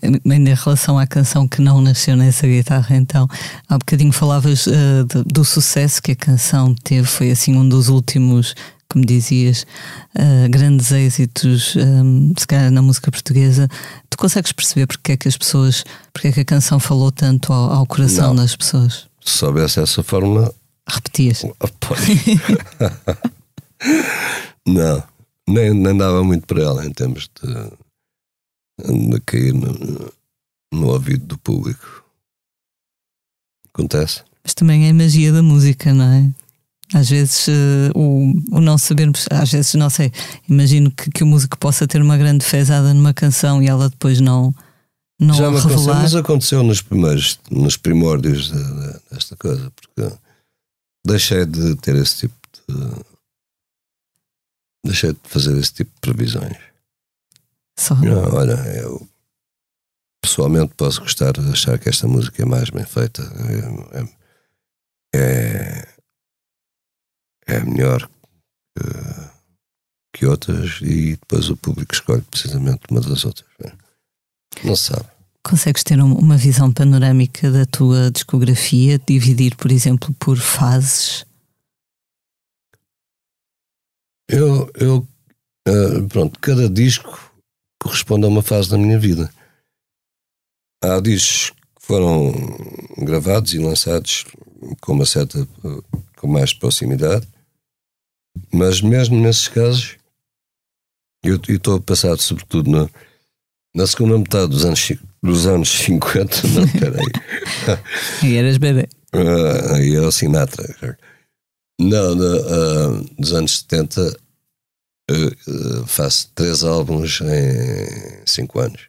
Em 0.00 0.54
relação 0.54 0.98
à 0.98 1.06
canção 1.06 1.46
que 1.46 1.60
não 1.60 1.80
nasceu 1.80 2.16
nessa 2.16 2.46
guitarra, 2.46 2.96
então, 2.96 3.28
há 3.68 3.76
bocadinho 3.76 4.12
falavas 4.12 4.66
uh, 4.66 5.04
de, 5.04 5.24
do 5.24 5.44
sucesso 5.44 6.00
que 6.00 6.12
a 6.12 6.16
canção 6.16 6.74
teve, 6.82 7.06
foi 7.06 7.30
assim 7.30 7.56
um 7.56 7.68
dos 7.68 7.88
últimos, 7.88 8.54
como 8.92 9.06
dizias, 9.06 9.66
uh, 10.14 10.48
grandes 10.50 10.92
êxitos, 10.92 11.74
um, 11.76 12.30
eh, 12.30 12.40
se 12.40 12.46
calhar 12.46 12.70
na 12.70 12.82
música 12.82 13.10
portuguesa. 13.10 13.66
Tu 14.10 14.18
consegues 14.18 14.52
perceber 14.52 14.86
porque 14.86 15.12
é 15.12 15.16
que 15.16 15.28
as 15.28 15.36
pessoas, 15.36 15.82
porque 16.12 16.28
é 16.28 16.32
que 16.32 16.40
a 16.40 16.44
canção 16.44 16.78
falou 16.78 17.10
tanto 17.10 17.52
ao, 17.52 17.72
ao 17.72 17.86
coração 17.86 18.28
não. 18.28 18.42
das 18.42 18.54
pessoas? 18.54 19.08
Se 19.24 19.38
soubesse 19.38 19.80
essa 19.80 20.02
fórmula. 20.02 20.54
Repetias. 20.88 21.44
Oh, 24.64 24.70
não, 24.70 25.02
nem, 25.48 25.74
nem 25.74 25.96
dava 25.96 26.22
muito 26.22 26.46
para 26.46 26.62
ela 26.62 26.86
em 26.86 26.92
termos 26.92 27.28
de 27.42 27.50
a 28.80 29.20
cair 29.26 29.52
no, 29.52 30.12
no 30.72 30.88
ouvido 30.88 31.26
do 31.26 31.38
público. 31.38 32.04
Acontece. 33.74 34.22
Mas 34.44 34.54
também 34.54 34.86
é 34.86 34.90
a 34.90 34.94
magia 34.94 35.32
da 35.32 35.42
música, 35.42 35.92
não 35.92 36.04
é? 36.04 36.30
Às 36.94 37.08
vezes 37.08 37.48
uh, 37.48 37.92
o, 37.94 38.56
o 38.56 38.60
não 38.60 38.76
sabermos, 38.76 39.26
às 39.30 39.50
vezes 39.50 39.74
não 39.74 39.88
sei, 39.88 40.12
imagino 40.48 40.90
que, 40.90 41.10
que 41.10 41.24
o 41.24 41.26
músico 41.26 41.58
possa 41.58 41.86
ter 41.86 42.02
uma 42.02 42.18
grande 42.18 42.44
fezada 42.44 42.92
numa 42.92 43.14
canção 43.14 43.62
e 43.62 43.68
ela 43.68 43.88
depois 43.88 44.20
não, 44.20 44.54
não 45.18 45.34
Já 45.34 45.50
me 45.50 45.56
revelar. 45.56 45.74
aconteceu, 45.74 45.94
mas 45.94 46.14
aconteceu 46.14 46.62
nos 46.62 46.82
primeiros, 46.82 47.40
nos 47.50 47.76
primórdios 47.76 48.52
desta 49.10 49.36
coisa, 49.36 49.70
porque 49.70 50.14
deixei 51.06 51.46
de 51.46 51.76
ter 51.76 51.96
esse 51.96 52.18
tipo 52.18 52.34
de. 52.68 53.12
Deixei 54.84 55.12
de 55.12 55.20
fazer 55.24 55.56
esse 55.58 55.72
tipo 55.72 55.92
de 55.94 56.00
previsões. 56.00 56.56
Só. 57.78 57.94
Não, 57.94 58.34
olha, 58.34 58.54
eu 58.76 59.06
pessoalmente 60.20 60.74
posso 60.76 61.00
gostar 61.00 61.32
de 61.32 61.50
achar 61.50 61.78
que 61.78 61.88
esta 61.88 62.06
música 62.06 62.42
é 62.42 62.44
mais 62.44 62.70
bem 62.70 62.84
feita. 62.84 63.22
É, 63.92 64.04
é, 65.14 65.88
é 67.46 67.60
melhor 67.60 68.08
que, 68.76 70.18
que, 70.18 70.26
outras 70.26 70.80
e 70.82 71.16
depois 71.16 71.48
o 71.48 71.56
público 71.56 71.94
escolhe 71.94 72.22
precisamente 72.22 72.80
uma 72.90 73.00
das 73.00 73.24
outras. 73.24 73.48
Né? 73.60 73.72
Não 74.64 74.76
sabe. 74.76 75.06
Consegues 75.44 75.82
ter 75.82 76.00
uma 76.00 76.36
visão 76.36 76.72
panorâmica 76.72 77.50
da 77.50 77.66
tua 77.66 78.10
discografia, 78.10 78.98
dividir, 78.98 79.56
por 79.56 79.72
exemplo, 79.72 80.14
por 80.14 80.38
fases? 80.38 81.26
Eu, 84.28 84.70
eu 84.74 85.06
uh, 85.68 86.08
pronto, 86.08 86.38
cada 86.38 86.68
disco 86.68 87.32
corresponde 87.82 88.24
a 88.24 88.28
uma 88.28 88.42
fase 88.42 88.70
da 88.70 88.78
minha 88.78 88.98
vida. 88.98 89.32
Há 90.82 91.00
discos 91.00 91.50
que 91.50 91.86
foram 91.86 92.32
gravados 92.98 93.52
e 93.52 93.58
lançados 93.58 94.24
com 94.80 94.92
uma 94.92 95.04
certa, 95.04 95.46
com 96.22 96.28
mais 96.28 96.54
proximidade, 96.54 97.26
mas 98.52 98.80
mesmo 98.80 99.18
nesses 99.18 99.48
casos, 99.48 99.96
eu 101.24 101.40
estou 101.48 101.76
a 101.76 101.80
passar 101.80 102.16
sobretudo 102.18 102.70
na, 102.70 102.88
na 103.74 103.86
segunda 103.88 104.16
metade 104.16 104.48
dos 104.48 104.64
anos, 104.64 104.92
dos 105.20 105.46
anos 105.48 105.68
50, 105.68 106.36
não, 106.54 106.68
peraí. 106.68 107.06
e 108.22 108.36
eras 108.36 108.56
bebê. 108.56 108.88
Uh, 109.12 109.76
e 109.82 109.96
era 109.96 110.06
o 110.06 110.12
Sinatra. 110.12 110.96
Não, 111.80 112.14
no, 112.14 113.00
uh, 113.00 113.14
dos 113.18 113.32
anos 113.32 113.58
70 113.58 114.16
uh, 115.10 115.86
faço 115.86 116.30
três 116.36 116.62
álbuns 116.62 117.20
em 117.20 118.24
cinco 118.24 118.60
anos. 118.60 118.88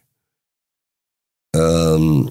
Um, 1.55 2.27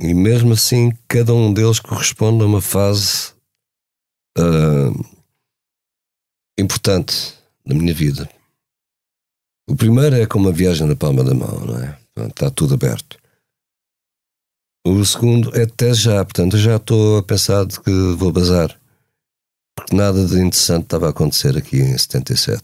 e 0.00 0.14
mesmo 0.14 0.52
assim, 0.52 0.90
cada 1.06 1.34
um 1.34 1.52
deles 1.52 1.78
corresponde 1.78 2.42
a 2.42 2.46
uma 2.46 2.60
fase 2.60 3.32
uh, 4.38 5.20
importante 6.58 7.34
da 7.64 7.74
minha 7.74 7.92
vida. 7.92 8.28
O 9.68 9.76
primeiro 9.76 10.16
é 10.16 10.26
como 10.26 10.48
a 10.48 10.52
viagem 10.52 10.86
na 10.86 10.96
palma 10.96 11.22
da 11.22 11.34
mão, 11.34 11.66
não 11.66 11.78
é? 11.78 11.98
Está 12.26 12.50
tudo 12.50 12.74
aberto. 12.74 13.18
O 14.86 15.04
segundo 15.04 15.56
é 15.56 15.64
até 15.64 15.92
já, 15.92 16.24
portanto, 16.24 16.56
eu 16.56 16.60
já 16.60 16.76
estou 16.76 17.18
a 17.18 17.22
pensar 17.22 17.66
de 17.66 17.78
que 17.80 17.90
vou 18.16 18.32
bazar 18.32 18.80
porque 19.80 19.96
nada 19.96 20.26
de 20.26 20.34
interessante 20.34 20.84
estava 20.84 21.06
a 21.06 21.10
acontecer 21.10 21.56
aqui 21.56 21.78
em 21.78 21.96
77. 21.96 22.62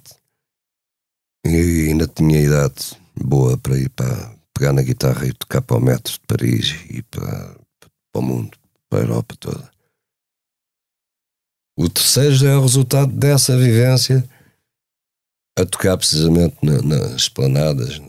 E 1.47 1.89
ainda 1.89 2.07
tinha 2.07 2.41
idade 2.41 2.97
boa 3.15 3.57
para 3.57 3.79
ir 3.79 3.89
para 3.89 4.36
pegar 4.57 4.73
na 4.73 4.83
guitarra 4.83 5.27
e 5.27 5.33
tocar 5.33 5.61
para 5.61 5.77
o 5.77 5.81
metro 5.81 6.13
de 6.13 6.21
Paris 6.21 6.77
e 6.89 7.03
para, 7.03 7.57
para 8.13 8.21
o 8.21 8.23
mundo, 8.23 8.57
para 8.89 9.01
a 9.01 9.03
Europa 9.03 9.37
toda. 9.39 9.71
O 11.79 11.89
terceiro 11.91 12.47
é 12.47 12.57
o 12.57 12.63
resultado 12.63 13.13
dessa 13.13 13.57
vivência 13.57 14.27
a 15.59 15.67
tocar 15.67 15.97
precisamente 15.99 16.57
na, 16.63 16.81
nas 16.81 17.13
esplanadas 17.13 18.01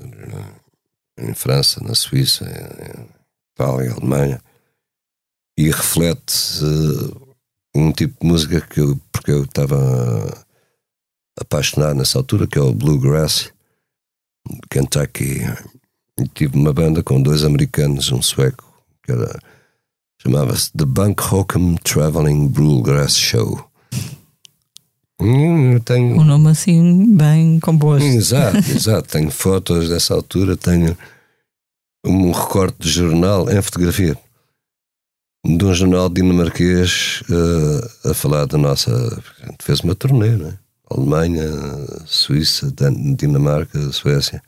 em 1.20 1.34
França, 1.34 1.84
na 1.84 1.96
Suíça, 1.96 2.46
em 2.46 3.08
Itália, 3.54 3.92
Alemanha 3.92 4.42
e 5.58 5.72
reflete 5.72 6.64
uh, 6.64 7.36
um 7.76 7.92
tipo 7.92 8.22
de 8.22 8.28
música 8.28 8.62
que 8.62 8.80
eu, 8.80 8.98
porque 9.12 9.32
eu 9.32 9.44
estava 9.44 10.46
apaixonado 11.40 11.96
nessa 11.96 12.20
altura, 12.20 12.48
que 12.48 12.58
é 12.58 12.62
o 12.62 12.74
Bluegrass, 12.74 13.52
Kentucky. 14.70 15.42
E 16.20 16.28
tive 16.28 16.58
uma 16.58 16.74
banda 16.74 17.04
com 17.04 17.22
dois 17.22 17.44
americanos, 17.44 18.12
um 18.12 18.22
sueco, 18.22 18.66
que 19.04 19.12
era 19.12 19.40
chamava-se 20.22 20.72
The 20.72 20.86
Bunk 20.86 21.22
Hokum 21.22 21.76
Traveling 21.78 22.48
Bluegrass 22.48 23.16
Show. 23.16 23.70
Hum, 25.22 25.80
tenho... 25.80 26.20
Um 26.20 26.24
nome 26.24 26.50
assim 26.50 27.16
bem 27.16 27.60
composto. 27.60 28.06
Exato, 28.06 28.58
exato. 28.70 29.10
Tenho 29.10 29.32
fotos 29.32 29.90
dessa 29.90 30.14
altura, 30.14 30.58
tenho 30.58 30.98
um 32.06 32.32
recorte 32.32 32.78
de 32.80 32.90
jornal 32.90 33.50
em 33.50 33.62
fotografia 33.62 34.18
de 35.56 35.64
um 35.64 35.74
jornal 35.74 36.10
dinamarquês 36.10 37.22
uh, 37.30 38.10
a 38.10 38.14
falar 38.14 38.46
da 38.46 38.58
nossa. 38.58 38.92
A 38.92 39.46
gente 39.46 39.64
fez 39.64 39.80
uma 39.80 39.96
turnê, 39.96 40.36
né? 40.36 40.58
Alemanha, 40.90 41.46
Suíça, 42.06 42.74
Dinamarca, 43.18 43.80
Suécia. 43.92 44.42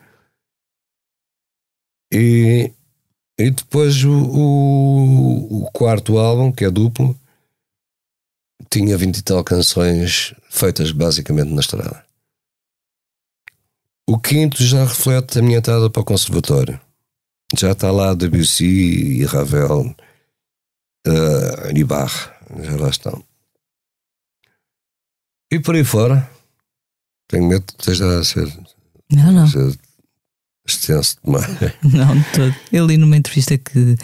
E, 2.12 2.74
E 3.39 3.51
depois 3.51 4.03
o, 4.03 4.12
o, 4.12 5.64
o, 5.64 5.72
quarto 5.72 6.18
álbum, 6.18 6.51
que 6.51 6.66
é 6.66 6.70
duplo, 6.70 7.18
tinha 8.70 8.97
vinte 8.97 9.20
e 9.20 9.24
tal 9.24 9.41
canções 9.45 10.36
feitas 10.49 10.91
basicamente 10.91 11.49
na 11.49 11.62
estrada. 11.62 12.05
O 14.05 14.20
quinto 14.20 14.62
já 14.62 14.84
reflete 14.84 15.39
a 15.39 15.41
minha 15.41 15.60
entrada 15.60 15.89
para 15.89 16.01
o 16.01 16.05
conservatório. 16.05 16.82
Já 17.57 17.72
está 17.72 17.91
lá 17.91 18.14
Debussy 18.14 18.66
e 18.66 19.26
Ravel 19.26 19.95
uh, 21.07 21.78
e 21.78 21.84
Bach, 21.86 22.32
já 22.62 22.76
lá 22.76 22.89
estão. 22.89 23.24
E 25.51 25.60
por 25.60 25.76
aí 25.76 25.84
fora, 25.86 26.30
tenho 27.28 27.47
medo 27.47 27.66
que 27.66 27.80
esteja 27.80 28.20
a 28.20 28.24
ser, 28.24 28.47
não, 29.12 29.32
não. 29.32 29.47
ser 29.47 29.80
extenso 30.70 31.17
demais. 31.24 31.45
Não, 31.84 32.17
de 32.17 32.24
todo. 32.34 32.55
Eu 32.72 32.86
li 32.86 32.97
numa 32.97 33.17
entrevista 33.17 33.57
que 33.57 33.95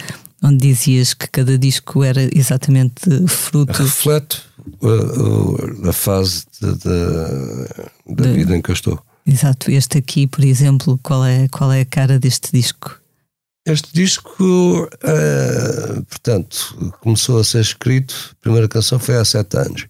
onde 0.44 0.68
dizias 0.68 1.14
que 1.14 1.28
cada 1.28 1.58
disco 1.58 2.04
era 2.04 2.30
exatamente 2.38 3.28
fruto. 3.28 3.82
Reflete 3.82 4.42
a, 4.82 5.88
a, 5.88 5.90
a 5.90 5.94
fase 5.94 6.46
de, 6.62 6.74
de, 6.74 8.16
da 8.16 8.24
de... 8.24 8.34
vida 8.34 8.56
em 8.56 8.62
que 8.62 8.70
eu 8.70 8.74
estou. 8.74 9.02
Exato. 9.26 9.72
Este 9.72 9.98
aqui, 9.98 10.28
por 10.28 10.44
exemplo, 10.44 11.00
qual 11.02 11.26
é, 11.26 11.48
qual 11.48 11.72
é 11.72 11.82
a 11.82 11.86
cara 11.86 12.20
deste 12.20 12.52
disco? 12.52 13.00
Este 13.68 13.92
disco, 13.92 14.84
uh, 14.84 16.04
portanto, 16.04 16.94
começou 17.02 17.40
a 17.40 17.44
ser 17.44 17.62
escrito, 17.62 18.14
a 18.34 18.36
primeira 18.42 18.68
canção 18.68 19.00
foi 19.00 19.18
há 19.18 19.26
sete 19.26 19.58
anos. 19.58 19.88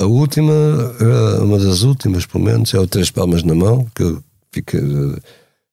A 0.00 0.06
última, 0.06 0.52
uh, 0.52 1.44
uma 1.44 1.58
das 1.58 1.82
últimas, 1.82 2.24
pelo 2.24 2.44
menos, 2.44 2.72
é 2.72 2.78
o 2.78 2.86
Três 2.86 3.10
Palmas 3.10 3.42
na 3.42 3.54
Mão, 3.54 3.86
que 3.94 4.02
eu 4.02 4.24
uh, 4.56 5.20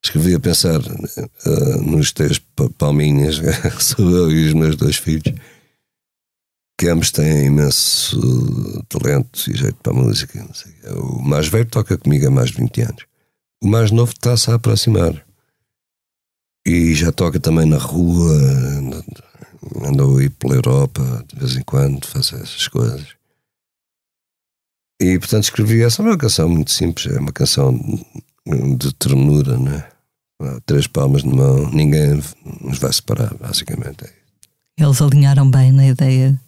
escrevi 0.04 0.36
a 0.36 0.40
pensar 0.40 0.80
nos 1.82 2.12
três 2.12 2.40
palminhas, 2.78 3.38
sou 3.80 4.10
eu 4.10 4.32
e 4.32 4.48
os 4.48 4.54
meus 4.54 4.76
dois 4.76 4.98
filhos, 4.98 5.34
que 6.80 6.90
ambos 6.90 7.12
têm 7.12 7.46
imenso 7.46 8.84
talento 8.88 9.50
e 9.50 9.56
jeito 9.56 9.78
para 9.82 9.94
a 9.94 9.96
música. 9.96 10.46
O 10.96 11.22
mais 11.22 11.48
velho 11.48 11.66
toca 11.66 11.98
comigo 11.98 12.28
há 12.28 12.32
mais 12.32 12.52
de 12.52 12.58
20 12.58 12.82
anos. 12.82 13.06
O 13.64 13.68
mais 13.68 13.92
novo 13.92 14.12
está-se 14.12 14.52
a 14.52 14.56
aproximar 14.56 15.26
e 16.66 16.96
já 16.96 17.12
toca 17.12 17.40
também 17.40 17.66
na 17.66 17.78
rua, 17.78 18.34
andou 19.84 20.18
aí 20.18 20.30
pela 20.30 20.56
Europa 20.56 21.24
de 21.28 21.40
vez 21.40 21.56
em 21.56 21.64
quando, 21.64 22.06
faz 22.06 22.34
essas 22.34 22.68
coisas. 22.68 23.16
E 25.00 25.20
portanto 25.20 25.44
escrevi 25.44 25.84
essa 25.84 26.02
é 26.02 26.06
uma 26.06 26.18
canção 26.18 26.50
muito 26.50 26.72
simples, 26.72 27.14
é 27.14 27.20
uma 27.20 27.32
canção 27.32 27.78
de 28.78 28.94
ternura, 28.94 29.58
né? 29.58 29.86
Três 30.66 30.88
palmas 30.88 31.24
de 31.24 31.30
mão, 31.30 31.70
ninguém 31.72 32.22
nos 32.62 32.78
vai 32.78 32.92
separar, 32.92 33.34
basicamente. 33.36 34.06
É 34.06 34.84
Eles 34.84 35.02
alinharam 35.02 35.50
bem 35.50 35.72
na 35.72 35.88
ideia. 35.88 36.40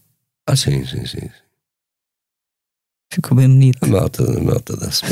Ah, 0.45 0.55
sim, 0.55 0.85
sim, 0.85 1.05
sim. 1.05 1.29
Ficou 3.11 3.37
bem 3.37 3.47
bonito. 3.47 3.83
A 3.83 3.87
malta, 3.87 4.23
a 4.23 4.43
malta 4.43 4.75
dá-se 4.75 5.03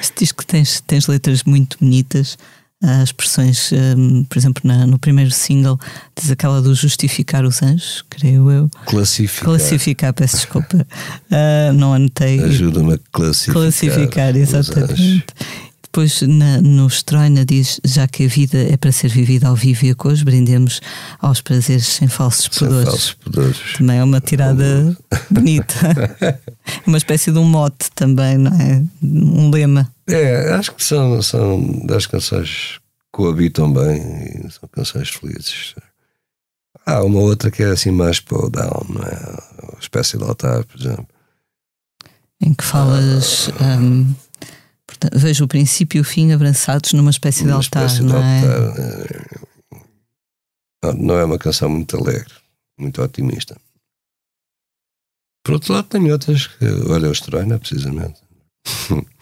Este 0.00 0.14
disco 0.20 0.46
tens, 0.46 0.80
tens 0.80 1.06
letras 1.08 1.42
muito 1.42 1.78
bonitas 1.78 2.38
as 2.82 3.04
expressões, 3.04 3.70
um, 3.72 4.24
por 4.24 4.36
exemplo, 4.36 4.60
na, 4.64 4.86
no 4.86 4.98
primeiro 4.98 5.30
single, 5.30 5.78
diz 6.20 6.30
aquela 6.30 6.60
do 6.60 6.74
justificar 6.74 7.44
os 7.44 7.62
anjos, 7.62 8.04
creio 8.10 8.50
eu. 8.50 8.68
Classificar. 8.86 9.44
Classificar, 9.44 10.12
peço 10.12 10.36
desculpa. 10.36 10.86
Uh, 11.30 11.72
não 11.78 11.94
anotei. 11.94 12.42
Ajuda-me 12.42 12.94
a 12.94 12.98
classificar. 13.12 13.54
Classificar, 13.54 14.36
exatamente. 14.36 15.26
Depois 15.92 16.22
na, 16.22 16.60
no 16.62 16.86
Estroina 16.86 17.44
diz: 17.44 17.78
já 17.84 18.08
que 18.08 18.24
a 18.24 18.28
vida 18.28 18.56
é 18.58 18.78
para 18.78 18.90
ser 18.90 19.08
vivida 19.08 19.48
ao 19.48 19.54
vivo 19.54 19.84
e 19.84 19.90
a 19.90 19.94
cores, 19.94 20.22
brindemos 20.22 20.80
aos 21.20 21.42
prazeres 21.42 21.86
sem 21.86 22.08
falsos 22.08 22.48
sem 22.50 22.66
pudores. 22.66 22.88
Falsos 22.88 23.12
pudores. 23.12 23.58
Também 23.76 23.98
é 23.98 24.04
uma 24.04 24.18
tirada 24.18 24.96
bonita. 25.30 25.74
uma 26.86 26.96
espécie 26.96 27.30
de 27.30 27.38
um 27.38 27.44
mote 27.44 27.90
também, 27.94 28.38
não 28.38 28.52
é? 28.52 28.82
Um 29.02 29.50
lema. 29.50 29.92
É, 30.06 30.52
acho 30.52 30.74
que 30.74 30.82
são, 30.82 31.22
são 31.22 31.86
das 31.86 32.06
canções 32.06 32.78
que 32.78 33.04
coabitam 33.12 33.72
bem 33.72 34.46
e 34.46 34.50
são 34.50 34.68
canções 34.68 35.10
felizes. 35.10 35.74
Há 36.84 37.02
uma 37.04 37.20
outra 37.20 37.50
que 37.50 37.62
é 37.62 37.66
assim 37.66 37.90
mais 37.90 38.18
para 38.18 38.44
o 38.44 38.50
down, 38.50 38.86
não 38.88 39.02
é? 39.02 39.36
Uma 39.62 39.78
espécie 39.80 40.18
de 40.18 40.24
altar, 40.24 40.64
por 40.64 40.80
exemplo. 40.80 41.06
Em 42.40 42.52
que 42.52 42.64
falas. 42.64 43.50
Ah, 43.60 43.76
um, 43.76 44.12
portanto, 44.84 45.16
vejo 45.16 45.44
o 45.44 45.48
princípio 45.48 45.98
e 45.98 46.00
o 46.00 46.04
fim 46.04 46.32
abraçados 46.32 46.92
numa 46.92 47.10
espécie 47.10 47.44
de 47.44 47.52
altar, 47.52 47.86
espécie 47.86 48.02
não 48.02 48.20
de 48.20 48.26
é? 48.26 48.40
Altar, 48.40 49.38
é? 50.84 50.92
Não 50.94 51.14
é 51.16 51.24
uma 51.24 51.38
canção 51.38 51.68
muito 51.68 51.96
alegre, 51.96 52.34
muito 52.76 53.00
otimista. 53.00 53.56
Por 55.44 55.54
outro 55.54 55.72
lado, 55.72 55.86
tem 55.88 56.10
outras 56.10 56.48
que, 56.48 56.64
olha, 56.88 57.08
o 57.08 57.12
Estroina, 57.12 57.58
precisamente. 57.58 58.20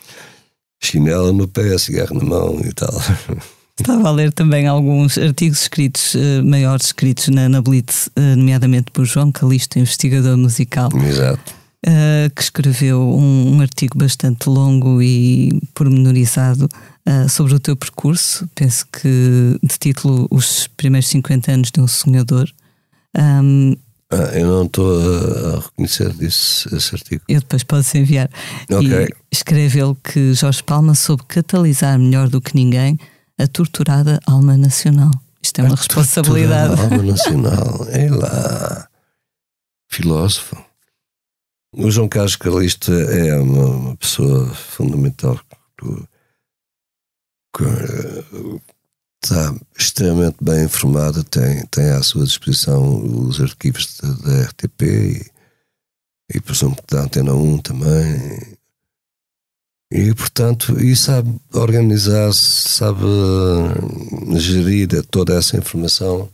chinela 0.81 1.33
no 1.33 1.47
pé, 1.47 1.77
cigarro 1.79 2.15
na 2.15 2.25
mão 2.25 2.61
e 2.65 2.73
tal. 2.73 2.91
Estava 3.79 4.09
a 4.09 4.13
ler 4.13 4.33
também 4.33 4.67
alguns 4.67 5.17
artigos 5.17 5.63
escritos, 5.63 6.15
uh, 6.15 6.45
maiores 6.45 6.87
escritos 6.87 7.29
na, 7.29 7.49
na 7.49 7.63
Blitz, 7.63 8.09
uh, 8.09 8.37
nomeadamente 8.37 8.91
por 8.93 9.07
João 9.07 9.33
Calisto, 9.33 9.79
investigador 9.79 10.37
musical. 10.37 10.91
Exato. 11.07 11.55
Uh, 11.87 12.29
que 12.37 12.43
escreveu 12.43 13.01
um, 13.01 13.57
um, 13.57 13.61
artigo 13.63 13.97
bastante 13.97 14.51
longo 14.51 15.01
e 15.01 15.51
pormenorizado 15.75 16.69
sobre 17.29 17.55
o 17.55 17.59
teu 17.59 17.75
percurso. 17.75 18.49
Penso 18.55 18.87
que 18.93 19.59
de 19.63 19.79
título 19.79 20.29
Os 20.31 20.69
Primeiros 20.77 21.09
50 21.09 21.51
Anos 21.51 21.71
de 21.73 21.81
um 21.81 21.89
Sonhador. 21.89 22.49
Um, 23.17 23.75
ah, 24.13 24.37
eu 24.37 24.47
não 24.47 24.65
estou 24.65 24.91
a, 24.91 25.61
reconhecer 25.61 26.15
esse 26.21 26.95
artigo. 26.95 27.23
Eu 27.29 27.41
depois 27.41 27.63
posso 27.63 27.97
enviar. 27.97 28.29
Okay. 28.69 29.05
E 29.05 29.15
escreve 29.31 29.81
ele 29.81 29.95
que 30.03 30.35
Jorge 30.35 30.63
Palma 30.65 30.95
soube 30.97 31.25
catalisar 31.27 31.97
melhor 31.99 32.29
do 32.29 32.41
que 32.41 32.57
ninguém 32.57 32.99
a 33.39 33.47
torturada 33.47 34.19
alma 34.27 34.57
nacional. 34.57 35.11
Isto 35.41 35.61
é 35.61 35.65
uma 35.65 35.75
a 35.75 35.77
responsabilidade. 35.77 36.81
Alma 36.81 37.03
nacional, 37.03 37.87
é 37.89 38.11
lá. 38.11 38.89
Filósofo. 39.89 40.57
O 41.73 41.89
João 41.89 42.09
Carlos 42.09 42.35
Calista 42.35 42.93
é 42.93 43.37
uma, 43.41 43.67
uma 43.67 43.97
pessoa 43.97 44.53
fundamental 44.55 45.39
que, 45.79 45.87
que 47.57 47.65
está 49.23 49.55
extremamente 49.79 50.39
bem 50.41 50.65
informada, 50.65 51.23
tem, 51.25 51.65
tem 51.67 51.91
à 51.91 52.03
sua 52.03 52.25
disposição 52.25 53.05
os 53.27 53.41
arquivos 53.41 53.99
da, 54.01 54.43
RTP 54.45 54.83
e, 54.83 55.31
e 56.35 56.41
presumo 56.41 56.77
que 56.77 56.95
da 56.95 57.03
Antena 57.03 57.35
1 57.35 57.59
também. 57.59 58.59
E, 59.93 60.15
portanto, 60.15 60.81
e 60.81 60.95
sabe 60.97 61.39
organizar-se, 61.53 62.69
sabe 62.69 63.01
gerir 64.39 64.89
toda 65.07 65.35
essa 65.35 65.57
informação 65.57 66.33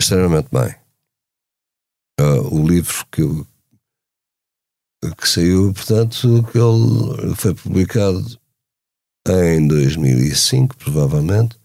extremamente 0.00 0.48
bem. 0.50 0.74
Uh, 2.18 2.54
o 2.54 2.66
livro 2.66 3.06
que, 3.12 3.22
que 5.16 5.28
saiu, 5.28 5.72
portanto, 5.74 6.48
que 6.50 6.58
ele 6.58 7.34
foi 7.36 7.54
publicado 7.54 8.24
em 9.28 9.68
2005, 9.68 10.76
provavelmente, 10.78 11.58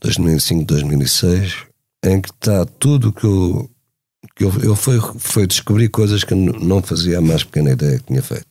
2005, 0.00 0.64
2006, 0.64 1.66
em 2.04 2.20
que 2.20 2.30
está 2.30 2.64
tudo 2.64 3.12
que 3.12 3.24
eu. 3.24 3.70
que 4.36 4.44
eu, 4.44 4.52
eu 4.62 4.76
foi, 4.76 5.00
foi 5.18 5.46
descobrir 5.46 5.88
coisas 5.88 6.24
que 6.24 6.34
não 6.34 6.82
fazia 6.82 7.18
a 7.18 7.22
mais 7.22 7.44
pequena 7.44 7.72
ideia 7.72 7.98
que 7.98 8.06
tinha 8.06 8.22
feito. 8.22 8.46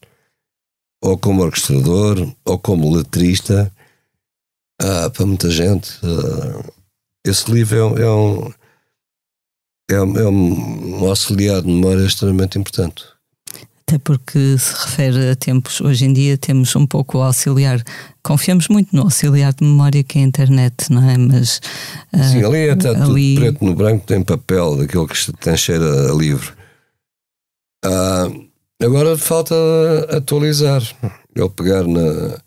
Ou 1.01 1.17
como 1.17 1.43
orquestrador, 1.43 2.33
ou 2.45 2.57
como 2.57 2.95
letrista. 2.95 3.71
Ah, 4.81 5.09
para 5.09 5.25
muita 5.25 5.49
gente. 5.49 5.99
Ah, 6.03 6.71
esse 7.25 7.51
livro 7.51 7.97
é, 7.97 8.01
é 8.01 8.09
um. 8.09 8.53
É, 9.91 10.01
um, 10.01 10.17
é 10.17 10.29
um 10.29 11.09
auxiliar 11.09 11.61
de 11.61 11.67
memória 11.67 12.05
extremamente 12.05 12.57
importante 12.57 13.12
até 13.93 13.99
porque 13.99 14.57
se 14.57 14.73
refere 14.73 15.29
a 15.29 15.35
tempos, 15.35 15.79
hoje 15.79 16.05
em 16.05 16.13
dia 16.13 16.35
temos 16.35 16.75
um 16.75 16.87
pouco 16.87 17.19
o 17.19 17.21
auxiliar, 17.21 17.83
confiamos 18.23 18.67
muito 18.67 18.95
no 18.95 19.03
auxiliar 19.03 19.53
de 19.53 19.63
memória 19.63 20.03
que 20.03 20.17
é 20.17 20.21
a 20.21 20.25
internet, 20.25 20.91
não 20.91 21.07
é? 21.07 21.15
Mas. 21.15 21.61
Uh, 22.11 22.23
Sim, 22.23 22.43
ali 22.43 22.69
é 22.69 22.75
tudo 22.75 23.03
ali... 23.03 23.35
preto 23.35 23.63
no 23.63 23.75
branco, 23.75 24.05
tem 24.07 24.23
papel, 24.23 24.77
daquilo 24.77 25.07
que 25.07 25.31
tem 25.33 25.55
cheiro 25.55 25.85
a 25.85 26.13
livro. 26.15 26.55
Uh, 27.85 28.49
agora 28.81 29.15
falta 29.15 29.53
atualizar, 30.09 30.81
ele 31.35 31.49
pegar 31.49 31.85
na, 31.85 32.39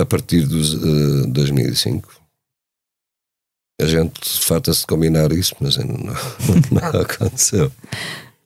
a 0.00 0.04
partir 0.04 0.44
de 0.48 0.56
uh, 0.56 1.26
2005. 1.28 2.24
A 3.80 3.86
gente 3.86 4.40
farta-se 4.40 4.80
de 4.80 4.86
combinar 4.86 5.30
isso, 5.32 5.54
mas 5.60 5.78
ainda 5.78 5.92
não, 5.92 6.14
não 6.72 6.88
aconteceu. 7.00 7.70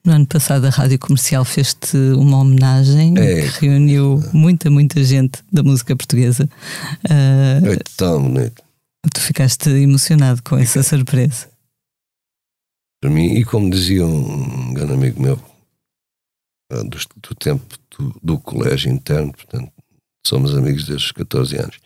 No 0.08 0.14
ano 0.14 0.26
passado 0.26 0.64
a 0.66 0.70
Rádio 0.70 0.98
Comercial 0.98 1.44
fez-te 1.44 1.94
uma 2.16 2.38
homenagem 2.38 3.12
É. 3.18 3.46
que 3.50 3.66
reuniu 3.66 4.18
muita, 4.32 4.70
muita 4.70 5.04
gente 5.04 5.44
da 5.52 5.62
música 5.62 5.94
portuguesa. 5.94 6.48
Ah, 7.10 7.60
É 7.62 7.76
tão 7.94 8.22
bonito. 8.22 8.62
tu 9.12 9.20
ficaste 9.20 9.68
emocionado 9.68 10.42
com 10.42 10.56
essa 10.56 10.82
surpresa. 10.82 11.50
Para 13.02 13.10
mim, 13.10 13.34
e 13.34 13.44
como 13.44 13.68
dizia 13.68 14.06
um 14.06 14.72
grande 14.72 14.94
amigo 14.94 15.20
meu, 15.20 15.38
ah, 16.72 16.82
do, 16.82 16.96
do 17.20 17.34
tempo 17.34 17.76
do, 17.98 18.18
do 18.22 18.38
colégio 18.38 18.90
interno, 18.90 19.30
portanto, 19.30 19.70
somos 20.26 20.56
amigos 20.56 20.86
desde 20.86 21.04
os 21.04 21.12
14 21.12 21.54
anos. 21.58 21.76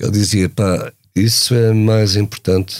Ele 0.00 0.12
dizia: 0.12 0.48
pá, 0.48 0.90
isso 1.14 1.54
é 1.54 1.74
mais 1.74 2.16
importante 2.16 2.74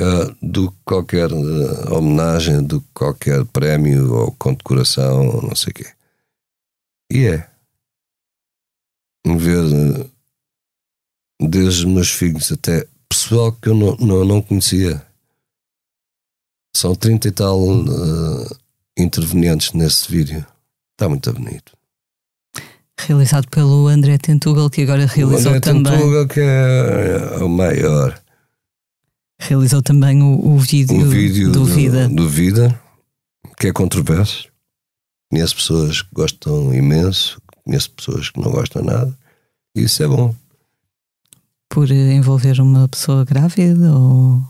ah, 0.00 0.34
do 0.42 0.70
que 0.70 0.78
qualquer 0.84 1.30
ah, 1.32 1.94
homenagem, 1.94 2.62
do 2.62 2.80
que 2.80 2.88
qualquer 2.92 3.44
prémio 3.46 4.12
ou 4.12 4.32
condecoração, 4.32 5.40
não 5.42 5.56
sei 5.56 5.70
o 5.70 5.74
quê. 5.74 5.86
E 7.10 7.26
é. 7.26 7.50
Ver 9.26 10.10
desde 11.40 11.80
os 11.80 11.84
meus 11.84 12.10
filhos 12.10 12.52
até 12.52 12.86
pessoal 13.08 13.52
que 13.52 13.68
eu 13.68 13.74
não, 13.74 13.96
não, 13.96 14.24
não 14.24 14.42
conhecia. 14.42 15.04
São 16.76 16.94
30 16.94 17.28
e 17.28 17.32
tal 17.32 17.58
ah, 17.58 18.56
intervenientes 18.98 19.72
nesse 19.72 20.10
vídeo. 20.10 20.44
Está 20.92 21.08
muito 21.08 21.32
bonito. 21.32 21.72
Realizado 22.98 23.48
pelo 23.48 23.88
André 23.88 24.18
Tentugal, 24.18 24.68
que 24.70 24.82
agora 24.82 25.06
realizou 25.06 25.52
o 25.52 25.56
André 25.56 25.60
também, 25.60 25.92
Tentuga, 25.92 26.28
que 26.28 26.40
é, 26.40 27.38
é 27.38 27.44
o 27.44 27.48
maior. 27.48 28.25
Realizou 29.38 29.82
também 29.82 30.22
o, 30.22 30.54
o 30.54 30.58
vídeo, 30.58 30.96
O 31.00 31.04
vídeo 31.08 31.52
do 31.52 31.64
Vida. 31.64 32.08
do 32.08 32.28
Vida, 32.28 32.80
que 33.58 33.68
é 33.68 33.72
controverso. 33.72 34.48
Conheço 35.30 35.56
pessoas 35.56 36.02
que 36.02 36.08
gostam 36.12 36.72
imenso, 36.72 37.40
conheço 37.64 37.90
pessoas 37.90 38.30
que 38.30 38.40
não 38.40 38.50
gostam 38.50 38.82
nada. 38.82 39.16
E 39.76 39.82
isso 39.82 40.02
é 40.02 40.06
bom. 40.06 40.34
Por 41.68 41.90
envolver 41.90 42.60
uma 42.60 42.88
pessoa 42.88 43.24
grávida 43.24 43.92
ou. 43.92 44.42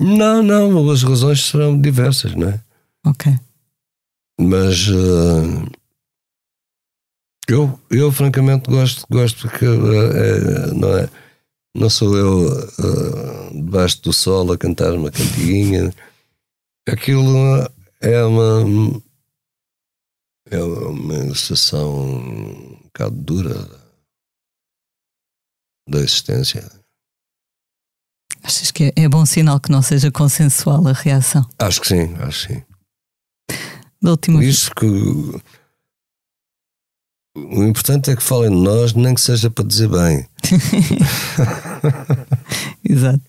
Não, 0.00 0.42
não, 0.42 0.90
as 0.90 1.02
razões 1.02 1.44
serão 1.44 1.80
diversas, 1.80 2.34
não 2.34 2.48
é? 2.48 2.60
Ok. 3.06 3.32
Mas 4.40 4.88
eh, 4.88 5.70
eu, 7.46 7.78
eu 7.90 8.10
francamente 8.10 8.68
gosto, 8.70 9.06
gosto 9.08 9.42
porque 9.42 9.64
eh, 9.64 9.68
é, 9.68 10.74
não 10.74 10.96
é? 10.98 11.08
Não 11.76 11.90
sou 11.90 12.16
eu 12.16 12.48
eh, 12.48 13.50
debaixo 13.52 14.00
do 14.02 14.12
sol 14.12 14.52
a 14.52 14.58
cantar 14.58 14.92
uma 14.94 15.10
cantiguinha. 15.10 15.92
Aquilo 16.86 17.36
é 18.00 18.24
uma 18.24 19.02
é 20.50 20.62
uma 20.62 21.14
ilustração 21.14 22.04
um 22.04 22.80
bocado 22.84 23.16
dura 23.16 23.68
da 25.88 25.98
existência. 25.98 26.70
Achas 28.42 28.70
que 28.70 28.84
é, 28.84 29.04
é 29.04 29.08
bom 29.08 29.24
sinal 29.24 29.58
que 29.58 29.72
não 29.72 29.82
seja 29.82 30.10
consensual 30.10 30.86
a 30.86 30.92
reação? 30.92 31.48
Acho 31.58 31.80
que 31.80 31.88
sim, 31.88 32.14
acho 32.20 32.46
que 32.46 32.54
sim. 32.54 32.62
Da 34.02 34.10
última 34.10 34.38
vez. 34.38 34.54
Isso 34.54 34.74
que 34.74 34.86
o 37.36 37.62
importante 37.64 38.10
é 38.10 38.16
que 38.16 38.22
falem 38.22 38.50
de 38.50 38.56
nós, 38.56 38.92
nem 38.94 39.14
que 39.14 39.20
seja 39.20 39.50
para 39.50 39.64
dizer 39.64 39.88
bem. 39.88 40.26
Exato. 42.88 43.20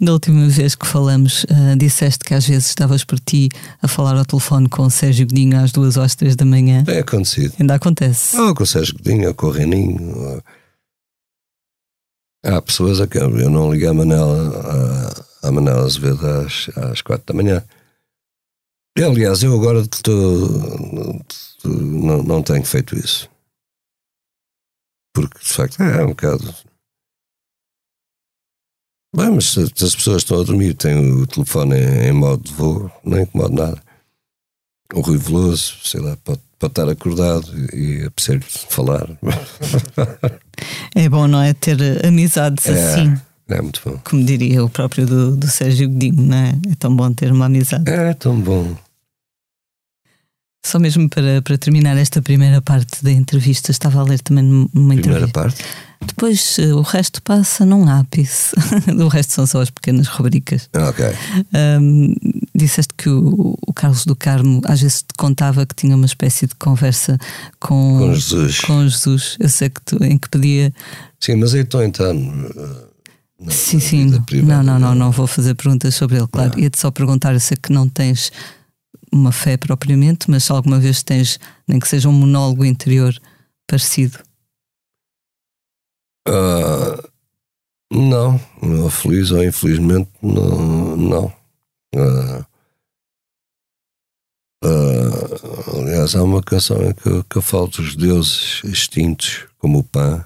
Da 0.00 0.12
última 0.12 0.48
vez 0.48 0.74
que 0.74 0.86
falamos, 0.86 1.46
ah, 1.50 1.74
disseste 1.76 2.24
que 2.24 2.34
às 2.34 2.46
vezes 2.46 2.68
estavas 2.68 3.04
por 3.04 3.18
ti 3.20 3.48
a 3.80 3.88
falar 3.88 4.16
ao 4.16 4.24
telefone 4.24 4.68
com 4.68 4.82
o 4.82 4.90
Sérgio 4.90 5.26
Godinho 5.26 5.58
às 5.58 5.72
duas 5.72 5.96
ou 5.96 6.02
às 6.02 6.14
três 6.14 6.36
da 6.36 6.44
manhã. 6.44 6.84
Tem 6.84 6.98
acontecido. 6.98 7.54
Ainda 7.58 7.74
acontece. 7.74 8.36
Ou 8.36 8.54
com 8.54 8.62
o 8.62 8.66
Sérgio 8.66 8.94
Godinho, 8.96 9.28
ou 9.28 9.34
com 9.34 9.46
o 9.46 9.50
Reninho. 9.50 10.16
ou- 10.18 10.42
Há 12.44 12.60
pessoas 12.60 13.00
a 13.00 13.06
que 13.06 13.18
eu 13.18 13.48
não 13.48 13.72
liguei 13.72 13.86
a 13.88 13.94
Manela, 13.94 15.14
a, 15.42 15.48
a 15.48 15.52
Manela 15.52 15.84
Azevedo 15.84 16.26
às, 16.26 16.68
às 16.76 17.00
quatro 17.00 17.24
da 17.26 17.34
manhã. 17.40 17.62
E, 18.98 19.02
aliás, 19.04 19.44
eu 19.44 19.54
agora 19.54 19.78
estou, 19.80 21.22
não, 21.64 22.22
não 22.24 22.42
tenho 22.42 22.64
feito 22.64 22.96
isso. 22.98 23.30
Porque, 25.14 25.38
de 25.38 25.52
facto, 25.52 25.82
é 25.82 26.02
um 26.04 26.08
bocado. 26.08 26.54
Bem, 29.14 29.30
mas 29.30 29.44
se, 29.50 29.66
se 29.74 29.84
as 29.84 29.94
pessoas 29.94 30.22
estão 30.22 30.40
a 30.40 30.44
dormir 30.44 30.74
têm 30.74 31.12
o 31.12 31.26
telefone 31.26 31.76
em, 31.76 32.08
em 32.08 32.12
modo 32.12 32.42
de 32.44 32.52
voo, 32.54 32.90
não 33.04 33.20
incomoda 33.20 33.54
nada. 33.66 33.82
O 34.94 35.00
Rui 35.00 35.18
Veloso, 35.18 35.76
sei 35.84 36.00
lá, 36.00 36.16
pode, 36.24 36.40
pode 36.58 36.70
estar 36.70 36.88
acordado 36.88 37.46
e 37.74 38.04
apetecer-lhe 38.06 38.44
falar. 38.44 39.06
É 40.94 41.08
bom, 41.08 41.26
não 41.26 41.40
é? 41.42 41.52
Ter 41.54 42.06
amizades 42.06 42.66
É. 42.66 42.70
assim, 42.72 43.14
É 43.48 43.60
muito 43.60 43.80
bom. 43.84 43.98
como 44.04 44.24
diria 44.24 44.62
o 44.62 44.68
próprio 44.70 45.06
do, 45.06 45.34
do 45.36 45.48
Sérgio 45.48 45.88
Godinho, 45.88 46.22
não 46.22 46.36
é? 46.36 46.50
É 46.70 46.74
tão 46.78 46.94
bom 46.94 47.12
ter 47.12 47.32
uma 47.32 47.46
amizade. 47.46 47.90
É 47.90 48.14
tão 48.14 48.38
bom. 48.40 48.76
Só 50.64 50.78
mesmo 50.78 51.08
para, 51.08 51.42
para 51.42 51.58
terminar 51.58 51.96
esta 51.96 52.22
primeira 52.22 52.62
parte 52.62 53.02
da 53.02 53.10
entrevista, 53.10 53.70
estava 53.72 54.00
a 54.00 54.04
ler 54.04 54.20
também 54.20 54.44
numa 54.44 54.68
Primeira 54.68 55.00
entrevista. 55.00 55.32
parte. 55.32 55.64
Depois 56.06 56.56
eh, 56.58 56.72
o 56.72 56.82
resto 56.82 57.20
passa 57.22 57.66
num 57.66 57.88
ápice. 57.88 58.54
o 58.96 59.08
resto 59.08 59.32
são 59.32 59.46
só 59.46 59.60
as 59.60 59.70
pequenas 59.70 60.06
rubricas. 60.06 60.68
Ah, 60.72 60.88
Ok. 60.88 61.04
Ahm, 61.52 62.14
disseste 62.54 62.94
que 62.96 63.08
o, 63.08 63.56
o 63.66 63.72
Carlos 63.72 64.04
do 64.04 64.14
Carmo 64.14 64.60
às 64.64 64.80
vezes 64.80 65.02
te 65.02 65.14
contava 65.16 65.66
que 65.66 65.74
tinha 65.74 65.96
uma 65.96 66.06
espécie 66.06 66.46
de 66.46 66.54
conversa 66.54 67.18
com, 67.60 67.98
Com 67.98 68.14
Jesus. 68.14 68.60
com 68.60 68.88
Jesus. 68.88 69.36
Eu 69.40 69.48
sei 69.48 69.68
que 69.68 69.80
tu, 69.84 70.02
em 70.04 70.16
que 70.16 70.28
pedia. 70.28 70.72
Sim, 71.20 71.36
mas 71.36 71.54
aí 71.54 71.60
estou 71.62 71.82
então. 71.82 72.16
uh, 72.16 72.86
na- 73.40 73.50
sim, 73.50 73.80
sim. 73.80 74.04
Não, 74.44 74.62
não, 74.62 74.78
não, 74.78 74.88
dele. 74.90 74.98
não 75.00 75.10
vou 75.10 75.26
fazer 75.26 75.54
perguntas 75.54 75.94
sobre 75.96 76.18
ele, 76.18 76.26
claro. 76.30 76.58
Ia-te 76.58 76.78
só 76.78 76.90
perguntar, 76.92 77.32
eu 77.32 77.40
sei 77.40 77.56
que 77.60 77.72
não 77.72 77.88
tens 77.88 78.30
uma 79.12 79.30
fé 79.30 79.56
propriamente, 79.56 80.30
mas 80.30 80.50
alguma 80.50 80.80
vez 80.80 81.02
tens, 81.02 81.38
nem 81.68 81.78
que 81.78 81.88
seja 81.88 82.08
um 82.08 82.12
monólogo 82.12 82.64
interior 82.64 83.14
parecido. 83.66 84.18
Ah, 86.26 87.02
não, 87.92 88.40
feliz 88.90 89.30
ou 89.30 89.44
infelizmente, 89.44 90.10
não. 90.22 90.96
não. 90.96 91.32
Ah, 91.94 92.46
ah, 94.64 95.78
aliás, 95.78 96.14
há 96.14 96.22
uma 96.22 96.42
canção 96.42 96.82
em 96.82 96.94
que, 96.94 97.22
que 97.24 97.36
eu 97.36 97.42
falo 97.42 97.66
dos 97.66 97.96
deuses 97.96 98.62
extintos, 98.64 99.46
como 99.58 99.80
o 99.80 99.84
Pan. 99.84 100.24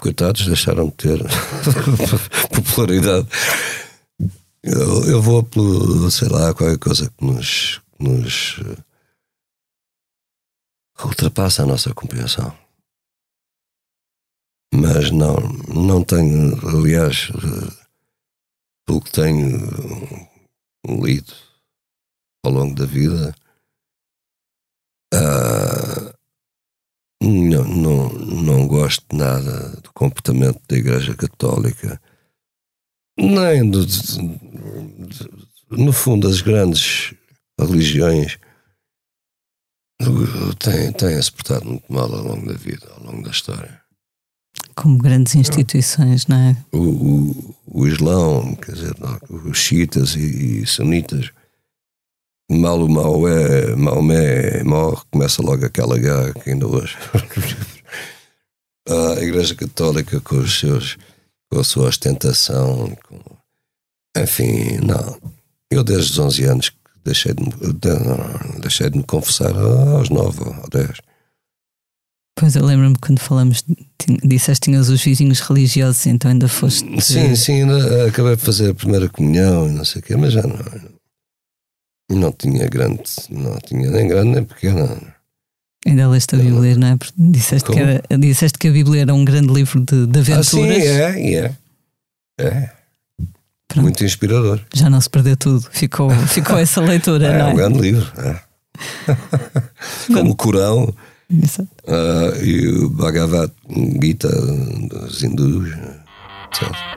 Coitados, 0.00 0.46
deixaram 0.46 0.86
de 0.86 0.92
ter 0.94 1.18
popularidade. 2.50 3.28
Eu, 4.64 5.04
eu 5.10 5.20
vou 5.20 5.42
pelo, 5.42 6.08
sei 6.10 6.28
lá, 6.28 6.54
qualquer 6.54 6.78
coisa 6.78 7.10
que 7.10 7.24
nos, 7.24 7.80
nos 7.98 8.60
eh, 8.60 8.84
ultrapassa 11.04 11.64
a 11.64 11.66
nossa 11.66 11.92
compreensão. 11.92 12.56
Mas 14.72 15.10
não, 15.10 15.34
não 15.68 16.04
tenho, 16.04 16.54
aliás, 16.68 17.28
eh, 17.30 17.86
pelo 18.86 19.00
que 19.00 19.10
tenho 19.10 19.56
eh, 19.56 20.94
lido 21.02 21.34
ao 22.44 22.52
longo 22.52 22.74
da 22.76 22.86
vida, 22.86 23.34
ah, 25.12 26.14
não, 27.20 27.64
não, 27.64 28.08
não 28.10 28.68
gosto 28.68 29.04
nada 29.14 29.70
do 29.80 29.92
comportamento 29.92 30.60
da 30.68 30.76
Igreja 30.76 31.16
Católica, 31.16 32.00
nem 33.16 33.68
do, 33.70 33.86
no 35.70 35.92
fundo, 35.92 36.28
as 36.28 36.40
grandes 36.40 37.14
religiões 37.58 38.38
têm, 40.58 40.92
têm 40.92 41.22
se 41.22 41.32
portado 41.32 41.64
muito 41.64 41.92
mal 41.92 42.12
ao 42.12 42.22
longo 42.22 42.46
da 42.46 42.54
vida, 42.54 42.88
ao 42.96 43.04
longo 43.04 43.22
da 43.22 43.30
história. 43.30 43.80
Como 44.74 44.98
grandes 44.98 45.34
instituições, 45.34 46.26
não 46.26 46.36
é? 46.36 46.56
O, 46.72 46.78
o, 46.78 47.54
o 47.66 47.86
Islão, 47.86 48.54
quer 48.54 48.72
dizer, 48.72 48.94
os 49.30 49.58
xiitas 49.58 50.14
e, 50.14 50.62
e 50.62 50.66
sunitas, 50.66 51.30
mal 52.50 52.82
o 52.82 52.88
Maomé, 52.88 53.74
Maomé 53.76 54.62
morre, 54.64 55.02
começa 55.10 55.42
logo 55.42 55.64
aquela 55.64 55.98
guerra 55.98 56.32
que 56.34 56.50
ainda 56.50 56.66
hoje. 56.66 56.96
a 58.88 59.22
Igreja 59.22 59.54
Católica 59.54 60.20
com 60.20 60.36
os 60.36 60.58
seus 60.58 60.98
com 61.52 61.60
a 61.60 61.64
sua 61.64 61.88
ostentação, 61.88 62.96
com, 63.06 63.20
enfim, 64.16 64.78
não. 64.78 65.18
Eu 65.70 65.84
desde 65.84 66.12
os 66.12 66.18
11 66.18 66.44
anos 66.44 66.68
que 66.70 66.76
deixei 67.04 67.34
de, 67.34 67.42
me- 67.42 67.50
de- 67.74 68.60
deixei 68.60 68.88
de 68.88 68.96
me 68.98 69.04
confessar 69.04 69.54
aos 69.54 70.08
9 70.08 70.40
ou 70.44 70.68
10. 70.70 70.98
Pois 72.38 72.56
eu 72.56 72.64
lembro-me 72.64 72.96
quando 72.98 73.20
falamos, 73.20 73.62
disseste 74.24 74.62
que 74.62 74.70
tinhas 74.70 74.88
os 74.88 75.02
vizinhos 75.02 75.40
religiosos, 75.40 76.06
então 76.06 76.30
ainda 76.30 76.48
foste. 76.48 76.84
Sim, 77.02 77.36
sim, 77.36 77.62
ainda 77.62 78.06
acabei 78.08 78.34
de 78.36 78.42
fazer 78.42 78.70
a 78.70 78.74
primeira 78.74 79.08
comunhão 79.10 79.68
e 79.68 79.72
não 79.72 79.84
sei 79.84 80.00
o 80.00 80.04
quê, 80.04 80.16
mas 80.16 80.32
já 80.32 80.42
não. 80.42 80.58
Não 82.10 82.32
tinha 82.32 82.66
grande, 82.68 83.02
não 83.30 83.58
tinha 83.58 83.90
nem 83.90 84.08
grande 84.08 84.30
nem 84.30 84.44
pequena. 84.44 85.11
Ainda 85.86 86.08
leste 86.08 86.36
a 86.36 86.38
Bíblia, 86.38 86.76
não 86.76 86.88
é? 86.88 86.98
Disseste 87.18 87.70
que, 87.70 87.78
era, 87.78 88.02
disseste 88.18 88.58
que 88.58 88.68
a 88.68 88.70
Bíblia 88.70 89.02
era 89.02 89.14
um 89.14 89.24
grande 89.24 89.52
livro 89.52 89.80
de, 89.80 90.06
de 90.06 90.18
aventuras. 90.20 90.48
Ah, 90.48 91.12
sim, 91.12 91.34
é, 91.34 91.34
é. 91.34 91.56
É. 92.38 92.70
Pronto. 93.66 93.84
Muito 93.84 94.04
inspirador. 94.04 94.60
Já 94.74 94.90
não 94.90 95.00
se 95.00 95.10
perdeu 95.10 95.36
tudo, 95.36 95.66
ficou, 95.72 96.10
ficou 96.10 96.58
essa 96.58 96.80
leitura, 96.84 97.26
é, 97.26 97.38
não 97.38 97.46
é? 97.46 97.50
É 97.50 97.52
um 97.52 97.56
grande 97.56 97.80
livro, 97.80 98.12
é. 98.18 98.40
Como 100.12 100.30
o 100.30 100.36
Corão 100.36 100.84
uh, 100.84 102.44
e 102.44 102.68
o 102.68 102.90
Bhagavad 102.90 103.52
Gita 104.00 104.28
dos 104.28 105.22
hindus, 105.22 105.68
etc. 106.48 106.92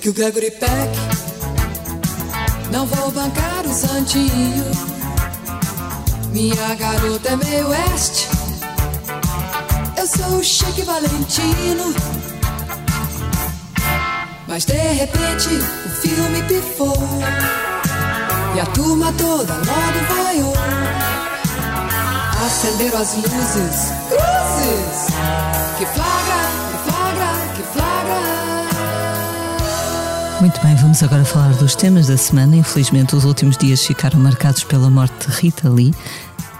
Que 0.00 0.10
o 0.10 0.12
Gregory 0.12 0.50
Peck 0.50 0.90
Não 2.70 2.86
vou 2.86 3.10
bancar 3.10 3.64
o 3.66 3.72
santinho 3.72 4.64
Minha 6.30 6.74
garota 6.74 7.30
é 7.30 7.36
meio 7.36 7.68
oeste. 7.68 8.28
Eu 9.96 10.06
sou 10.06 10.38
o 10.38 10.44
Chique 10.44 10.82
Valentino. 10.82 11.94
Mas 14.46 14.64
de 14.66 14.74
repente 14.74 15.48
o 15.86 15.88
filme 15.88 16.42
pifou. 16.42 16.98
E 18.54 18.60
a 18.60 18.66
turma 18.66 19.12
toda 19.16 19.54
logo 19.54 20.22
vaiou. 20.22 20.54
Acenderam 22.44 23.00
as 23.00 23.14
luzes. 23.14 23.94
Cruzes 24.10 24.33
muito 30.40 30.60
bem, 30.60 30.74
vamos 30.76 31.02
agora 31.02 31.24
falar 31.24 31.52
dos 31.54 31.74
temas 31.74 32.06
da 32.08 32.16
semana. 32.16 32.56
Infelizmente, 32.56 33.14
os 33.14 33.24
últimos 33.24 33.56
dias 33.56 33.84
ficaram 33.84 34.18
marcados 34.18 34.64
pela 34.64 34.90
morte 34.90 35.28
de 35.28 35.36
Rita 35.36 35.68
Lee. 35.68 35.94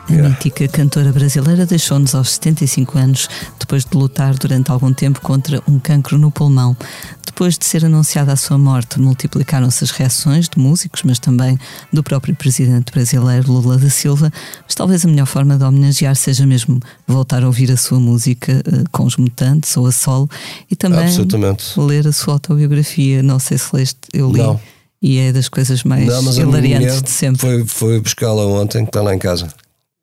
A 0.08 0.12
yeah. 0.12 0.28
mítica 0.28 0.68
cantora 0.68 1.10
brasileira 1.12 1.64
deixou-nos 1.64 2.14
aos 2.14 2.32
75 2.32 2.98
anos, 2.98 3.28
depois 3.58 3.84
de 3.84 3.96
lutar 3.96 4.34
durante 4.34 4.70
algum 4.70 4.92
tempo 4.92 5.20
contra 5.20 5.62
um 5.66 5.78
cancro 5.78 6.18
no 6.18 6.30
pulmão. 6.30 6.76
Depois 7.34 7.58
de 7.58 7.64
ser 7.64 7.84
anunciada 7.84 8.32
a 8.32 8.36
sua 8.36 8.56
morte, 8.56 9.00
multiplicaram-se 9.00 9.82
as 9.82 9.90
reações 9.90 10.48
de 10.48 10.56
músicos, 10.56 11.02
mas 11.02 11.18
também 11.18 11.58
do 11.92 12.00
próprio 12.00 12.32
presidente 12.32 12.92
brasileiro 12.92 13.50
Lula 13.50 13.76
da 13.76 13.90
Silva. 13.90 14.32
Mas 14.64 14.76
talvez 14.76 15.04
a 15.04 15.08
melhor 15.08 15.26
forma 15.26 15.58
de 15.58 15.64
homenagear 15.64 16.14
seja 16.14 16.46
mesmo 16.46 16.78
voltar 17.08 17.42
a 17.42 17.48
ouvir 17.48 17.72
a 17.72 17.76
sua 17.76 17.98
música 17.98 18.62
uh, 18.64 18.88
com 18.92 19.02
os 19.02 19.16
mutantes 19.16 19.76
ou 19.76 19.88
a 19.88 19.90
solo 19.90 20.30
e 20.70 20.76
também 20.76 21.08
ler 21.76 22.06
a 22.06 22.12
sua 22.12 22.34
autobiografia. 22.34 23.20
Não 23.20 23.40
sei 23.40 23.58
se 23.58 23.74
leste, 23.74 23.98
eu 24.12 24.30
li. 24.30 24.38
Não. 24.38 24.60
E 25.02 25.18
é 25.18 25.32
das 25.32 25.48
coisas 25.48 25.82
mais 25.82 26.06
Não, 26.06 26.32
hilariantes 26.32 27.02
de 27.02 27.10
sempre. 27.10 27.40
Foi, 27.40 27.66
foi 27.66 28.00
buscá-la 28.00 28.46
ontem, 28.46 28.84
que 28.84 28.90
está 28.90 29.02
lá 29.02 29.12
em 29.12 29.18
casa. 29.18 29.48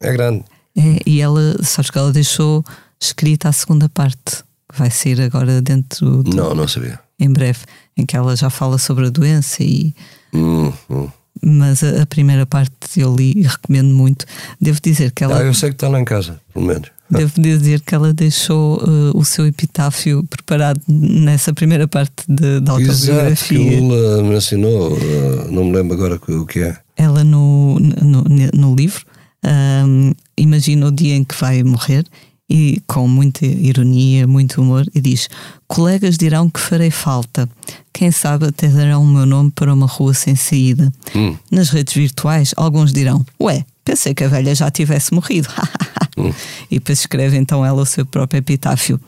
É 0.01 0.11
grande. 0.11 0.43
É, 0.77 0.99
e 1.05 1.21
ela, 1.21 1.55
sabes 1.63 1.89
que 1.89 1.97
ela 1.97 2.11
deixou 2.11 2.61
escrita 2.99 3.47
a 3.47 3.53
segunda 3.53 3.88
parte, 3.88 4.43
que 4.69 4.77
vai 4.77 4.91
sair 4.91 5.21
agora 5.21 5.61
dentro 5.61 6.23
do. 6.23 6.36
Não, 6.36 6.53
não 6.53 6.67
sabia 6.67 6.99
em 7.22 7.32
breve, 7.32 7.59
em 7.95 8.05
que 8.05 8.17
ela 8.17 8.36
já 8.36 8.49
fala 8.49 8.78
sobre 8.78 9.07
a 9.07 9.09
doença 9.09 9.63
e. 9.63 9.93
Hum, 10.34 10.74
hum. 10.89 11.07
Mas 11.43 11.84
a, 11.84 12.01
a, 12.01 12.05
primeira 12.05 12.45
parte 12.45 12.72
eu 12.97 13.15
li 13.15 13.34
e 13.36 13.43
recomendo 13.43 13.93
muito. 13.93 14.26
Devo 14.59 14.80
dizer 14.82 15.11
que 15.11 15.24
ela. 15.24 15.39
Ah, 15.39 15.43
eu 15.43 15.53
sei 15.53 15.69
que 15.69 15.76
está 15.76 15.88
lá 15.88 15.99
em 15.99 16.05
casa, 16.05 16.41
pelo 16.53 16.65
menos. 16.65 16.89
Devo 17.09 17.41
dizer 17.41 17.82
que 17.82 17.93
ela 17.93 18.13
deixou 18.13 18.82
uh, 18.82 19.17
o 19.17 19.26
seu 19.26 19.45
epitáfio 19.45 20.24
preparado 20.24 20.80
nessa 20.88 21.53
primeira 21.53 21.88
parte 21.88 22.24
de, 22.28 22.61
da 22.61 22.72
autobiografia. 22.72 23.30
Exato, 23.30 23.45
que 23.47 23.57
o 23.57 23.84
Lula 23.84 24.24
me 24.24 24.36
ensinou, 24.36 24.93
uh, 24.93 25.51
não 25.51 25.65
me 25.65 25.74
lembro 25.74 25.93
agora 25.93 26.19
o 26.30 26.45
que 26.45 26.59
é. 26.59 26.78
Ela 26.95 27.24
no, 27.24 27.80
no, 27.80 28.24
no 28.53 28.76
livro 28.76 29.05
um, 29.43 30.13
imagina 30.38 30.88
o 30.88 30.91
dia 30.91 31.15
em 31.15 31.24
que 31.24 31.36
vai 31.36 31.63
morrer 31.63 32.05
e 32.51 32.81
com 32.85 33.07
muita 33.07 33.45
ironia, 33.45 34.27
muito 34.27 34.61
humor, 34.61 34.85
e 34.93 34.99
diz: 34.99 35.29
Colegas 35.67 36.17
dirão 36.17 36.49
que 36.49 36.59
farei 36.59 36.91
falta. 36.91 37.49
Quem 37.93 38.11
sabe 38.11 38.47
até 38.47 38.67
darão 38.67 39.03
o 39.03 39.07
meu 39.07 39.25
nome 39.25 39.51
para 39.51 39.73
uma 39.73 39.87
rua 39.87 40.13
sem 40.13 40.35
saída. 40.35 40.91
Hum. 41.15 41.37
Nas 41.49 41.69
redes 41.69 41.93
virtuais, 41.93 42.53
alguns 42.57 42.91
dirão: 42.91 43.25
Ué, 43.39 43.65
pensei 43.85 44.13
que 44.13 44.25
a 44.25 44.27
velha 44.27 44.53
já 44.53 44.69
tivesse 44.69 45.13
morrido. 45.13 45.47
hum. 46.17 46.33
E 46.69 46.75
depois 46.75 46.99
escreve 46.99 47.37
então 47.37 47.65
ela 47.65 47.81
o 47.81 47.85
seu 47.85 48.05
próprio 48.05 48.39
epitáfio. 48.39 48.99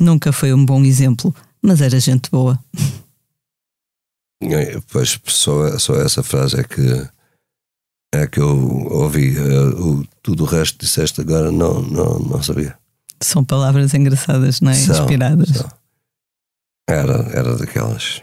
Nunca 0.00 0.32
foi 0.32 0.52
um 0.52 0.66
bom 0.66 0.82
exemplo, 0.82 1.32
mas 1.62 1.80
era 1.80 2.00
gente 2.00 2.28
boa. 2.32 2.58
Pois 4.90 5.20
só, 5.26 5.78
só 5.78 5.94
essa 6.00 6.22
frase 6.24 6.58
é 6.58 6.64
que 6.64 7.08
é 8.12 8.26
que 8.26 8.40
eu 8.40 8.86
ouvi. 8.90 9.38
Uh, 9.38 10.00
o, 10.00 10.06
tudo 10.22 10.44
o 10.44 10.46
resto 10.46 10.78
disseste 10.80 11.20
agora 11.20 11.52
não, 11.52 11.80
não, 11.82 12.18
não 12.18 12.42
sabia. 12.42 12.76
São 13.20 13.44
palavras 13.44 13.94
engraçadas, 13.94 14.60
não 14.60 14.70
é? 14.70 14.74
São, 14.74 15.00
Inspiradas. 15.00 15.48
São. 15.48 15.68
Era, 16.88 17.18
era 17.36 17.56
daquelas. 17.56 18.22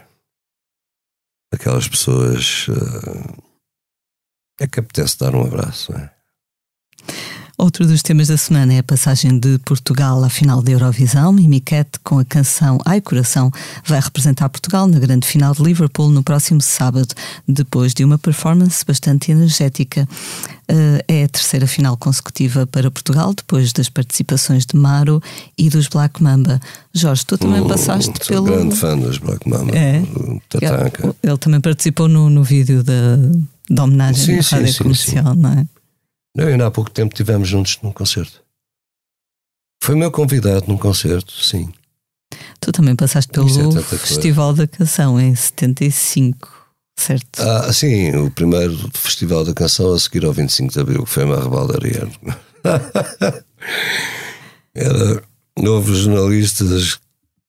daquelas 1.52 1.88
pessoas. 1.88 2.66
Uh, 2.68 3.42
é 4.58 4.66
que 4.66 4.80
apetece 4.80 5.18
dar 5.18 5.34
um 5.34 5.42
abraço, 5.42 5.92
não 5.92 6.00
é? 6.00 6.15
Outro 7.58 7.86
dos 7.86 8.02
temas 8.02 8.28
da 8.28 8.36
semana 8.36 8.74
é 8.74 8.78
a 8.80 8.82
passagem 8.82 9.38
de 9.38 9.58
Portugal 9.60 10.22
à 10.22 10.28
final 10.28 10.60
da 10.60 10.72
Eurovisão. 10.72 11.32
Mimiquete, 11.32 11.98
com 12.04 12.18
a 12.18 12.24
canção 12.24 12.78
Ai 12.84 13.00
Coração, 13.00 13.50
vai 13.82 13.98
representar 13.98 14.50
Portugal 14.50 14.86
na 14.86 14.98
grande 14.98 15.26
final 15.26 15.54
de 15.54 15.62
Liverpool 15.62 16.10
no 16.10 16.22
próximo 16.22 16.60
sábado, 16.60 17.14
depois 17.48 17.94
de 17.94 18.04
uma 18.04 18.18
performance 18.18 18.84
bastante 18.84 19.32
energética. 19.32 20.06
Uh, 20.70 21.00
é 21.08 21.24
a 21.24 21.28
terceira 21.28 21.66
final 21.66 21.96
consecutiva 21.96 22.66
para 22.66 22.90
Portugal, 22.90 23.32
depois 23.32 23.72
das 23.72 23.88
participações 23.88 24.66
de 24.66 24.76
Maro 24.76 25.22
e 25.56 25.70
dos 25.70 25.88
Black 25.88 26.22
Mamba. 26.22 26.60
Jorge, 26.92 27.24
tu 27.24 27.38
também 27.38 27.62
hum, 27.62 27.68
passaste 27.68 28.12
sou 28.20 28.26
pelo. 28.26 28.44
grande 28.44 28.76
fã 28.76 28.98
dos 28.98 29.16
Black 29.16 29.48
Mamba. 29.48 29.74
É. 29.74 29.96
Ele, 29.96 31.14
ele, 31.22 31.38
também 31.38 31.60
participou 31.60 32.06
no, 32.06 32.28
no 32.28 32.42
vídeo 32.42 32.82
da, 32.82 33.16
da 33.70 33.84
homenagem 33.84 34.24
sim, 34.24 34.38
à 34.38 34.42
sim, 34.42 34.54
rádio 34.56 34.72
sim, 34.72 34.78
comercial, 34.82 35.34
não 35.34 35.52
é? 35.52 35.66
Eu 36.36 36.48
ainda 36.48 36.66
há 36.66 36.70
pouco 36.70 36.90
tempo 36.90 37.14
estivemos 37.14 37.48
juntos 37.48 37.78
num 37.82 37.92
concerto. 37.92 38.42
Foi 39.82 39.94
meu 39.94 40.10
convidado 40.10 40.66
num 40.68 40.76
concerto, 40.76 41.32
sim. 41.32 41.72
Tu 42.60 42.72
também 42.72 42.94
passaste 42.94 43.32
pelo 43.32 43.48
é 43.48 43.82
Festival 43.82 44.52
da 44.52 44.66
Canção 44.66 45.18
em 45.20 45.34
75, 45.34 46.48
certo? 46.98 47.40
Ah, 47.40 47.72
sim, 47.72 48.14
o 48.16 48.30
primeiro 48.30 48.76
Festival 48.92 49.44
da 49.44 49.54
Canção 49.54 49.94
a 49.94 49.98
seguir 49.98 50.26
ao 50.26 50.32
25 50.32 50.72
de 50.72 50.80
Abril, 50.80 51.04
que 51.04 51.10
foi 51.10 51.24
uma 51.24 51.40
rebaldaria. 51.42 52.06
Era 54.74 55.22
novos 55.58 55.98
jornalistas 55.98 56.96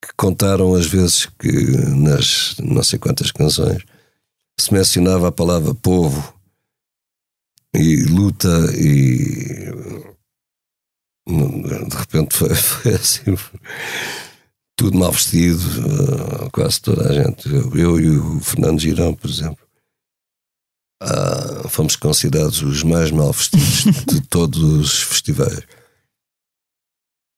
que 0.00 0.14
contaram 0.16 0.74
as 0.74 0.86
vezes 0.86 1.26
que 1.38 1.50
nas 1.88 2.54
não 2.58 2.82
sei 2.82 2.98
quantas 2.98 3.30
canções 3.30 3.82
se 4.58 4.72
mencionava 4.72 5.28
a 5.28 5.32
palavra 5.32 5.74
povo 5.74 6.37
e 7.74 8.04
luta 8.04 8.48
e 8.76 9.68
de 11.26 11.96
repente 11.96 12.34
foi, 12.34 12.54
foi 12.54 12.94
assim 12.94 13.36
tudo 14.78 14.96
mal 14.96 15.10
vestido, 15.10 15.60
uh, 15.60 16.50
quase 16.52 16.80
toda 16.80 17.08
a 17.08 17.12
gente. 17.12 17.48
Eu 17.48 18.00
e 18.00 18.16
o 18.16 18.38
Fernando 18.38 18.80
Girão, 18.80 19.12
por 19.12 19.28
exemplo, 19.28 19.58
uh, 21.02 21.68
fomos 21.68 21.96
considerados 21.96 22.62
os 22.62 22.84
mais 22.84 23.10
mal 23.10 23.32
vestidos 23.32 23.84
de 24.06 24.20
todos 24.20 24.62
os 24.62 25.02
festivais. 25.02 25.62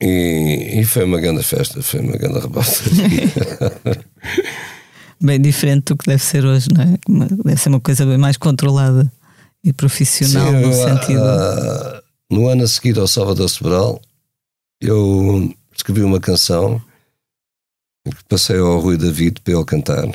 E, 0.03 0.81
e, 0.81 0.85
foi 0.85 1.05
uma 1.05 1.19
grande 1.19 1.43
festa, 1.43 1.83
foi 1.83 2.01
uma 2.01 2.17
grande 2.17 2.41
rebota. 2.41 2.71
bem 5.21 5.41
diferente 5.41 5.85
do 5.85 5.97
que 5.97 6.07
deve 6.07 6.23
ser 6.23 6.45
hoje, 6.45 6.69
não 6.73 6.83
é? 6.83 6.99
Deve 7.45 7.61
ser 7.61 7.69
uma 7.71 7.81
coisa 7.81 8.05
bem 8.07 8.19
mais 8.19 8.37
controlada 8.37 9.11
e 9.63 9.73
profissional 9.73 10.51
Sim, 10.51 10.61
no 10.61 10.73
sentido. 10.73 11.21
Uh, 11.21 12.03
no 12.31 12.49
ano 12.49 12.65
a 12.65 12.69
seguir 12.69 12.99
ao 12.99 13.09
Salvador 13.09 13.49
Sobral, 13.49 14.01
eu 14.81 15.55
escrevi 15.75 16.03
uma 16.03 16.21
canção 16.21 16.83
que 18.05 18.25
passei 18.25 18.59
ao 18.59 18.81
Rui 18.81 18.97
David 18.97 19.41
para 19.41 19.55
ele 19.55 19.65
cantar. 19.65 20.07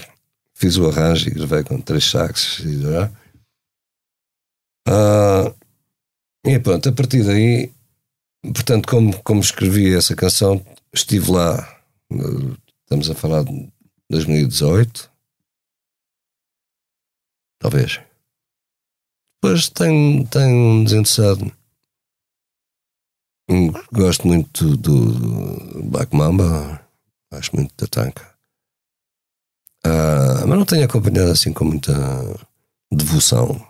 Fiz 0.54 0.78
o 0.78 0.88
arranjo 0.88 1.28
e 1.30 1.34
gravei 1.34 1.64
com 1.64 1.80
três 1.80 2.06
saxos. 2.06 2.66
E, 2.66 2.78
uh, 4.88 5.56
e 6.46 6.60
pronto, 6.60 6.89
a 6.89 6.91
partir 6.91 7.24
daí, 7.24 7.72
portanto, 8.41 8.88
como, 8.88 9.22
como 9.24 9.41
escrevi 9.41 9.93
essa 9.93 10.16
canção, 10.16 10.66
estive 10.93 11.32
lá. 11.32 11.82
Estamos 12.86 13.10
a 13.10 13.16
falar 13.16 13.43
de 13.43 13.68
2018 14.10 15.16
Talvez. 17.66 18.00
Depois 19.46 19.70
tenho, 19.70 20.26
tenho 20.26 20.84
desinteressado. 20.84 21.52
Gosto 23.93 24.28
muito 24.28 24.76
do, 24.76 25.06
do 25.06 25.84
Black 25.84 26.16
Mamba, 26.16 26.82
acho 27.32 27.56
muito 27.56 27.72
da 27.78 27.86
tanca. 27.86 28.28
Uh, 29.86 30.48
mas 30.48 30.58
não 30.58 30.66
tenho 30.66 30.84
acompanhado 30.84 31.30
assim 31.30 31.54
com 31.54 31.64
muita 31.64 31.93
devoção. 32.91 33.64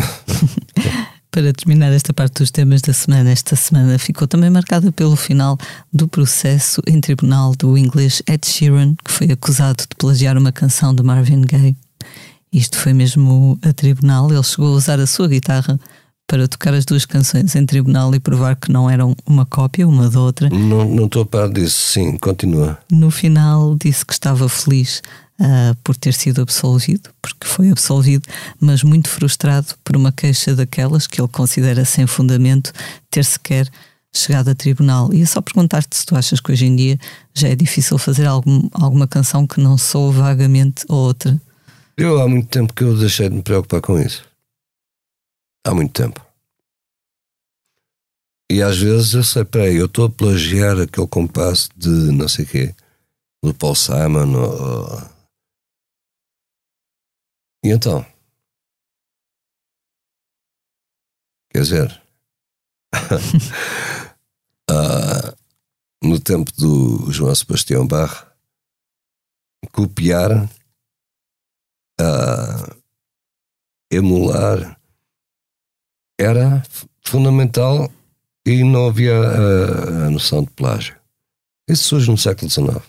Para 1.30 1.52
terminar 1.52 1.92
esta 1.92 2.14
parte 2.14 2.38
dos 2.38 2.50
temas 2.50 2.80
da 2.80 2.94
semana, 2.94 3.30
esta 3.30 3.54
semana 3.56 3.98
ficou 3.98 4.26
também 4.26 4.48
marcada 4.48 4.90
pelo 4.90 5.16
final 5.16 5.58
do 5.92 6.08
processo 6.08 6.80
em 6.86 6.98
tribunal 6.98 7.54
do 7.54 7.76
inglês 7.76 8.22
Ed 8.26 8.46
Sheeran, 8.46 8.94
que 9.04 9.12
foi 9.12 9.30
acusado 9.30 9.82
de 9.82 9.94
plagiar 9.98 10.38
uma 10.38 10.50
canção 10.50 10.94
de 10.94 11.02
Marvin 11.02 11.42
Gaye. 11.42 11.76
Isto 12.52 12.78
foi 12.78 12.92
mesmo 12.92 13.58
a 13.62 13.72
tribunal, 13.72 14.32
ele 14.32 14.42
chegou 14.42 14.68
a 14.68 14.76
usar 14.76 14.98
a 15.00 15.06
sua 15.06 15.28
guitarra 15.28 15.78
para 16.26 16.46
tocar 16.46 16.74
as 16.74 16.84
duas 16.84 17.06
canções 17.06 17.56
em 17.56 17.64
tribunal 17.64 18.14
e 18.14 18.20
provar 18.20 18.54
que 18.54 18.70
não 18.70 18.88
eram 18.88 19.16
uma 19.26 19.46
cópia 19.46 19.88
uma 19.88 20.10
da 20.10 20.20
outra. 20.20 20.50
Não, 20.50 20.84
não 20.84 21.06
estou 21.06 21.22
a 21.22 21.26
par 21.26 21.48
disso, 21.48 21.92
sim, 21.92 22.18
continua. 22.18 22.78
No 22.92 23.10
final 23.10 23.74
disse 23.74 24.04
que 24.04 24.12
estava 24.12 24.46
feliz 24.48 25.02
uh, 25.40 25.74
por 25.82 25.96
ter 25.96 26.12
sido 26.12 26.42
absolvido, 26.42 27.08
porque 27.22 27.46
foi 27.46 27.70
absolvido, 27.70 28.28
mas 28.60 28.82
muito 28.82 29.08
frustrado 29.08 29.68
por 29.82 29.96
uma 29.96 30.12
queixa 30.12 30.54
daquelas 30.54 31.06
que 31.06 31.18
ele 31.18 31.28
considera 31.28 31.84
sem 31.86 32.06
fundamento 32.06 32.72
ter 33.10 33.24
sequer 33.24 33.66
chegado 34.14 34.48
a 34.50 34.54
tribunal. 34.54 35.12
E 35.14 35.22
é 35.22 35.26
só 35.26 35.40
perguntar-te 35.40 35.96
se 35.96 36.04
tu 36.04 36.14
achas 36.14 36.40
que 36.40 36.52
hoje 36.52 36.66
em 36.66 36.76
dia 36.76 36.98
já 37.34 37.48
é 37.48 37.54
difícil 37.54 37.96
fazer 37.96 38.26
algum, 38.26 38.68
alguma 38.72 39.06
canção 39.06 39.46
que 39.46 39.60
não 39.60 39.78
soa 39.78 40.12
vagamente 40.12 40.84
a 40.88 40.94
outra. 40.94 41.40
Eu 42.00 42.22
há 42.22 42.28
muito 42.28 42.48
tempo 42.48 42.72
que 42.72 42.84
eu 42.84 42.96
deixei 42.96 43.28
de 43.28 43.34
me 43.34 43.42
preocupar 43.42 43.82
com 43.82 43.98
isso 43.98 44.28
há 45.66 45.74
muito 45.74 45.92
tempo. 45.92 46.24
E 48.50 48.62
às 48.62 48.78
vezes 48.78 49.12
eu 49.12 49.22
sei, 49.22 49.44
peraí, 49.44 49.76
eu 49.76 49.86
estou 49.86 50.06
a 50.06 50.10
plagiar 50.10 50.80
aquele 50.80 51.06
compasso 51.06 51.68
de 51.76 51.88
não 51.88 52.28
sei 52.28 52.46
quê, 52.46 52.74
do 53.42 53.52
Paul 53.52 53.74
Simon. 53.74 54.32
Ou... 54.34 54.98
E 57.64 57.70
então? 57.70 58.06
Quer 61.50 61.62
dizer, 61.62 62.02
uh, 64.70 65.36
no 66.02 66.20
tempo 66.20 66.52
do 66.52 67.10
João 67.10 67.34
Sebastião 67.34 67.86
Barra, 67.86 68.32
copiar, 69.72 70.48
uh, 72.00 72.76
emular 73.90 74.78
era 76.18 76.62
fundamental 77.02 77.90
e 78.44 78.64
não 78.64 78.88
havia 78.88 79.14
a, 79.14 80.06
a 80.06 80.10
noção 80.10 80.42
de 80.42 80.50
plágio. 80.50 80.96
Isso 81.68 81.84
surge 81.84 82.10
no 82.10 82.18
século 82.18 82.50
XIX. 82.50 82.82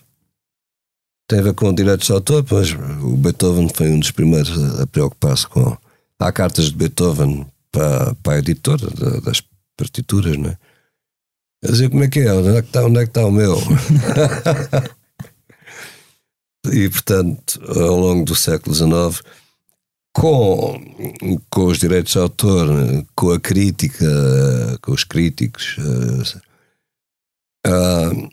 Tem 1.28 1.38
a 1.38 1.42
ver 1.42 1.54
com 1.54 1.72
direitos 1.72 2.06
de 2.06 2.12
autor, 2.12 2.42
pois 2.42 2.72
o 2.72 3.16
Beethoven 3.16 3.68
foi 3.72 3.90
um 3.90 4.00
dos 4.00 4.10
primeiros 4.10 4.50
a, 4.50 4.82
a 4.82 4.86
preocupar-se 4.86 5.46
com. 5.46 5.76
Há 6.18 6.32
cartas 6.32 6.66
de 6.66 6.76
Beethoven 6.76 7.46
para, 7.72 8.14
para 8.16 8.34
a 8.34 8.38
editora 8.38 8.90
das 9.22 9.42
partituras, 9.76 10.36
não 10.36 10.50
é? 10.50 10.58
A 11.64 11.70
dizer 11.70 11.88
como 11.90 12.04
é 12.04 12.08
que 12.08 12.20
é, 12.20 12.32
onde 12.32 12.56
é 12.56 12.62
que 12.62 12.68
está, 12.68 12.84
onde 12.84 12.98
é 12.98 13.02
que 13.04 13.10
está 13.10 13.24
o 13.24 13.30
meu? 13.30 13.56
e 16.66 16.88
portanto, 16.88 17.60
ao 17.80 17.96
longo 17.96 18.24
do 18.24 18.34
século 18.34 18.74
XIX 18.74 19.22
com, 20.12 20.78
com 21.48 21.66
os 21.66 21.78
direitos 21.78 22.12
de 22.12 22.18
autor, 22.18 22.66
com 23.14 23.30
a 23.30 23.40
crítica, 23.40 24.06
com 24.82 24.92
os 24.92 25.04
críticos. 25.04 25.76
Uh, 27.66 28.30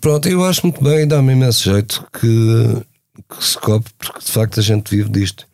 pronto, 0.00 0.28
eu 0.28 0.44
acho 0.44 0.66
muito 0.66 0.82
bem, 0.82 1.06
dá-me 1.06 1.32
imenso 1.32 1.64
jeito 1.64 2.06
que, 2.12 2.86
que 3.28 3.44
se 3.44 3.58
cope, 3.58 3.92
porque 3.94 4.20
de 4.20 4.32
facto 4.32 4.60
a 4.60 4.62
gente 4.62 4.94
vive 4.94 5.10
disto. 5.10 5.46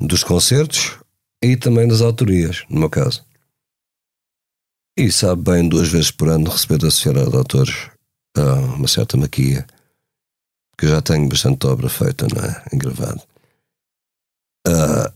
Dos 0.00 0.24
concertos 0.24 0.98
e 1.42 1.56
também 1.56 1.86
das 1.86 2.00
autorias, 2.00 2.64
no 2.70 2.80
meu 2.80 2.90
caso. 2.90 3.24
E 4.96 5.10
sabe 5.10 5.42
bem, 5.42 5.68
duas 5.68 5.88
vezes 5.88 6.10
por 6.10 6.28
ano, 6.28 6.50
receber 6.50 6.78
da 6.78 6.90
Sociedade 6.90 7.30
de 7.30 7.36
Autores 7.36 7.91
uh, 8.36 8.74
uma 8.74 8.88
certa 8.88 9.16
maquia 9.16 9.66
que 10.76 10.86
eu 10.86 10.90
já 10.90 11.02
tenho 11.02 11.28
bastante 11.28 11.66
obra 11.66 11.88
feita, 11.88 12.26
não 12.34 12.42
é? 12.42 12.64
Engravado. 12.72 13.22
Uh, 14.66 15.12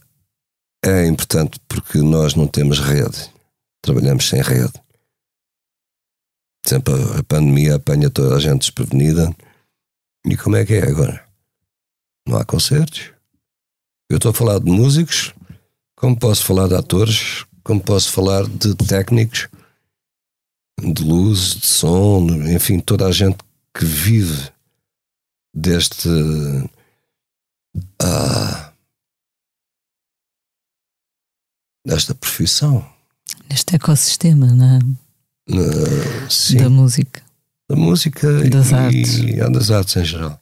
é 0.85 1.07
importante 1.07 1.59
porque 1.69 1.99
nós 1.99 2.35
não 2.35 2.47
temos 2.47 2.79
rede, 2.79 3.31
trabalhamos 3.83 4.29
sem 4.29 4.41
rede. 4.41 4.73
Sempre 6.67 6.95
a, 6.95 7.21
a 7.21 7.23
pandemia 7.25 7.77
apanha 7.77 8.11
toda 8.11 8.37
a 8.37 8.41
gente 8.41 8.61
desprevenida. 8.61 9.35
E 10.25 10.37
como 10.37 10.57
é 10.57 10.65
que 10.65 10.75
é 10.75 10.89
agora? 10.89 11.25
Não 12.27 12.37
há 12.37 12.45
concertos. 12.45 13.13
Eu 14.11 14.17
estou 14.17 14.31
a 14.31 14.35
falar 14.35 14.59
de 14.59 14.71
músicos, 14.71 15.33
como 15.97 16.19
posso 16.19 16.45
falar 16.45 16.69
de 16.69 16.75
atores, 16.75 17.45
como 17.65 17.81
posso 17.81 18.13
falar 18.13 18.45
de 18.47 18.75
técnicos, 18.75 19.49
de 20.93 21.03
luz, 21.03 21.57
de 21.57 21.67
som, 21.67 22.27
enfim, 22.49 22.81
toda 22.81 23.07
a 23.07 23.13
gente 23.13 23.39
que 23.75 23.85
vive 23.85 24.51
deste. 25.55 26.09
Uh, 28.03 28.73
desta 31.85 32.15
profissão. 32.15 32.85
Neste 33.49 33.77
ecossistema, 33.77 34.47
não 34.47 34.77
é? 34.77 34.79
Uh, 35.51 36.31
sim, 36.31 36.57
da 36.59 36.71
música. 36.71 37.23
Da 37.69 37.77
música 37.77 38.49
das 38.49 38.71
e, 38.71 38.75
artes. 38.75 39.19
e 39.19 39.51
das 39.51 39.71
artes 39.71 39.97
em 39.97 40.05
geral. 40.05 40.41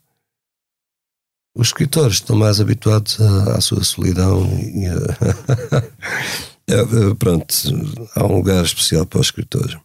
Os 1.56 1.68
escritores 1.68 2.14
estão 2.16 2.36
mais 2.36 2.60
habituados 2.60 3.20
à, 3.20 3.56
à 3.56 3.60
sua 3.60 3.84
solidão 3.84 4.44
e 4.58 4.86
a, 4.86 4.96
é, 6.66 7.14
pronto, 7.18 7.54
há 8.16 8.24
um 8.24 8.36
lugar 8.36 8.64
especial 8.64 9.06
para 9.06 9.20
os 9.20 9.26
escritores 9.28 9.76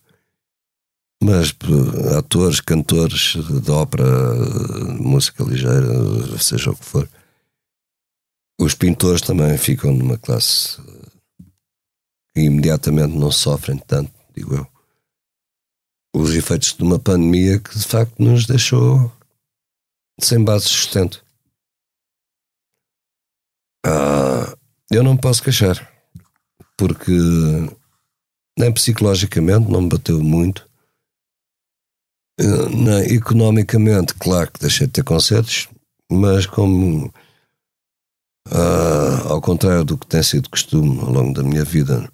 mas 1.22 1.53
atores, 2.17 2.61
cantores 2.61 3.36
de 3.36 3.72
ópera, 3.72 4.05
música 4.99 5.43
ligeira, 5.43 6.38
seja 6.39 6.72
o 6.72 6.76
que 6.76 6.86
for. 6.86 7.09
Os 8.59 8.74
pintores 8.74 9.22
também 9.22 9.57
ficam 9.57 9.93
numa 9.93 10.17
classe 10.17 10.82
que 12.34 12.41
imediatamente 12.41 13.15
não 13.15 13.32
sofrem 13.32 13.78
tanto, 13.78 14.11
digo 14.36 14.55
eu. 14.55 14.67
Os 16.15 16.34
efeitos 16.34 16.74
de 16.74 16.84
uma 16.84 16.97
pandemia 16.97 17.59
que 17.59 17.78
de 17.78 17.86
facto 17.86 18.22
nos 18.22 18.45
deixou 18.45 19.11
sem 20.20 20.43
base 20.43 20.65
de 20.65 20.72
sustento. 20.72 21.24
Ah, 23.86 24.57
eu 24.91 25.03
não 25.03 25.15
posso 25.15 25.43
queixar, 25.43 25.89
porque 26.78 27.11
nem 28.57 28.74
psicologicamente 28.74 29.70
não 29.70 29.82
me 29.82 29.89
bateu 29.89 30.22
muito 30.22 30.68
não, 32.70 33.00
economicamente, 33.02 34.14
claro 34.14 34.52
que 34.52 34.62
deixei 34.62 34.88
de 34.88 34.94
ter 34.94 35.04
concertos, 35.04 35.68
mas 36.10 36.46
como 36.46 37.12
ah, 38.52 39.30
ao 39.30 39.42
contrário 39.42 39.84
do 39.84 39.98
que 39.98 40.08
tem 40.08 40.24
sido 40.24 40.50
costume 40.50 41.00
ao 41.02 41.12
longo 41.12 41.34
da 41.34 41.44
minha 41.44 41.64
vida, 41.64 42.12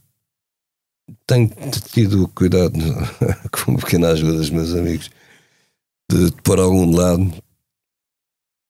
tenho 1.26 1.50
tido 1.92 2.28
cuidado 2.30 2.74
com 3.52 3.76
pequena 3.78 4.10
ajuda 4.10 4.34
dos 4.34 4.50
meus 4.50 4.74
amigos 4.74 5.10
de, 6.12 6.32
de 6.32 6.42
pôr 6.42 6.60
algum 6.60 6.96
lado. 6.96 7.34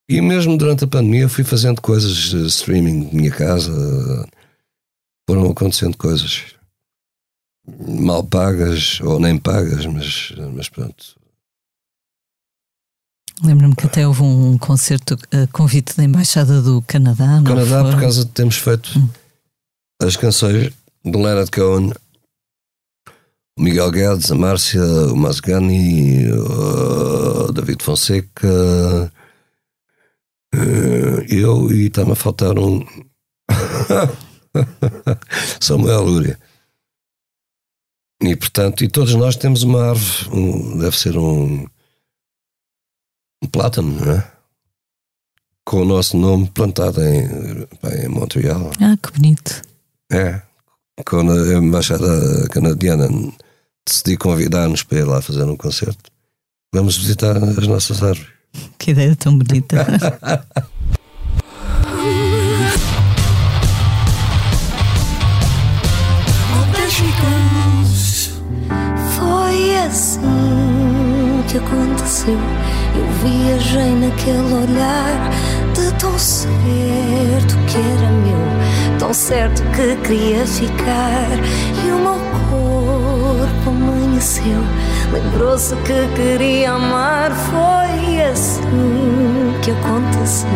E 0.07 0.21
mesmo 0.21 0.57
durante 0.57 0.83
a 0.83 0.87
pandemia 0.87 1.27
fui 1.27 1.43
fazendo 1.43 1.81
coisas 1.81 2.11
de 2.11 2.45
streaming 2.45 3.09
de 3.09 3.15
minha 3.15 3.31
casa, 3.31 3.71
foram 5.27 5.49
acontecendo 5.49 5.97
coisas 5.97 6.55
mal 7.67 8.23
pagas 8.23 8.99
ou 9.01 9.19
nem 9.19 9.39
pagas, 9.39 9.87
mas, 9.87 10.33
mas 10.53 10.69
pronto, 10.69 11.15
Lembro-me 13.43 13.75
que 13.75 13.85
até 13.85 14.07
houve 14.07 14.21
um 14.21 14.57
concerto 14.57 15.17
a 15.31 15.47
convite 15.51 15.95
da 15.97 16.03
Embaixada 16.03 16.61
do 16.61 16.81
Canadá. 16.83 17.41
Canadá, 17.45 17.83
por 17.83 17.99
causa 17.99 18.23
de 18.23 18.31
termos 18.31 18.57
feito 18.57 18.97
hum. 18.97 19.09
as 20.01 20.15
canções 20.15 20.71
do 21.03 21.19
Leonard 21.19 21.51
Cohen, 21.51 21.91
o 23.57 23.61
Miguel 23.61 23.91
Guedes, 23.91 24.31
a 24.31 24.35
Márcia, 24.35 24.81
o 24.81 25.17
Mazgani, 25.17 26.31
o 26.31 27.51
David 27.51 27.83
Fonseca, 27.83 29.11
eh, 30.53 31.25
eu 31.29 31.71
e 31.71 31.87
está-me 31.87 32.13
a 32.13 32.15
faltar 32.15 32.57
um. 32.57 32.85
Samuel 35.59 36.03
Lúria. 36.03 36.39
E 38.21 38.35
portanto, 38.35 38.83
e 38.83 38.87
todos 38.87 39.13
nós 39.15 39.35
temos 39.35 39.63
uma 39.63 39.89
árvore, 39.89 40.29
um, 40.31 40.79
deve 40.79 40.97
ser 40.97 41.17
um 41.17 41.67
um 43.45 43.47
plátano, 43.47 44.05
não 44.05 44.11
é? 44.11 44.35
com 45.65 45.81
o 45.81 45.85
nosso 45.85 46.15
nome 46.15 46.47
plantado 46.53 47.01
em, 47.01 47.67
em 48.03 48.07
Montreal. 48.07 48.71
Ah, 48.79 48.95
que 49.01 49.11
bonito. 49.11 49.63
É. 50.11 50.39
Quando 51.05 51.31
a 51.31 51.55
Embaixada 51.55 52.47
Canadiana 52.49 53.09
decidi 53.85 54.15
convidar-nos 54.15 54.83
para 54.83 54.99
ir 54.99 55.03
lá 55.03 55.21
fazer 55.21 55.43
um 55.43 55.57
concerto, 55.57 56.11
vamos 56.73 56.95
visitar 56.97 57.35
as 57.37 57.67
nossas 57.67 58.01
árvores. 58.03 58.31
Que 58.77 58.91
ideia 58.91 59.15
tão 59.15 59.37
bonita. 59.37 59.85
Foi 69.17 69.75
assim 69.77 70.19
que 71.49 71.57
aconteceu. 71.57 72.39
Eu 72.97 73.07
viajei 73.23 73.95
naquele 73.95 74.53
olhar 74.53 75.29
de 75.73 75.93
tão 75.99 76.17
certo 76.17 77.57
que 77.67 77.77
era 77.77 78.09
meu, 78.11 78.97
tão 78.97 79.13
certo 79.13 79.61
que 79.71 79.95
queria 80.07 80.45
ficar. 80.45 81.27
E 81.85 81.91
o 81.91 81.99
meu 81.99 82.19
corpo 82.49 83.69
amanheceu, 83.69 84.61
lembrou-se 85.11 85.75
que 85.77 86.07
queria 86.15 86.71
amar. 86.71 87.31
Foi 87.31 88.21
assim 88.21 89.53
que 89.61 89.71
aconteceu, 89.71 90.49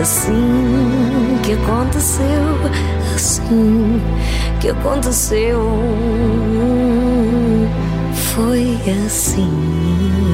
assim 0.00 1.38
que 1.42 1.52
aconteceu, 1.52 2.70
assim 3.14 4.02
que 4.60 4.70
aconteceu. 4.70 5.60
Foi 8.34 8.78
assim. 9.06 10.25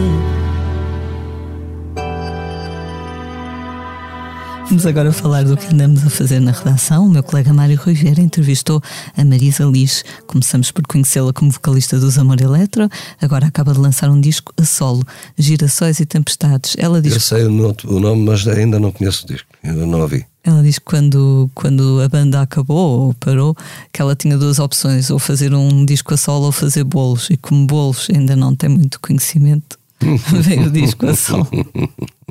Vamos 4.73 4.87
agora 4.87 5.13
falar 5.13 5.45
do 5.45 5.55
que 5.55 5.67
andamos 5.67 6.03
a 6.03 6.09
fazer 6.09 6.41
na 6.41 6.51
redação. 6.51 7.05
O 7.05 7.11
meu 7.11 7.23
colega 7.23 7.53
Mário 7.53 7.79
Vieira 7.85 8.23
entrevistou 8.23 8.81
a 9.15 9.23
Marisa 9.23 9.65
Liz. 9.65 10.03
Começamos 10.27 10.71
por 10.71 10.87
conhecê-la 10.87 11.31
como 11.31 11.51
vocalista 11.51 12.01
dos 12.01 12.17
Amor 12.17 12.41
Eletro. 12.41 12.89
Agora 13.21 13.47
acaba 13.47 13.75
de 13.75 13.79
lançar 13.79 14.09
um 14.09 14.19
disco 14.19 14.51
a 14.57 14.65
solo, 14.65 15.05
Girassóis 15.37 16.01
e 16.01 16.07
Tempestades. 16.07 16.75
Ela 16.79 17.03
diz 17.03 17.13
Eu 17.13 17.21
sei 17.21 17.45
o 17.45 18.01
nome, 18.01 18.25
mas 18.25 18.49
ainda 18.49 18.81
não 18.81 18.91
conheço 18.91 19.27
o 19.27 19.29
disco, 19.29 19.47
ainda 19.63 19.85
não 19.85 20.01
ouvi. 20.01 20.25
Ela 20.43 20.63
diz 20.63 20.79
que 20.79 20.87
quando, 20.87 21.51
quando 21.55 22.01
a 22.01 22.09
banda 22.09 22.41
acabou 22.41 23.09
ou 23.09 23.15
parou, 23.21 23.55
que 23.93 24.01
ela 24.01 24.17
tinha 24.17 24.39
duas 24.39 24.59
opções, 24.59 25.11
ou 25.11 25.19
fazer 25.19 25.53
um 25.53 25.85
disco 25.85 26.15
a 26.15 26.17
solo 26.17 26.47
ou 26.47 26.53
fazer 26.53 26.85
bolos. 26.85 27.29
E 27.29 27.37
como 27.37 27.67
bolos 27.67 28.09
ainda 28.11 28.35
não 28.35 28.57
tem 28.57 28.71
muito 28.71 28.99
conhecimento, 29.01 29.79
veio 30.01 30.69
o 30.69 30.71
disco 30.71 31.09
a 31.09 31.15
solo. 31.15 31.47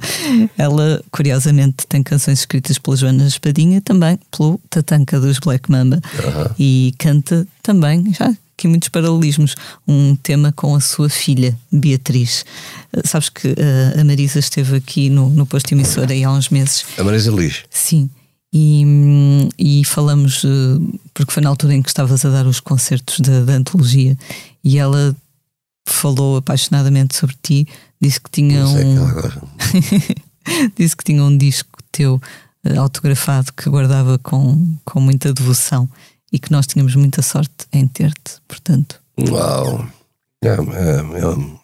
Ela, 0.58 1.04
curiosamente, 1.12 1.88
tem 1.88 2.04
canções 2.04 2.40
escritas 2.40 2.78
pela 2.78 2.96
Joana 2.96 3.28
Espadinha, 3.28 3.82
também 3.82 4.20
pelo 4.36 4.60
Tatanka 4.70 5.20
dos 5.20 5.40
Black 5.40 5.70
Mamba. 5.70 6.02
E 6.60 6.94
canta 6.98 7.48
também, 7.62 8.14
já 8.14 8.34
aqui 8.62 8.68
muitos 8.68 8.90
paralelismos, 8.90 9.56
um 9.88 10.16
tema 10.16 10.52
com 10.52 10.76
a 10.76 10.80
sua 10.80 11.10
filha, 11.10 11.58
Beatriz. 11.72 12.46
Eh, 12.94 13.02
Sabes 13.06 13.30
que 13.30 13.48
eh, 13.58 14.00
a 14.00 14.04
Marisa 14.04 14.38
esteve 14.38 14.76
aqui 14.76 15.10
no, 15.10 15.30
no 15.32 15.48
posto 15.48 15.72
emissor 15.72 16.06
aí 16.12 16.24
há 16.24 16.32
uns 16.32 16.50
meses 16.50 16.86
A 16.98 17.04
Marisa 17.04 17.32
Liz. 17.32 17.64
Sim. 17.72 18.08
E, 18.54 19.50
e 19.58 19.86
falamos, 19.86 20.44
eh, 20.46 20.98
porque 21.14 21.34
foi 21.34 21.42
na 21.42 21.50
altura 21.50 21.74
em 21.74 21.82
que 21.82 21.90
estavas 21.90 22.24
a 22.24 22.30
dar 22.30 22.46
os 22.46 22.60
concertos 22.60 23.20
da, 23.20 23.42
da 23.42 23.54
antologia 23.54 24.16
e 24.64 24.78
ela 24.78 25.16
falou 25.88 26.38
apaixonadamente 26.38 27.16
sobre 27.16 27.36
ti, 27.42 27.68
disse 28.02 28.20
que 28.20 28.32
tinha 28.32 28.64
Não 28.64 28.74
sei 28.74 28.84
que 28.84 28.90
um, 28.90 28.98
ela 28.98 29.22
gosta. 29.22 29.42
disse 30.76 30.98
que 30.98 31.04
tinha 31.04 31.24
um 31.24 31.38
disco 31.38 31.82
teu 31.92 32.20
eh, 32.64 32.76
autografado 32.78 33.54
que 33.54 33.70
guardava 33.70 34.18
com, 34.18 34.78
com 34.84 35.00
muita 35.00 35.34
devoção 35.34 35.90
e 36.32 36.40
que 36.40 36.52
nós 36.52 36.66
tínhamos 36.66 36.96
muita 36.96 37.22
sorte 37.22 37.68
em 37.72 37.88
ter-te, 37.88 38.42
portanto. 38.48 39.02
Uau! 39.30 39.88
É, 40.44 40.48
é, 40.48 41.24
eu, 41.24 41.60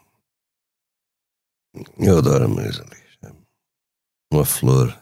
eu 1.97 2.17
adoro 2.19 2.45
a 2.45 2.47
Marisa 2.47 2.83
Liz. 2.83 3.31
É 3.31 3.31
uma 4.31 4.45
flor. 4.45 4.95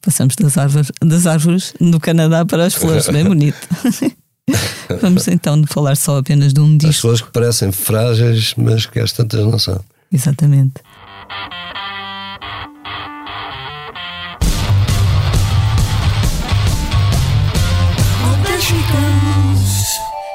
Passamos 0.00 0.34
das 0.36 0.56
árvores, 0.56 0.90
das 1.02 1.26
árvores 1.26 1.74
do 1.78 2.00
Canadá 2.00 2.46
para 2.46 2.64
as 2.64 2.74
flores, 2.74 3.08
bem 3.08 3.24
bonito. 3.24 3.58
Vamos 5.00 5.28
então 5.28 5.62
falar 5.66 5.96
só 5.96 6.18
apenas 6.18 6.52
de 6.52 6.60
um 6.60 6.72
As 6.72 6.78
disco. 6.78 7.02
flores 7.02 7.20
que 7.20 7.30
parecem 7.30 7.72
frágeis, 7.72 8.54
mas 8.56 8.86
que 8.86 8.98
às 9.00 9.12
tantas 9.12 9.40
não 9.44 9.58
são. 9.58 9.80
Exatamente. 10.12 10.74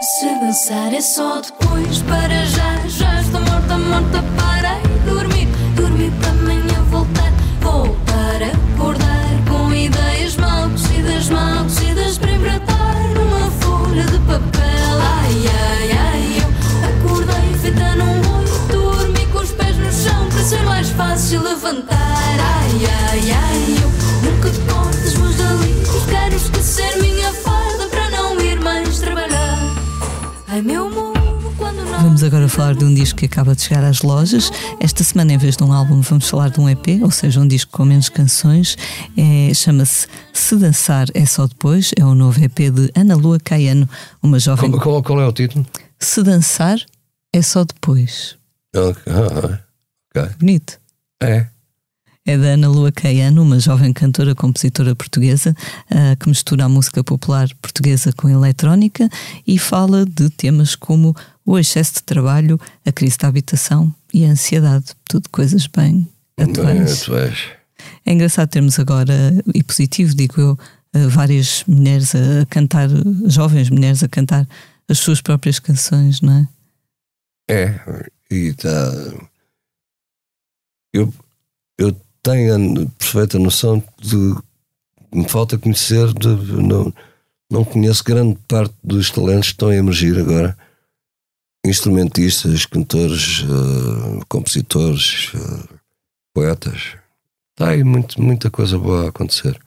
Se 0.02 0.28
dançar 0.40 0.94
é 0.94 1.02
só 1.02 1.42
depois, 1.42 2.02
para 2.04 2.46
já, 2.46 2.88
já 2.88 3.22
estou 3.22 3.42
morta, 3.42 3.78
morta, 3.78 4.24
parei. 4.38 4.82
Dormir, 5.06 5.48
agora 32.26 32.50
falar 32.50 32.74
de 32.74 32.84
um 32.84 32.94
disco 32.94 33.20
que 33.20 33.26
acaba 33.26 33.56
de 33.56 33.62
chegar 33.62 33.84
às 33.84 34.02
lojas. 34.02 34.52
Esta 34.80 35.04
semana, 35.04 35.34
em 35.34 35.38
vez 35.38 35.56
de 35.56 35.64
um 35.64 35.72
álbum, 35.72 36.02
vamos 36.02 36.28
falar 36.28 36.50
de 36.50 36.60
um 36.60 36.68
EP, 36.68 37.02
ou 37.04 37.12
seja, 37.12 37.40
um 37.40 37.48
disco 37.48 37.72
com 37.72 37.86
menos 37.86 38.10
canções. 38.10 38.78
É, 39.16 39.54
Chama-se 39.54 40.08
Se 40.34 40.56
Dançar 40.56 41.08
é 41.14 41.26
Só 41.26 41.46
Depois. 41.46 41.92
É 41.98 42.04
o 42.04 42.16
novo 42.16 42.44
EP 42.44 42.72
de 42.72 42.92
Ana 42.96 43.16
Lua 43.16 43.40
Caiano, 43.40 43.88
uma 44.24 44.40
jovem. 44.40 44.72
Qual, 44.72 44.82
qual, 44.82 45.04
qual 45.04 45.22
é 45.22 45.28
o 45.28 45.32
título? 45.32 45.66
Se 46.00 46.24
Dançar 46.24 46.80
é 47.32 47.42
Só 47.42 47.64
Depois. 47.64 48.36
Ok. 48.76 49.04
Ah, 49.08 49.60
ok. 50.10 50.36
Bonito. 50.40 50.80
É. 51.22 51.48
É 52.28 52.38
da 52.40 52.48
Ana 52.48 52.68
Lua 52.68 52.92
Caiano, 52.92 53.44
uma 53.44 53.60
jovem 53.60 53.94
cantora, 53.94 54.34
compositora 54.34 54.96
portuguesa 54.96 55.56
ah, 55.92 56.16
que 56.16 56.28
mistura 56.28 56.66
a 56.66 56.70
música 56.70 57.04
popular 57.04 57.48
portuguesa 57.62 58.12
com 58.14 58.28
a 58.28 58.32
eletrónica 58.32 59.08
e 59.46 59.60
fala 59.60 60.04
de 60.08 60.32
temas 60.32 60.76
como 60.76 61.16
o 61.46 61.60
excesso 61.60 61.96
de 61.96 62.04
trabalho, 62.04 62.60
a 62.86 62.92
crise 62.92 63.18
da 63.18 63.28
habitação 63.28 63.94
e 64.14 64.26
a 64.26 64.30
ansiedade. 64.30 64.86
Tudo 65.08 65.30
coisas 65.30 65.68
bem 65.68 66.08
atuais. 66.38 67.02
tu 67.02 67.16
és. 67.16 67.38
É 68.06 68.14
engraçado 68.14 68.50
termos 68.50 68.80
agora, 68.80 69.14
e 69.54 69.64
positivo, 69.64 70.16
digo 70.16 70.42
eu, 70.42 70.60
ah, 70.94 71.08
várias 71.08 71.64
mulheres 71.68 72.16
a 72.16 72.42
a 72.42 72.46
cantar, 72.46 72.90
jovens 73.28 73.70
mulheres 73.70 74.04
a 74.04 74.08
cantar 74.08 74.48
as 74.88 75.00
suas 75.00 75.22
próprias 75.22 75.60
canções, 75.60 76.22
não 76.22 76.34
é? 76.34 76.48
É. 77.50 78.10
E 78.32 78.48
está. 78.48 78.92
Eu, 80.94 81.14
eu 81.78 81.96
tenho 82.24 82.56
a 82.56 82.88
perfeita 82.98 83.38
noção 83.38 83.84
de. 84.02 84.36
Me 85.14 85.28
falta 85.30 85.58
conhecer. 85.58 86.12
De, 86.14 86.28
não, 86.28 86.94
não 87.52 87.64
conheço 87.64 88.04
grande 88.04 88.38
parte 88.48 88.74
dos 88.84 89.12
talentos 89.12 89.50
que 89.50 89.54
estão 89.54 89.70
a 89.70 89.76
emergir 89.76 90.18
agora. 90.18 90.58
Instrumentistas, 91.66 92.66
cantores, 92.66 93.44
eh, 93.44 94.24
compositores, 94.30 95.32
eh, 95.34 95.76
poetas. 96.34 96.96
Está 97.52 97.72
aí 97.72 97.84
muito, 97.84 98.22
muita 98.22 98.52
coisa 98.52 98.78
boa 98.78 99.06
a 99.06 99.10
acontecer. 99.10 99.60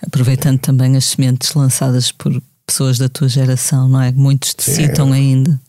Aproveitando 0.00 0.60
também 0.60 0.96
as 0.96 1.06
sementes 1.06 1.54
lançadas 1.54 2.12
por 2.12 2.40
pessoas 2.64 2.98
da 2.98 3.08
tua 3.08 3.28
geração, 3.28 3.88
não 3.88 4.00
é? 4.00 4.12
Muitos 4.12 4.54
te 4.54 4.62
Sim. 4.62 4.86
citam 4.86 5.12
ainda. 5.12 5.60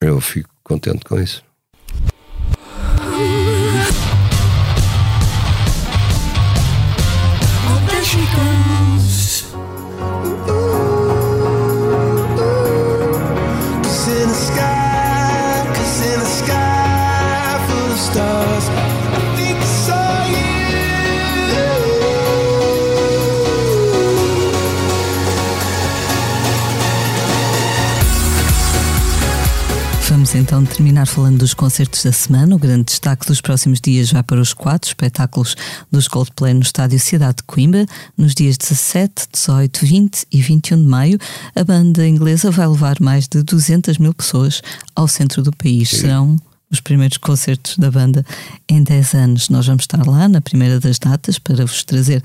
Eu 0.00 0.20
fico 0.20 0.48
contente 0.62 1.04
com 1.04 1.20
isso. 1.20 1.44
Vamos 30.34 30.48
então 30.48 30.64
terminar 30.64 31.06
falando 31.06 31.38
dos 31.38 31.54
concertos 31.54 32.02
da 32.02 32.10
semana. 32.10 32.56
O 32.56 32.58
grande 32.58 32.86
destaque 32.86 33.24
dos 33.24 33.40
próximos 33.40 33.80
dias 33.80 34.10
vai 34.10 34.20
para 34.20 34.40
os 34.40 34.52
quatro 34.52 34.88
espetáculos 34.88 35.54
dos 35.92 36.08
Coldplay 36.08 36.52
no 36.52 36.62
Estádio 36.62 36.98
Cidade 36.98 37.36
de 37.36 37.44
Coimbra, 37.44 37.86
nos 38.18 38.34
dias 38.34 38.58
17, 38.58 39.28
18, 39.32 39.86
20 39.86 40.26
e 40.32 40.42
21 40.42 40.76
de 40.76 40.88
maio. 40.88 41.18
A 41.54 41.62
banda 41.62 42.04
inglesa 42.04 42.50
vai 42.50 42.66
levar 42.66 42.96
mais 43.00 43.28
de 43.28 43.44
200 43.44 43.98
mil 43.98 44.12
pessoas 44.12 44.60
ao 44.96 45.06
centro 45.06 45.40
do 45.40 45.52
país. 45.52 45.90
Sim. 45.90 45.98
Serão 45.98 46.36
os 46.68 46.80
primeiros 46.80 47.16
concertos 47.18 47.78
da 47.78 47.88
banda 47.88 48.26
em 48.68 48.82
10 48.82 49.14
anos. 49.14 49.48
Nós 49.48 49.68
vamos 49.68 49.84
estar 49.84 50.04
lá 50.04 50.28
na 50.28 50.40
primeira 50.40 50.80
das 50.80 50.98
datas 50.98 51.38
para 51.38 51.64
vos 51.64 51.84
trazer 51.84 52.20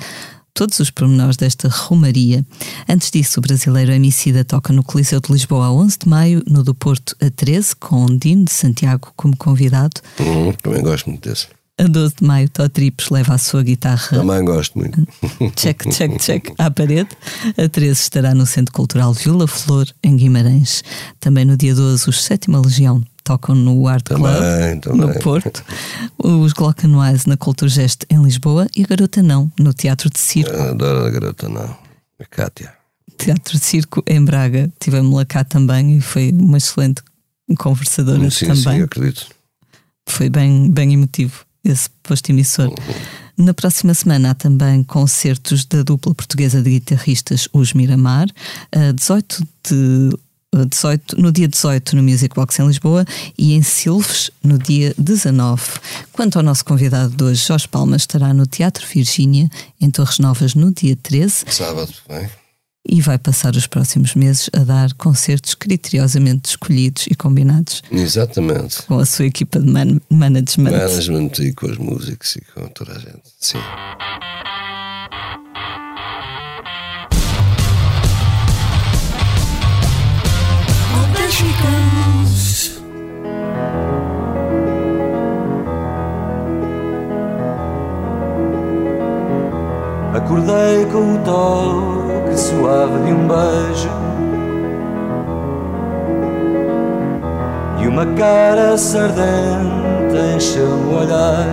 todos 0.59 0.77
os 0.81 0.91
pormenores 0.91 1.37
desta 1.37 1.69
romaria. 1.69 2.45
Antes 2.89 3.09
disso, 3.09 3.39
o 3.39 3.41
brasileiro 3.41 3.93
Emicida 3.93 4.43
toca 4.43 4.73
no 4.73 4.83
Coliseu 4.83 5.21
de 5.21 5.31
Lisboa 5.31 5.67
a 5.67 5.71
11 5.71 5.99
de 5.99 6.09
maio, 6.09 6.43
no 6.45 6.61
do 6.65 6.75
Porto 6.75 7.15
a 7.21 7.29
13, 7.29 7.77
com 7.77 8.05
Dino 8.07 8.43
de 8.43 8.51
Santiago 8.51 9.13
como 9.15 9.37
convidado. 9.37 10.01
Hum, 10.19 10.51
também 10.61 10.83
gosto 10.83 11.09
muito 11.09 11.29
desse. 11.29 11.47
A 11.77 11.83
12 11.83 12.15
de 12.19 12.27
maio, 12.27 12.49
Tó 12.49 12.67
Tripes 12.67 13.09
leva 13.09 13.35
a 13.35 13.37
sua 13.37 13.63
guitarra 13.63 14.17
Também 14.17 14.43
gosto 14.43 14.77
muito. 14.77 15.07
check, 15.55 15.87
check, 15.93 16.19
check 16.19 16.53
à 16.57 16.69
parede. 16.69 17.07
A 17.57 17.69
13 17.69 17.93
estará 17.93 18.35
no 18.35 18.45
Centro 18.45 18.73
Cultural 18.73 19.13
Vila 19.13 19.47
Flor, 19.47 19.87
em 20.03 20.17
Guimarães. 20.17 20.83
Também 21.21 21.45
no 21.45 21.55
dia 21.55 21.73
12, 21.73 22.09
os 22.09 22.21
Sétima 22.21 22.59
Legião 22.59 23.01
tocam 23.29 23.53
no 23.53 23.87
Art 23.87 24.03
Club, 24.07 24.21
Também, 24.23 24.79
também. 24.79 25.07
no 25.07 25.19
Porto. 25.19 25.63
Os 26.17 26.51
Glockenwise 26.51 27.27
na 27.27 27.37
Culturgest, 27.37 28.03
em 28.09 28.23
Lisboa. 28.23 28.67
E 28.75 28.83
a 28.83 28.87
Garota 28.87 29.21
Não, 29.21 29.51
no 29.59 29.71
Teatro 29.71 30.09
de 30.09 30.17
Circo. 30.19 30.55
Adoro 30.59 31.05
a 31.05 31.09
garota, 31.11 31.47
não. 31.47 31.77
A 32.19 32.25
Kátia. 32.27 32.73
Teatro 33.19 33.59
de 33.59 33.63
Circo, 33.63 34.03
em 34.07 34.23
Braga. 34.25 34.71
Tivemos-la 34.79 35.25
cá 35.25 35.43
também 35.43 35.97
e 35.97 36.01
foi 36.01 36.31
uma 36.31 36.57
excelente 36.57 37.03
conversadora 37.59 38.29
Sim, 38.31 38.47
também. 38.47 38.63
sim, 38.77 38.81
acredito. 38.81 39.27
Foi 40.07 40.27
bem, 40.29 40.71
bem 40.71 40.93
emotivo 40.93 41.45
esse 41.63 41.87
posto 42.01 42.31
emissor. 42.31 42.73
Na 43.37 43.53
próxima 43.53 43.93
semana 43.93 44.31
há 44.31 44.33
também 44.33 44.83
concertos 44.83 45.65
da 45.65 45.83
dupla 45.83 46.15
portuguesa 46.15 46.63
de 46.63 46.71
guitarristas 46.71 47.47
Os 47.53 47.73
Miramar, 47.73 48.27
a 48.71 48.91
18 48.91 49.43
de. 49.69 50.17
A 50.55 50.63
18, 50.65 51.21
no 51.21 51.31
dia 51.31 51.47
18 51.47 51.95
no 51.95 52.03
Music 52.03 52.33
Box 52.35 52.59
em 52.59 52.67
Lisboa 52.67 53.05
e 53.37 53.53
em 53.53 53.61
Silves 53.61 54.31
no 54.43 54.57
dia 54.57 54.93
19. 54.97 55.61
Quanto 56.11 56.37
ao 56.37 56.43
nosso 56.43 56.65
convidado 56.65 57.15
de 57.15 57.23
hoje, 57.23 57.45
Jorge 57.45 57.67
Palma 57.67 57.95
estará 57.95 58.33
no 58.33 58.45
Teatro 58.47 58.85
Virgínia 58.87 59.49
em 59.79 59.89
Torres 59.91 60.19
Novas 60.19 60.55
no 60.55 60.73
dia 60.73 60.95
13 60.95 61.45
Sábado, 61.49 61.93
bem. 62.07 62.27
e 62.87 62.99
vai 63.01 63.17
passar 63.19 63.55
os 63.55 63.67
próximos 63.67 64.15
meses 64.15 64.49
a 64.53 64.59
dar 64.59 64.91
concertos 64.93 65.53
criteriosamente 65.53 66.49
escolhidos 66.49 67.05
e 67.07 67.15
combinados 67.15 67.83
Exatamente. 67.91 68.81
com 68.83 68.97
a 68.99 69.05
sua 69.05 69.25
equipa 69.25 69.59
de 69.59 69.69
man 69.71 69.99
management. 70.09 70.71
Management 70.71 71.31
e 71.39 71.53
com 71.53 71.67
os 71.67 71.77
músicos 71.77 72.35
e 72.35 72.41
com 72.53 72.67
toda 72.69 72.93
a 72.93 72.99
gente. 72.99 73.21
Sim. 73.39 73.59
Acordei 90.13 90.85
com 90.91 91.13
o 91.13 91.17
toque 91.23 92.37
suave 92.37 93.05
de 93.05 93.13
um 93.13 93.27
beijo 93.27 93.89
E 97.81 97.87
uma 97.87 98.05
cara 98.17 98.77
sardenta 98.77 100.35
encheu-me 100.35 100.93
o 100.93 100.97
olhar. 100.99 101.47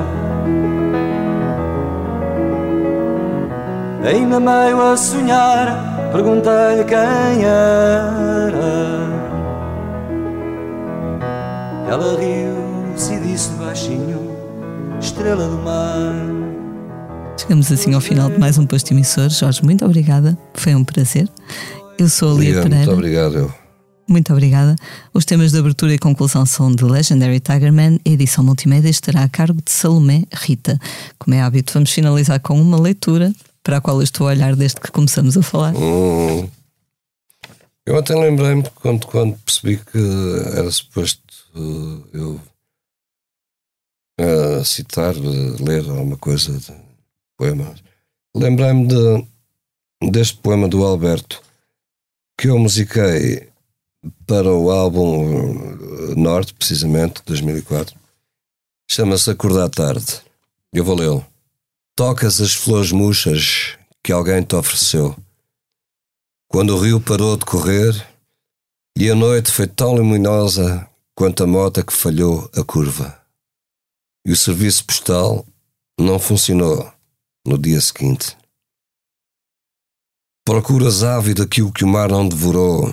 Ainda 4.05 4.41
meio 4.41 4.81
a 4.83 4.97
sonhar 4.97 6.11
Perguntei-lhe 6.13 6.85
quem 6.85 7.45
era 7.45 9.16
Ela 11.89 12.19
riu-se 12.19 13.15
e 13.15 13.21
disse 13.21 13.51
baixinho 13.51 14.37
Estrela 15.01 15.49
do 15.49 15.59
mar 15.59 16.13
Chegamos 17.39 17.71
assim 17.71 17.95
ao 17.95 18.01
final 18.01 18.29
de 18.29 18.39
mais 18.39 18.59
um 18.59 18.67
posto 18.67 18.91
emissor. 18.93 19.29
Jorge, 19.29 19.63
muito 19.63 19.85
obrigada. 19.85 20.37
Foi 20.55 20.75
um 20.75 20.83
prazer. 20.83 21.29
Eu 21.97 22.09
sou 22.09 22.37
a 22.37 22.41
Lia 22.41 22.55
Pereira. 22.55 22.77
muito 22.79 22.93
obrigado. 22.93 23.37
Eu. 23.37 23.55
Muito 24.09 24.33
obrigada. 24.33 24.75
Os 25.15 25.25
temas 25.25 25.53
de 25.53 25.59
abertura 25.59 25.95
e 25.95 25.99
conclusão 25.99 26.45
são 26.45 26.75
de 26.75 26.83
Legendary 26.83 27.39
Tigerman. 27.39 28.01
A 28.05 28.09
edição 28.09 28.43
multimédia 28.43 28.89
estará 28.89 29.23
a 29.23 29.29
cargo 29.29 29.61
de 29.63 29.71
Salomé 29.71 30.25
Rita. 30.33 30.81
Como 31.19 31.37
é 31.37 31.43
hábito, 31.43 31.73
vamos 31.73 31.93
finalizar 31.93 32.41
com 32.41 32.61
uma 32.61 32.81
leitura 32.81 33.33
para 33.63 33.77
a 33.77 33.81
qual 33.81 33.99
eu 33.99 34.03
estou 34.03 34.27
a 34.27 34.31
olhar 34.31 34.57
desde 34.57 34.81
que 34.81 34.91
começamos 34.91 35.37
a 35.37 35.43
falar. 35.43 35.73
Hum. 35.77 36.49
Eu 37.85 37.97
até 37.97 38.17
lembrei-me 38.17 38.65
quando, 38.75 39.07
quando 39.07 39.37
percebi 39.45 39.77
que 39.77 39.99
era 40.57 40.69
suposto 40.73 41.23
eu 42.13 42.41
uh, 44.21 44.65
citar, 44.65 45.15
ler 45.17 45.89
alguma 45.89 46.17
coisa 46.17 46.59
de 46.59 46.73
poema. 47.37 47.75
Lembrei-me 48.35 48.87
de, 48.87 49.27
deste 50.11 50.39
poema 50.39 50.69
do 50.69 50.85
Alberto 50.85 51.43
que 52.39 52.49
eu 52.49 52.59
musiquei 52.59 53.49
para 54.27 54.53
o 54.53 54.71
álbum 54.71 55.73
uh, 55.73 56.17
Norte, 56.17 56.53
precisamente, 56.55 57.17
de 57.17 57.23
2004. 57.27 57.99
Chama-se 58.91 59.31
Acordar 59.31 59.69
Tarde. 59.71 60.21
Eu 60.73 60.85
vou 60.85 60.95
lê-lo. 60.95 61.27
Tocas 61.97 62.41
as 62.41 62.53
flores 62.53 62.93
murchas 62.93 63.79
que 64.03 64.13
alguém 64.13 64.43
te 64.43 64.55
ofereceu. 64.55 65.17
Quando 66.49 66.77
o 66.77 66.79
rio 66.79 67.01
parou 67.01 67.37
de 67.37 67.45
correr 67.45 68.07
e 68.97 69.11
a 69.11 69.15
noite 69.15 69.51
foi 69.51 69.67
tão 69.67 69.95
luminosa 69.95 70.89
quanto 71.17 71.43
a 71.43 71.47
mota 71.47 71.83
que 71.83 71.95
falhou 71.95 72.49
a 72.55 72.63
curva. 72.63 73.19
E 74.27 74.31
o 74.31 74.37
serviço 74.37 74.85
postal 74.85 75.47
não 75.99 76.19
funcionou 76.19 76.93
no 77.47 77.57
dia 77.57 77.81
seguinte. 77.81 78.37
Procuras 80.45 81.03
ávido 81.03 81.43
aquilo 81.43 81.73
que 81.73 81.85
o 81.85 81.89
mar 81.89 82.11
não 82.11 82.29
devorou 82.29 82.93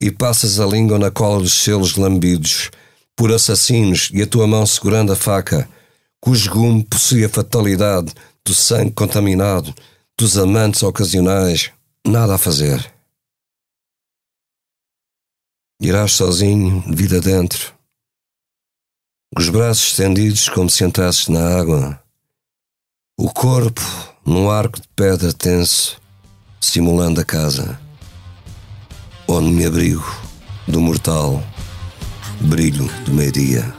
e 0.00 0.10
passas 0.10 0.60
a 0.60 0.66
língua 0.66 0.98
na 0.98 1.10
cola 1.10 1.40
dos 1.40 1.52
selos 1.52 1.96
lambidos 1.96 2.70
por 3.16 3.32
assassinos 3.32 4.08
e 4.12 4.22
a 4.22 4.26
tua 4.26 4.46
mão 4.46 4.64
segurando 4.64 5.12
a 5.12 5.16
faca, 5.16 5.68
cujo 6.20 6.50
gume 6.50 6.84
possui 6.84 7.24
a 7.24 7.28
fatalidade 7.28 8.14
do 8.46 8.54
sangue 8.54 8.92
contaminado 8.92 9.74
dos 10.16 10.38
amantes 10.38 10.84
ocasionais, 10.84 11.72
nada 12.06 12.36
a 12.36 12.38
fazer. 12.38 12.97
Irás 15.80 16.10
sozinho, 16.10 16.82
vida 16.88 17.20
dentro, 17.20 17.72
os 19.36 19.48
braços 19.48 19.90
estendidos 19.90 20.48
como 20.48 20.68
se 20.68 20.82
entrasses 20.82 21.28
na 21.28 21.56
água, 21.56 22.02
o 23.16 23.30
corpo 23.30 23.80
num 24.26 24.50
arco 24.50 24.80
de 24.80 24.88
pedra 24.96 25.32
tenso, 25.32 26.00
simulando 26.60 27.20
a 27.20 27.24
casa, 27.24 27.80
onde 29.28 29.50
me 29.50 29.66
abrigo 29.66 30.04
do 30.66 30.80
mortal 30.80 31.40
brilho 32.40 32.88
do 33.04 33.14
meio-dia. 33.14 33.77